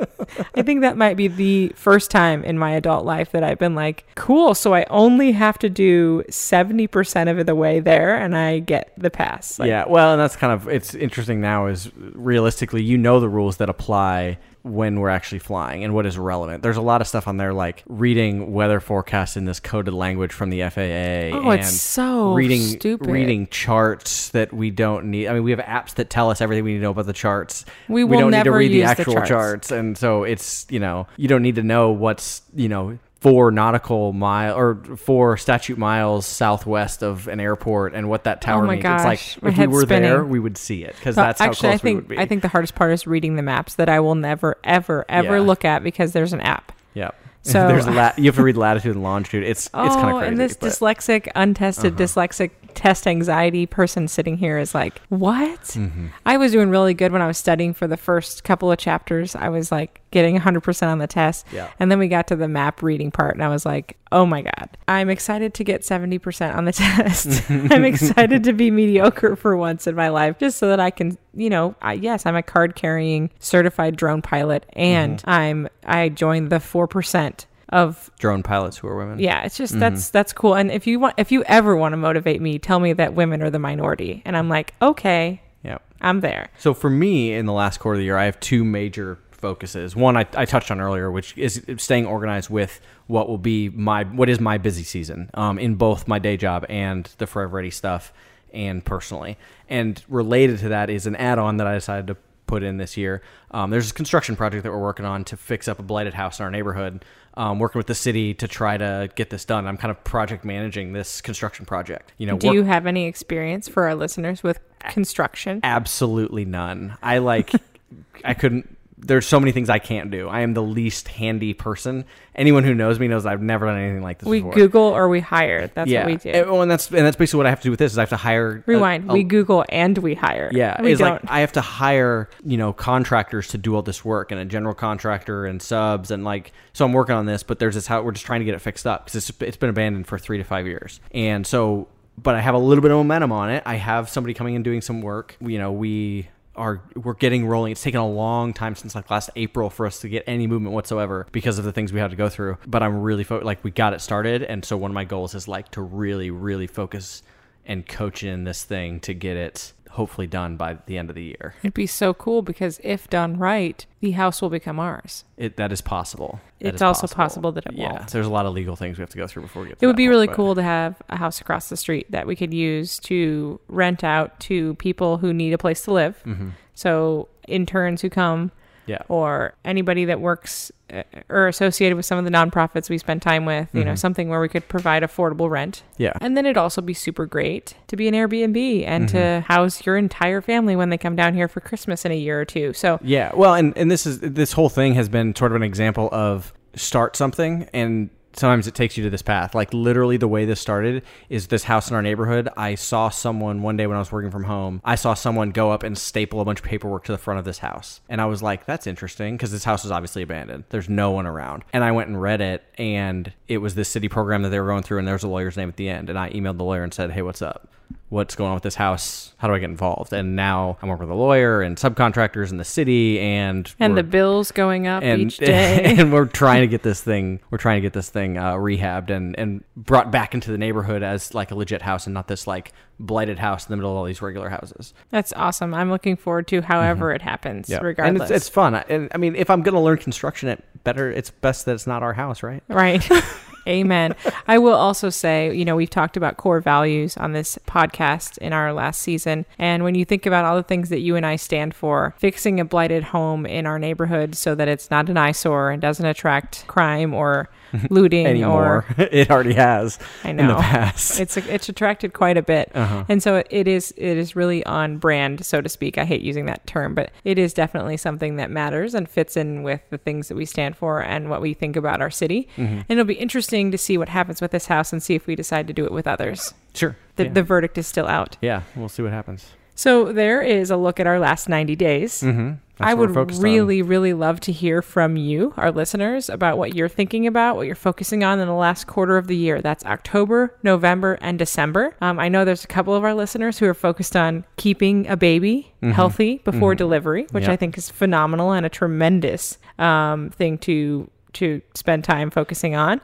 I 0.57 0.63
think 0.63 0.83
that 0.83 0.97
might 0.97 1.17
be 1.17 1.29
the 1.29 1.69
first 1.77 2.11
time 2.11 2.45
in 2.45 2.59
my 2.59 2.73
adult 2.73 3.05
life 3.05 3.33
that 3.33 3.43
I've 3.43 3.59
been 3.59 3.75
like, 3.75 4.07
cool. 4.15 4.55
So 4.55 4.75
I 4.75 4.85
only 4.91 5.33
have 5.33 5.59
to 5.59 5.69
do 5.69 6.23
70% 6.29 7.39
of 7.39 7.47
the 7.47 7.55
way 7.55 7.81
there 7.81 8.17
and 8.17 8.37
I 8.37 8.61
get 8.61 8.93
the 8.97 9.11
pass. 9.11 9.59
Like, 9.59 9.69
yeah, 9.69 9.85
well, 9.87 10.13
and 10.13 10.21
that's 10.21 10.37
kind 10.37 10.53
of 10.53 10.69
it's 10.69 10.95
interesting 10.95 11.41
now 11.41 11.67
is 11.67 11.91
realistically 11.97 12.83
you 12.83 12.99
know 12.99 13.21
the 13.21 13.29
rules 13.29 13.57
that 13.59 13.69
apply 13.69 14.39
when 14.65 14.99
we're 14.99 15.11
actually 15.11 15.39
flying 15.39 15.85
and 15.85 15.95
what 15.95 16.07
is 16.07 16.17
relevant. 16.17 16.63
There's 16.63 16.79
a 16.79 16.83
lot 16.83 17.03
of 17.03 17.07
stuff 17.07 17.29
on 17.29 17.37
there 17.37 17.53
like 17.53 17.85
reading 17.87 18.53
weather 18.53 18.81
forecasts 18.81 19.37
in 19.37 19.45
this 19.45 19.61
coded 19.61 19.93
language 19.93 20.33
from 20.33 20.49
the 20.49 20.63
FAA. 20.63 21.37
Oh, 21.37 21.51
and 21.51 21.61
it's 21.61 21.81
so 21.81 22.33
reading 22.33 22.63
stupid. 22.63 23.11
reading 23.11 23.47
charts 23.49 24.31
that 24.31 24.55
we 24.55 24.71
don't 24.71 25.11
need. 25.11 25.29
I 25.29 25.35
mean, 25.35 25.45
we 25.45 25.51
have 25.51 25.61
apps 25.61 25.95
that 25.97 26.09
tell 26.09 26.31
us 26.31 26.41
everything 26.41 26.65
we 26.65 26.73
need 26.73 26.79
to 26.79 26.85
know 26.85 26.93
about 26.93 27.05
the 27.05 27.13
charts. 27.13 27.67
We 27.89 28.05
will 28.05 28.21
don't 28.21 28.31
need 28.31 28.45
to 28.45 28.53
read 28.53 28.71
the 28.71 28.77
use 28.77 28.85
the 28.87 28.91
actual 28.91 29.15
charts. 29.15 29.29
charts, 29.29 29.71
and 29.71 29.99
so 29.99 30.25
it's 30.25 30.67
you 30.71 30.81
know 30.81 31.07
you 31.19 31.29
don't 31.29 31.43
need 31.43 31.57
to 31.57 31.63
know 31.63 31.91
what's 31.91 32.41
you 32.55 32.69
know. 32.69 32.99
Four 33.25 33.51
nautical 33.51 34.13
mile 34.13 34.55
or 34.57 34.75
four 34.97 35.37
statute 35.39 35.79
miles 35.79 36.27
southwest 36.27 37.03
of 37.03 37.27
an 37.27 37.41
airport, 37.41 37.95
and 37.95 38.09
what 38.09 38.25
that 38.25 38.41
tower 38.43 38.63
Oh 38.63 38.67
my 38.67 38.75
means. 38.75 38.85
It's 38.85 39.05
like 39.05 39.19
gosh, 39.19 39.39
my 39.43 39.49
if 39.51 39.59
we 39.59 39.67
were 39.67 39.87
there, 39.87 40.23
we 40.25 40.39
would 40.39 40.57
see 40.59 40.85
it 40.85 40.95
because 40.97 41.17
But 41.17 41.23
that's 41.23 41.41
how 41.41 41.47
actually, 41.47 41.69
close 41.71 41.75
I 41.75 41.79
think 41.79 41.97
we 41.97 42.01
would 42.03 42.09
be. 42.09 42.19
I 42.19 42.27
think 42.27 42.43
the 42.43 42.49
hardest 42.49 42.75
part 42.75 42.93
is 42.93 43.07
reading 43.07 43.37
the 43.37 43.43
maps 43.43 43.77
that 43.77 43.89
I 43.89 43.99
will 44.01 44.15
never, 44.15 44.57
ever, 44.63 45.07
ever 45.09 45.37
Yeah. 45.39 45.43
look 45.43 45.65
at 45.65 45.83
because 45.83 46.13
there's 46.13 46.33
an 46.35 46.43
app. 46.43 46.71
yeah. 46.93 47.11
So- 47.47 47.69
there's 47.69 47.87
la- 47.87 48.13
you 48.17 48.25
have 48.25 48.37
to 48.37 48.43
read 48.43 48.57
latitude 48.67 48.95
and 48.95 49.03
longitude. 49.03 49.45
It's 49.45 49.69
Oh, 49.75 49.85
it's 49.85 49.95
kind 49.97 50.09
of 50.11 50.17
crazy. 50.19 50.29
and 50.29 50.39
this 50.41 50.57
but- 50.57 50.67
Uh-huh. 50.69 50.77
dyslexic, 50.95 51.29
untested, 51.35 51.95
dyslexic 51.97 52.51
test 52.73 53.07
anxiety 53.07 53.67
person 53.67 54.09
sitting 54.09 54.37
here 54.39 54.59
is 54.59 54.75
like, 54.75 54.99
what? 55.11 55.61
Mm-hmm. 55.63 56.07
I 56.25 56.39
was 56.39 56.53
doing 56.53 56.71
really 56.71 56.95
good 56.95 57.13
when 57.13 57.21
I 57.23 57.27
was 57.27 57.37
studying 57.39 57.75
for 57.75 57.87
the 57.87 57.99
first 57.99 58.45
couple 58.45 58.73
of 58.73 58.79
chapters. 58.79 59.37
I 59.37 59.51
was 59.51 59.71
like 59.71 60.01
getting 60.15 60.39
100% 60.39 60.87
on 60.87 60.99
the 60.99 61.07
test. 61.07 61.45
Yeah. 61.53 61.69
And 61.79 61.91
then 61.91 61.99
we 61.99 62.09
got 62.09 62.29
to 62.29 62.37
the 62.37 62.49
map 62.49 62.83
reading 62.83 63.11
part, 63.11 63.35
and 63.35 63.45
I 63.45 63.49
was 63.49 63.67
like, 63.67 63.99
oh 64.13 64.25
my 64.25 64.41
God, 64.43 64.71
I'm 64.89 65.11
excited 65.11 65.53
to 65.55 65.65
get 65.65 65.83
70% 65.83 66.57
on 66.57 66.65
the 66.65 66.73
test. 66.73 67.43
I'm 67.51 67.85
excited 67.85 68.45
to 68.45 68.53
be 68.55 68.71
mediocre 68.71 69.37
for 69.37 69.57
once 69.57 69.87
in 69.87 69.95
my 69.95 70.09
life, 70.09 70.39
just 70.39 70.57
so 70.59 70.69
that 70.69 70.81
I 70.81 70.91
can, 70.91 71.19
you 71.35 71.51
know, 71.51 71.75
I, 71.83 71.95
yes, 71.95 72.25
I'm 72.25 72.37
a 72.37 72.43
card 72.43 72.75
carrying 72.77 73.29
certified 73.41 73.97
drone 73.97 74.23
pilot, 74.23 74.65
and 74.73 75.19
Mm-hmm. 75.19 75.31
I'm, 75.31 75.69
I 75.85 76.09
joined 76.09 76.49
the 76.51 76.57
4% 76.57 77.45
of 77.71 78.11
drone 78.19 78.43
pilots 78.45 78.77
who 78.79 78.87
are 78.89 78.97
women. 78.97 79.19
yeah, 79.19 79.43
it's 79.45 79.57
just 79.57 79.79
that's 79.81 80.11
that's 80.11 80.33
cool. 80.33 80.55
And 80.55 80.71
if 80.71 80.87
you 80.87 81.01
want, 81.01 81.15
if 81.17 81.33
you 81.33 81.43
ever 81.45 81.75
want 81.75 81.93
to 81.93 81.97
motivate 81.97 82.41
me, 82.41 82.59
tell 82.59 82.79
me 82.79 82.93
that 82.93 83.15
women 83.15 83.43
are 83.43 83.51
the 83.51 83.59
minority, 83.59 84.23
and 84.25 84.37
I'm 84.37 84.49
like, 84.49 84.75
okay, 84.81 85.43
yeah. 85.65 85.79
I'm 86.01 86.21
there. 86.21 86.51
So 86.59 86.73
for 86.75 86.91
me, 86.91 87.33
in 87.33 87.47
the 87.47 87.53
last 87.53 87.81
quarter 87.81 87.95
of 87.95 87.99
the 88.01 88.05
year, 88.05 88.19
I 88.19 88.27
have 88.27 88.39
two 88.39 88.65
major 88.65 89.19
focuses. 89.45 89.95
One 89.95 90.17
I, 90.17 90.27
I 90.35 90.47
touched 90.47 90.71
on 90.71 90.81
earlier, 90.81 91.11
which 91.11 91.37
is 91.37 91.63
staying 91.77 92.07
organized 92.07 92.49
with 92.49 92.81
what 93.09 93.29
will 93.29 93.37
be 93.37 93.69
my 93.69 94.05
what 94.05 94.31
is 94.31 94.41
my 94.41 94.57
busy 94.57 94.85
season 94.85 95.29
um, 95.35 95.59
in 95.59 95.75
both 95.75 96.09
my 96.09 96.19
day 96.19 96.39
job 96.39 96.65
and 96.71 97.05
the 97.19 97.27
Forever 97.27 97.57
Ready 97.57 97.71
stuff, 97.71 98.11
and 98.55 98.83
personally. 98.83 99.37
And 99.69 100.03
related 100.09 100.61
to 100.61 100.69
that 100.71 100.89
is 100.89 101.07
an 101.07 101.15
add-on 101.17 101.59
that 101.59 101.67
I 101.67 101.75
decided 101.75 102.07
to 102.07 102.17
put 102.47 102.63
in 102.63 102.79
this 102.79 102.97
year. 102.97 103.21
Um, 103.51 103.69
there's 103.69 103.91
a 103.91 103.95
construction 103.95 104.35
project 104.35 104.63
that 104.63 104.71
we're 104.73 104.79
working 104.81 105.05
on 105.05 105.25
to 105.25 105.37
fix 105.37 105.69
up 105.69 105.79
a 105.79 105.83
blighted 105.83 106.15
house 106.15 106.39
in 106.39 106.45
our 106.45 106.51
neighborhood. 106.51 107.05
Um, 107.37 107.59
working 107.59 107.81
with 107.81 107.89
the 107.89 107.97
city 107.97 108.33
to 108.35 108.47
try 108.47 108.77
to 108.79 109.11
get 109.17 109.29
this 109.29 109.45
done. 109.45 109.67
I'm 109.67 109.77
kind 109.77 109.91
of 109.91 110.03
project 110.05 110.45
managing 110.45 110.93
this 110.93 111.21
construction 111.21 111.67
project. 111.67 112.13
You 112.17 112.29
know, 112.29 112.39
Do 112.39 112.47
work- 112.47 112.55
you 112.55 112.63
have 112.63 112.87
any 112.87 113.07
experience 113.07 113.69
for 113.69 113.83
our 113.85 113.95
listeners 113.97 114.43
with 114.45 114.61
construction? 114.79 115.61
absolutely 115.65 116.45
none. 116.45 116.97
I 117.03 117.19
like 117.19 117.51
I 118.25 118.35
couldn't 118.35 118.74
there's 119.07 119.27
so 119.27 119.39
many 119.39 119.53
things 119.53 119.69
I 119.69 119.79
can't 119.79 120.11
do. 120.11 120.29
I 120.29 120.41
am 120.41 120.55
the 120.55 120.63
least 120.63 121.09
handy 121.09 121.53
person. 121.53 122.05
Anyone 122.35 122.65
who 122.65 122.75
knows 122.75 122.99
me 122.99 123.07
knows 123.07 123.27
I've 123.27 123.43
never 123.43 123.67
done 123.67 123.79
anything 123.79 124.03
like 124.03 124.19
this 124.19 124.29
We 124.29 124.41
before. 124.41 124.55
Google 124.55 124.83
or 124.83 125.09
we 125.09 125.21
hire. 125.21 125.69
That's 125.69 125.91
yeah. 125.91 126.01
what 126.01 126.07
we 126.07 126.17
do. 126.17 126.31
And, 126.31 126.51
well, 126.51 126.63
and 126.63 126.71
that's 126.71 126.89
and 126.89 127.05
that's 127.05 127.17
basically 127.17 127.39
what 127.39 127.47
I 127.47 127.51
have 127.51 127.61
to 127.61 127.65
do 127.65 127.71
with 127.71 127.79
this 127.79 127.93
is 127.93 127.99
I 127.99 128.03
have 128.03 128.09
to 128.11 128.17
hire 128.17 128.63
Rewind. 128.67 129.11
a- 129.11 129.13
we 129.13 129.23
Google 129.23 129.65
and 129.69 129.97
we 129.99 130.15
hire. 130.15 130.51
yeah, 130.53 130.81
we 130.81 130.93
it's 130.93 131.01
don't. 131.01 131.23
like 131.23 131.31
I 131.31 131.41
have 131.41 131.53
to 131.53 131.61
hire, 131.61 132.31
you 132.45 132.57
know, 132.57 132.73
contractors 132.73 133.49
to 133.49 133.59
do 133.59 133.75
all 133.75 133.83
this 133.83 134.05
work 134.05 134.33
and 134.33 134.41
a 134.41 134.45
general 134.45 134.75
contractor 134.75 135.45
and 135.45 135.61
subs 135.61 136.11
and 136.11 136.25
like 136.25 136.53
so 136.73 136.85
I'm 136.85 136.93
working 136.93 137.15
on 137.15 137.27
this, 137.27 137.43
but 137.43 137.59
there's 137.59 137.75
this 137.75 137.87
how 137.87 138.03
we're 138.03 138.13
just 138.13 138.27
trying 138.27 138.41
to 138.41 138.47
get 138.47 138.55
it 138.55 138.61
fixed 138.61 138.87
up 138.87 139.05
because 139.05 139.29
it's 139.29 139.43
it's 139.43 139.57
been 139.57 139.71
abandoned 139.71 140.07
for 140.07 140.19
3 140.19 140.39
to 140.39 140.45
5 140.45 140.67
years. 140.67 141.01
And 141.13 141.47
so 141.47 141.89
but 142.17 142.35
I 142.35 142.41
have 142.41 142.55
a 142.55 142.59
little 142.59 142.83
bit 142.83 142.91
of 142.91 142.97
momentum 142.97 143.33
on 143.33 143.51
it. 143.51 143.63
I 143.67 143.75
have 143.75 144.09
somebody 144.09 144.35
coming 144.35 144.55
and 144.55 144.65
doing 144.65 144.81
some 144.81 145.03
work. 145.03 145.37
You 145.41 145.59
know, 145.59 145.73
we 145.73 146.29
are 146.57 146.83
we're 146.95 147.15
getting 147.15 147.47
rolling. 147.47 147.73
It's 147.73 147.83
taken 147.83 148.01
a 148.01 148.09
long 148.09 148.53
time 148.53 148.75
since 148.75 148.95
like 148.95 149.11
last 149.11 149.31
April 149.37 149.71
for 149.71 149.87
us 149.87 150.01
to 150.01 150.09
get 150.09 150.25
any 150.27 150.47
movement 150.47 150.75
whatsoever 150.75 151.27
because 151.33 151.59
of 151.59 151.65
the 151.65 151.73
things 151.73 151.93
we 151.93 152.01
had 152.01 152.11
to 152.11 152.17
go 152.17 152.29
through. 152.29 152.59
But 152.67 152.83
I'm 152.83 153.01
really 153.01 153.25
fo- 153.25 153.41
like 153.41 153.63
we 153.65 153.71
got 153.71 153.95
it 153.95 154.01
started, 154.01 154.43
and 154.43 154.65
so 154.65 154.77
one 154.77 154.91
of 154.91 154.95
my 154.95 155.05
goals 155.05 155.35
is 155.35 155.49
like 155.49 155.71
to 155.73 155.83
really 155.83 156.31
really 156.31 156.67
focus 156.67 157.23
and 157.67 157.87
coach 157.87 158.23
in 158.23 158.45
this 158.45 158.65
thing 158.65 159.01
to 159.01 159.15
get 159.15 159.37
it 159.37 159.73
hopefully 159.95 160.27
done 160.27 160.57
by 160.57 160.77
the 160.87 160.99
end 160.99 161.09
of 161.09 161.17
the 161.17 161.23
year. 161.25 161.55
It'd 161.63 161.75
be 161.75 161.87
so 161.87 162.13
cool 162.13 162.43
because 162.43 162.81
if 162.85 163.09
done 163.09 163.39
right, 163.39 163.85
the 164.01 164.11
house 164.13 164.43
will 164.43 164.51
become 164.51 164.79
ours. 164.79 165.25
It 165.37 165.57
that 165.57 165.73
is 165.73 165.81
possible. 165.81 166.41
That 166.61 166.69
It's 166.69 166.77
is 166.77 166.83
also 166.83 167.07
possible 167.07 167.53
that 167.53 167.67
it 167.67 167.73
yeah, 167.75 167.93
won't. 167.93 168.09
there's 168.09 168.27
a 168.27 168.31
lot 168.31 168.45
of 168.47 168.55
legal 168.55 168.77
things 168.77 168.99
we 168.99 169.03
have 169.03 169.11
to 169.11 169.17
go 169.17 169.27
through 169.27 169.43
before 169.43 169.63
we 169.63 169.69
get. 169.69 169.79
It 169.81 169.87
would 169.87 169.97
be 169.97 170.05
point, 170.05 170.11
really 170.11 170.27
but- 170.27 170.37
cool 170.37 170.55
to 170.57 170.63
have 170.63 171.01
a 171.09 171.17
house 171.17 171.41
across 171.41 171.69
the 171.69 171.77
street 171.77 172.11
that 172.11 172.27
we 172.27 172.37
could 172.37 172.53
use 172.53 172.99
to 173.01 173.61
rent 173.69 174.03
out 174.05 174.39
to 174.41 174.75
people 174.75 175.19
who 175.19 175.33
need 175.33 175.53
a 175.53 175.59
place 175.59 175.83
to 175.85 175.93
live. 175.93 176.21
Mm-hmm. 176.27 176.51
So 176.75 177.29
interns 177.49 178.03
who 178.03 178.11
come 178.11 178.51
Yeah. 178.87 179.03
or 179.09 179.55
anybody 179.65 180.05
that 180.07 180.21
works 180.21 180.71
uh, 180.93 181.03
or 181.29 181.49
associated 181.49 181.97
with 181.97 182.05
some 182.05 182.19
of 182.19 182.25
the 182.25 182.31
nonprofits 182.31 182.91
we 182.91 182.99
spend 182.99 183.23
time 183.23 183.47
with, 183.47 183.69
you 183.73 183.85
know, 183.85 183.95
something 183.95 184.29
where 184.29 184.41
we 184.41 184.49
could 184.49 184.69
provide 184.69 185.03
affordable 185.03 185.49
rent. 185.49 185.83
Yeah. 185.97 186.13
And 186.21 186.37
then 186.37 186.45
it'd 186.45 186.59
also 186.59 186.83
be 186.83 186.95
super 186.95 187.27
great 187.27 187.75
to 187.89 187.97
be 187.97 188.09
an 188.09 188.15
Airbnb 188.15 188.85
and 188.87 189.09
to 189.09 189.41
house 189.49 189.87
your 189.87 189.97
entire 189.97 190.41
family 190.41 190.77
when 190.77 190.91
they 190.91 190.99
come 190.99 191.17
down 191.17 191.35
here 191.35 191.49
for 191.49 191.61
Christmas 191.61 192.05
in 192.05 192.13
a 192.13 192.17
year 192.17 192.41
or 192.41 192.45
two. 192.45 192.73
So 192.75 192.99
Yeah, 193.03 193.33
well, 193.35 193.55
and 193.55 193.77
and 193.77 193.91
this 193.91 194.07
is 194.07 194.21
this 194.21 194.53
whole 194.53 194.69
thing 194.69 194.95
has 194.95 195.09
been 195.09 195.35
sort 195.35 195.53
of 195.53 195.57
an 195.57 195.63
example 195.63 196.09
of 196.13 196.53
start 196.75 197.17
something 197.17 197.69
and 197.73 198.11
sometimes 198.37 198.67
it 198.67 198.75
takes 198.75 198.97
you 198.97 199.05
to 199.05 199.11
this 199.11 199.23
path. 199.23 199.55
Like 199.55 199.73
literally 199.73 200.17
the 200.17 200.29
way 200.29 200.45
this 200.45 200.61
started 200.61 201.03
is 201.29 201.49
this 201.49 201.65
house 201.65 201.91
in 201.91 201.97
our 201.97 202.03
neighborhood. 202.03 202.49
I 202.57 202.75
saw 202.75 203.09
someone 203.09 203.63
one 203.63 203.77
day 203.77 203.87
when 203.87 203.97
I 203.97 204.01
was 204.01 204.13
working 204.13 204.31
from 204.31 204.45
home. 204.45 204.81
I 204.85 204.95
saw 204.95 205.15
someone 205.15 205.51
go 205.51 205.71
up 205.71 205.83
and 205.83 205.97
staple 205.97 206.41
a 206.41 206.45
bunch 206.45 206.61
of 206.61 206.65
paperwork 206.65 207.05
to 207.05 207.13
the 207.13 207.19
front 207.19 207.39
of 207.39 207.45
this 207.45 207.59
house. 207.59 208.01
And 208.09 208.21
I 208.21 208.27
was 208.27 208.43
like, 208.43 208.67
that's 208.67 208.87
interesting 208.87 209.37
because 209.37 209.53
this 209.53 209.65
house 209.65 209.85
is 209.85 209.91
obviously 209.91 210.23
abandoned. 210.23 210.65
There's 210.71 210.89
no 210.89 211.11
one 211.11 211.27
around. 211.27 211.65
And 211.73 211.85
I 211.85 211.93
went 211.93 212.09
and 212.09 212.21
read 212.21 212.41
it 212.41 212.65
and 212.79 213.33
it 213.49 213.59
was 213.59 213.75
this 213.75 213.89
city 213.89 214.09
program 214.09 214.43
that 214.43 214.49
they 214.51 214.61
were 214.61 214.69
going 214.69 214.83
through 214.83 214.99
and 214.99 215.07
there 215.07 215.15
was 215.15 215.23
a 215.23 215.29
lawyer's 215.29 215.57
name 215.57 215.69
at 215.69 215.77
the 215.77 215.89
end 215.89 216.11
and 216.11 216.19
I 216.19 216.31
emailed 216.31 216.59
the 216.59 216.65
lawyer 216.65 216.83
and 216.83 216.93
said, 216.93 217.11
"Hey, 217.13 217.23
what's 217.23 217.43
up?" 217.43 217.69
What's 218.09 218.37
going 218.37 218.49
on 218.49 218.55
with 218.55 218.63
this 218.63 218.77
house? 218.77 219.35
How 219.39 219.49
do 219.49 219.55
I 219.55 219.59
get 219.59 219.71
involved? 219.71 220.13
And 220.13 220.37
now 220.37 220.79
I'm 220.81 220.89
working 220.89 221.09
with 221.09 221.17
a 221.17 221.21
lawyer 221.21 221.63
and 221.63 221.77
subcontractors 221.77 222.51
in 222.51 222.59
the 222.59 222.65
city 222.65 223.19
and 223.19 223.73
and 223.79 223.97
the 223.97 224.03
bills 224.03 224.53
going 224.53 224.87
up 224.87 225.03
and, 225.03 225.21
each 225.21 225.37
day. 225.39 225.97
and 225.99 226.13
we're 226.13 226.27
trying 226.27 226.61
to 226.61 226.67
get 226.67 226.83
this 226.83 227.03
thing 227.03 227.41
we're 227.51 227.59
trying 227.59 227.79
to 227.79 227.81
get 227.81 227.93
this 227.93 228.11
thing 228.11 228.39
uh, 228.39 228.53
rehabbed 228.55 229.11
and 229.11 229.39
and 229.39 229.65
brought 229.77 230.11
back 230.11 230.33
into 230.33 230.51
the 230.53 230.59
neighborhood 230.59 231.03
as 231.03 231.35
like 231.35 231.51
a 231.51 231.55
legit 231.55 231.83
house 231.83 232.07
and 232.07 232.15
not 232.15 232.29
this 232.29 232.47
like 232.47 232.73
blighted 233.01 233.39
house 233.39 233.67
in 233.67 233.73
the 233.73 233.77
middle 233.77 233.91
of 233.91 233.97
all 233.97 234.05
these 234.05 234.23
regular 234.23 234.49
houses. 234.49 234.95
That's 235.11 235.33
awesome. 235.35 235.75
I'm 235.75 235.91
looking 235.91 236.17
forward 236.17 236.47
to 236.49 236.63
however 236.63 237.13
it 237.13 237.23
happens, 237.23 237.69
and 237.69 237.83
regardless. 237.83 238.31
it's, 238.31 238.43
it's 238.43 238.49
fun. 238.49 238.75
And 238.75 239.09
I 239.13 239.19
mean, 239.19 239.35
if 239.35 239.51
I'm 239.51 239.63
gonna 239.63 239.83
learn 239.83 239.99
construction, 239.99 240.49
it 240.49 240.65
better 240.85 241.11
it's 241.11 241.31
best 241.31 241.65
that 241.67 241.75
it's 241.75 241.87
not 241.87 242.03
our 242.03 242.13
house, 242.13 242.43
right? 242.43 242.63
Right. 242.69 243.07
Amen. 243.67 244.15
I 244.47 244.59
will 244.59 244.75
also 244.75 245.11
say, 245.11 245.55
you 245.55 245.65
know, 245.65 245.77
we've 245.77 245.91
talked 245.91 246.17
about 246.17 246.37
core 246.37 246.61
values 246.61 247.17
on 247.17 247.33
this 247.33 247.59
podcast 247.67 248.39
in 248.39 248.53
our 248.53 248.73
last 248.73 249.01
season. 249.01 249.47
And 249.59 249.85
when 249.85 249.95
you 249.95 250.05
think 250.05 250.27
about 250.27 250.45
all 250.45 250.57
the 250.57 250.63
things 250.63 250.91
that 250.91 251.01
you 251.01 251.17
and 251.17 251.25
I 251.25 251.37
stand 251.37 251.75
for, 251.75 252.15
fixing 252.19 252.61
a 252.61 252.65
blighted 252.65 253.05
home 253.05 253.47
in 253.47 253.67
our 253.67 253.79
neighborhood 253.79 254.35
so 254.35 254.55
that 254.55 254.69
it's 254.69 254.91
not 254.91 255.09
an 255.09 255.17
eyesore 255.17 255.71
and 255.71 255.81
doesn't 255.81 256.05
attract 256.05 256.67
crime 256.67 257.15
or 257.15 257.49
looting 257.91 258.27
Anymore, 258.27 258.87
or 258.89 258.95
it 258.99 259.31
already 259.31 259.55
has 259.55 259.99
I 260.23 260.33
know. 260.33 260.43
in 260.43 260.49
the 260.49 260.55
past. 260.55 261.21
it's 261.21 261.37
it's 261.37 261.69
attracted 261.69 262.13
quite 262.13 262.37
a 262.37 262.43
bit, 262.43 262.71
and 262.75 263.23
so 263.23 263.43
it 263.51 263.69
is 263.69 263.93
it 263.97 264.17
is 264.17 264.37
really 264.37 264.65
on 264.67 264.99
brand, 264.99 265.45
so 265.45 265.61
to 265.61 265.69
speak. 265.69 265.99
I 265.99 266.05
hate 266.05 266.23
using 266.23 266.47
that 266.47 266.67
term, 266.67 266.95
but 266.95 267.11
it 267.25 267.39
is 267.39 267.53
definitely 267.55 267.97
something 267.97 268.37
that 268.37 268.51
matters 268.51 268.95
and 268.95 269.09
fits 269.09 269.37
in 269.37 269.63
with 269.63 269.81
the 269.91 269.99
things 269.99 270.29
that 270.29 270.37
we 270.37 270.45
stand 270.45 270.77
for 270.77 271.01
and 271.01 271.31
what 271.31 271.41
we 271.41 271.55
think 271.55 271.77
about 271.77 272.01
our 272.01 272.11
city. 272.11 272.49
And 272.57 272.85
it'll 272.89 273.05
be 273.05 273.15
interesting 273.15 273.71
to 273.71 273.79
see 273.79 273.99
what 273.99 274.09
happens 274.09 274.41
with 274.41 274.51
this 274.51 274.67
house 274.67 274.93
and 274.93 275.03
see 275.03 275.15
if 275.15 275.27
we 275.27 275.35
decide 275.37 275.67
to 275.67 275.73
do 275.73 275.85
it 275.85 275.93
with 275.93 276.07
others. 276.07 276.55
sure. 276.75 276.97
The, 277.17 277.25
yeah. 277.25 277.33
the 277.33 277.43
verdict 277.43 277.79
is 277.79 277.87
still 277.87 278.07
out. 278.07 278.37
yeah, 278.41 278.63
we'll 278.75 278.89
see 278.89 279.03
what 279.03 279.13
happens. 279.13 279.53
So 279.77 280.13
there 280.13 280.43
is 280.43 280.71
a 280.71 280.77
look 280.77 281.01
at 281.01 281.07
our 281.07 281.19
last 281.19 281.49
90 281.49 281.77
days. 281.77 282.21
Mm-hmm. 282.23 282.53
I 282.81 282.95
would 282.95 283.11
really, 283.43 283.83
really 283.83 284.13
love 284.13 284.41
to 284.41 284.53
hear 284.53 284.83
from 284.83 285.17
you, 285.17 285.55
our 285.57 285.71
listeners, 285.71 286.29
about 286.29 286.59
what 286.59 286.75
you're 286.75 286.89
thinking 286.89 287.27
about, 287.27 287.57
what 287.57 287.67
you're 287.67 287.77
focusing 287.77 288.25
on 288.25 288.41
in 288.41 288.49
the 288.49 288.55
last 288.55 288.87
quarter 288.87 289.17
of 289.17 289.27
the 289.29 289.37
year. 289.37 289.61
That's 289.63 289.85
October, 289.85 290.57
November, 290.63 291.17
and 291.21 291.39
December. 291.39 291.95
Um, 292.01 292.19
I 292.19 292.29
know 292.29 292.45
there's 292.45 292.65
a 292.65 292.69
couple 292.69 292.95
of 292.95 293.05
our 293.05 293.15
listeners 293.15 293.59
who 293.59 293.67
are 293.67 293.75
focused 293.75 294.17
on 294.17 294.45
keeping 294.57 295.07
a 295.07 295.17
baby 295.17 295.73
healthy 295.83 296.39
before 296.45 296.75
delivery, 296.75 297.27
which 297.31 297.43
Yep. 297.45 297.51
I 297.53 297.57
think 297.57 297.79
is 297.79 297.91
phenomenal 297.91 298.53
and 298.53 298.65
a 298.67 298.71
tremendous 298.71 299.59
um, 299.79 300.31
thing 300.31 300.59
to 300.59 301.11
to 301.35 301.61
spend 301.75 302.05
time 302.05 302.31
focusing 302.31 302.75
on 302.77 303.01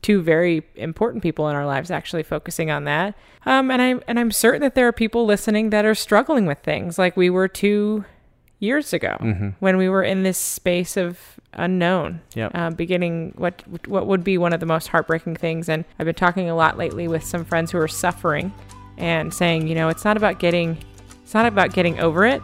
two 0.00 0.22
very 0.22 0.62
important 0.76 1.22
people 1.24 1.48
in 1.48 1.56
our 1.56 1.66
lives 1.66 1.90
actually 1.90 2.22
focusing 2.22 2.70
on 2.70 2.84
that. 2.84 3.14
Um, 3.46 3.70
and 3.70 3.82
I 3.82 3.94
and 4.06 4.18
I'm 4.18 4.30
certain 4.30 4.60
that 4.60 4.74
there 4.74 4.86
are 4.86 4.92
people 4.92 5.26
listening 5.26 5.70
that 5.70 5.84
are 5.84 5.94
struggling 5.94 6.46
with 6.46 6.58
things 6.60 6.98
like 6.98 7.16
we 7.16 7.30
were 7.30 7.48
two 7.48 8.04
years 8.60 8.92
ago 8.92 9.16
when 9.60 9.76
we 9.76 9.88
were 9.88 10.02
in 10.02 10.22
this 10.22 10.38
space 10.38 10.96
of 10.96 11.18
unknown. 11.52 12.20
Yep. 12.34 12.52
Uh, 12.54 12.70
beginning 12.70 13.32
what 13.36 13.62
what 13.86 14.06
would 14.06 14.24
be 14.24 14.38
one 14.38 14.52
of 14.52 14.60
the 14.60 14.66
most 14.66 14.88
heartbreaking 14.88 15.36
things. 15.36 15.68
And 15.68 15.84
I've 15.98 16.06
been 16.06 16.14
talking 16.14 16.48
a 16.50 16.54
lot 16.56 16.76
lately 16.78 17.08
with 17.08 17.24
some 17.24 17.44
friends 17.44 17.70
who 17.70 17.78
are 17.78 17.88
suffering 17.88 18.52
and 18.96 19.32
saying, 19.32 19.68
you 19.68 19.74
know, 19.74 19.88
it's 19.88 20.04
not 20.04 20.16
about 20.16 20.38
getting 20.38 20.76
it's 21.22 21.34
not 21.34 21.46
about 21.46 21.72
getting 21.72 22.00
over 22.00 22.24
it. 22.24 22.42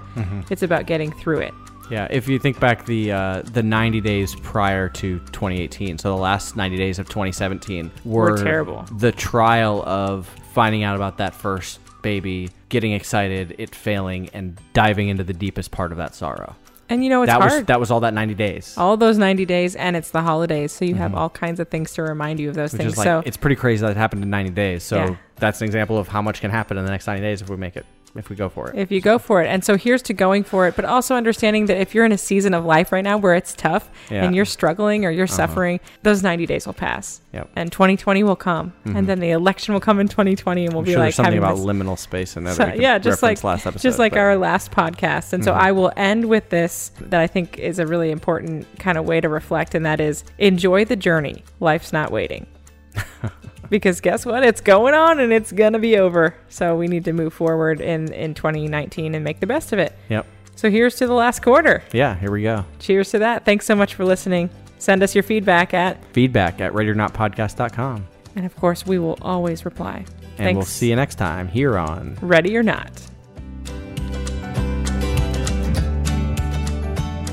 It's 0.51 0.63
about 0.63 0.87
getting 0.87 1.11
through 1.13 1.41
it. 1.41 1.55
Yeah, 1.91 2.07
if 2.11 2.29
you 2.29 2.39
think 2.39 2.61
back 2.61 2.87
the 2.87 3.13
uh, 3.13 3.43
the 3.43 3.63
90 3.63 4.01
days 4.01 4.35
prior 4.37 4.89
to 4.91 5.19
2018, 5.19 5.99
so 5.99 6.11
the 6.11 6.21
last 6.21 6.57
90 6.57 6.77
days 6.77 6.99
of 6.99 7.09
2017 7.09 7.91
were, 8.05 8.33
Were 8.33 8.43
terrible. 8.43 8.87
The 8.99 9.13
trial 9.13 9.83
of 9.83 10.27
finding 10.53 10.83
out 10.83 10.97
about 10.97 11.19
that 11.19 11.35
first 11.35 11.79
baby, 12.05 12.51
getting 12.69 12.93
excited, 12.93 13.57
it 13.59 13.75
failing, 13.75 14.29
and 14.29 14.57
diving 14.73 15.09
into 15.09 15.25
the 15.25 15.33
deepest 15.33 15.73
part 15.73 15.91
of 15.91 15.99
that 15.99 16.15
sorrow. 16.15 16.55
And 16.89 17.03
you 17.03 17.11
know, 17.11 17.23
it's 17.23 17.33
that 17.33 17.41
hard. 17.41 17.53
was 17.53 17.65
that 17.65 17.81
was 17.81 17.91
all 17.91 18.01
that 18.01 18.15
90 18.15 18.35
days. 18.35 18.75
all 18.77 18.97
those 18.97 19.17
90 19.17 19.47
days 19.47 19.75
and 19.75 19.97
it's 19.97 20.11
the 20.11 20.21
holidays 20.21 20.71
so 20.71 20.85
you 20.85 20.95
have 20.95 21.13
mm-hmm. 21.13 21.19
all 21.19 21.31
kinds 21.31 21.59
of 21.59 21.69
things 21.69 21.95
to 21.95 22.03
remind 22.03 22.39
you 22.39 22.51
of 22.51 22.55
those 22.55 22.73
which 22.73 22.83
things 22.83 22.93
is 22.93 22.99
like 22.99 23.07
so 23.07 23.23
it's 23.25 23.39
pretty 23.39 23.57
crazy 23.57 23.81
that 23.81 23.93
it 23.93 23.97
happened 23.97 24.23
in 24.23 24.31
90 24.31 24.51
days. 24.51 24.85
So 24.85 24.97
Yeah. 24.97 25.17
that's 25.37 25.61
an 25.63 25.65
example 25.65 25.97
of 25.99 26.09
how 26.09 26.23
much 26.23 26.41
can 26.41 26.51
happen 26.51 26.77
in 26.77 26.85
the 26.85 26.91
next 26.91 27.07
90 27.07 27.23
days 27.23 27.43
if 27.43 27.49
we 27.49 27.57
make 27.57 27.77
it 27.77 27.87
if 28.17 28.31
we 28.31 28.37
go 28.37 28.49
for 28.49 28.71
it. 28.71 28.77
if 28.79 28.93
you 28.93 29.01
go 29.01 29.19
for 29.19 29.43
it 29.43 29.47
and 29.47 29.65
so 29.65 29.77
here's 29.77 30.01
to 30.03 30.13
going 30.13 30.45
for 30.45 30.67
it 30.69 30.77
but 30.77 30.85
also 30.85 31.15
understanding 31.17 31.67
that 31.67 31.77
if 31.79 31.95
you're 31.95 32.05
in 32.05 32.13
a 32.13 32.19
season 32.19 32.55
of 32.55 32.65
life 32.65 32.93
right 32.93 33.03
now 33.05 33.17
where 33.19 33.35
it's 33.35 33.53
tough 33.55 33.91
Yeah. 34.11 34.19
Uh-huh. 34.19 34.27
and 34.27 34.37
you're 34.37 34.45
struggling 34.45 35.05
or 35.05 35.11
you're 35.11 35.27
suffering 35.27 35.81
those 36.03 36.23
90 36.23 36.47
days 36.47 36.67
will 36.67 36.75
pass 36.75 37.21
Yep. 37.33 37.51
and 37.57 37.73
2020 37.73 38.23
will 38.23 38.37
come 38.37 38.73
and 38.85 39.09
then 39.09 39.19
the 39.19 39.31
election 39.31 39.75
will 39.75 39.81
come 39.81 39.99
in 39.99 40.07
2020 40.07 40.67
and 40.67 40.73
we'll 40.75 40.81
I'm 40.81 40.85
be 40.85 40.93
sure 40.93 41.01
like 41.01 41.15
something 41.15 41.39
about 41.39 41.57
this- 41.57 41.65
liminal 41.65 41.99
space 41.99 42.37
in 42.37 42.45
there. 42.45 42.55
So- 42.55 42.65
that 42.67 42.79
yeah, 42.81 42.99
just 42.99 43.23
like 43.23 43.43
last 43.43 43.67
episode, 43.67 43.83
just 43.83 43.99
like 43.99 44.13
but- 44.13 44.19
Mm-hmm. 44.19 44.25
our 44.27 44.37
last 44.37 44.71
podcast. 44.71 45.33
And 45.33 45.43
so 45.45 45.53
I 45.53 45.73
will 45.73 45.91
end 45.97 46.27
with 46.27 46.51
this 46.51 46.93
that 47.01 47.21
I 47.21 47.27
think 47.27 47.59
is 47.59 47.79
a 47.81 47.87
really 47.87 48.11
important 48.13 48.67
kind 48.79 48.97
of 48.97 49.05
way 49.05 49.21
to 49.21 49.29
reflect, 49.29 49.75
and 49.75 49.85
that 49.85 50.01
is 50.01 50.23
enjoy 50.39 50.85
the 50.85 50.95
journey. 50.97 51.43
Life's 51.59 51.93
not 51.93 52.13
waiting. 52.13 52.47
because 53.71 54.01
guess 54.01 54.25
what? 54.27 54.45
It's 54.45 54.61
going 54.61 54.95
on 54.95 55.21
and 55.21 55.33
it's 55.33 55.53
gonna 55.53 55.79
be 55.79 55.97
over. 55.99 56.35
So 56.49 56.77
we 56.77 56.87
need 56.89 57.05
to 57.05 57.13
move 57.13 57.33
forward 57.33 57.81
in 57.81 58.13
in 58.13 58.35
2019 58.35 59.15
and 59.15 59.25
make 59.25 59.41
the 59.41 59.47
best 59.47 59.73
of 59.73 59.79
it. 59.79 59.93
Yep. 60.09 60.27
So 60.57 60.71
here's 60.71 60.95
to 60.97 61.07
the 61.07 61.15
last 61.15 61.43
quarter. 61.43 61.83
Yeah. 61.93 62.15
Here 62.17 62.31
we 62.31 62.43
go. 62.43 62.65
Cheers 62.79 63.11
to 63.11 63.19
that. 63.21 63.45
Thanks 63.45 63.67
so 63.67 63.75
much 63.75 63.95
for 63.95 64.05
listening. 64.05 64.51
Send 64.79 65.03
us 65.03 65.15
your 65.15 65.23
feedback 65.25 65.73
at, 65.75 66.05
Feedback 66.13 66.61
at 66.61 66.73
readyornotpodcast.com. 66.73 68.07
and 68.37 68.47
of 68.47 68.55
course 68.57 68.87
we 68.87 68.99
will 68.99 69.19
always 69.23 69.65
reply. 69.65 70.05
And 70.37 70.47
Thanks. 70.47 70.57
we'll 70.57 70.65
see 70.67 70.91
you 70.91 70.97
next 70.97 71.15
time 71.15 71.49
here 71.49 71.79
on 71.79 72.19
Ready 72.21 72.57
or 72.57 72.63
not. 72.63 72.91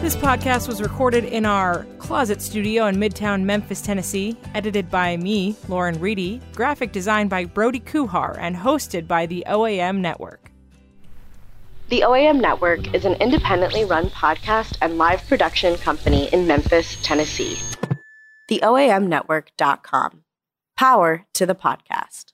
This 0.02 0.16
podcast 0.16 0.68
was 0.68 0.82
recorded 0.82 1.26
in 1.26 1.46
our 1.46 1.86
closet 2.00 2.42
studio 2.42 2.88
in 2.88 2.96
Midtown 2.96 3.44
Memphis, 3.44 3.82
Tennessee, 3.82 4.36
edited 4.56 4.90
by 4.90 5.16
me, 5.16 5.56
Lauren 5.68 6.00
Reedy, 6.00 6.42
graphic 6.56 6.92
design 6.92 7.28
by 7.28 7.46
Brody 7.46 7.82
Kuhar, 7.82 8.36
and 8.40 8.56
hosted 8.56 9.08
by 9.08 9.28
the 9.28 9.44
OAM 9.48 10.00
Network. 10.00 10.52
The 11.90 12.02
OAM 12.02 12.42
Network 12.42 12.96
is 12.96 13.06
an 13.06 13.14
independently 13.22 13.86
run 13.86 14.08
podcast 14.08 14.76
and 14.82 14.98
live 14.98 15.24
production 15.28 15.78
company 15.78 16.30
in 16.34 16.48
Memphis, 16.48 16.98
Tennessee. 17.04 17.60
TheOAMNetwork.com. 18.50 20.24
Power 20.76 21.28
to 21.36 21.46
the 21.46 21.54
podcast. 21.54 22.34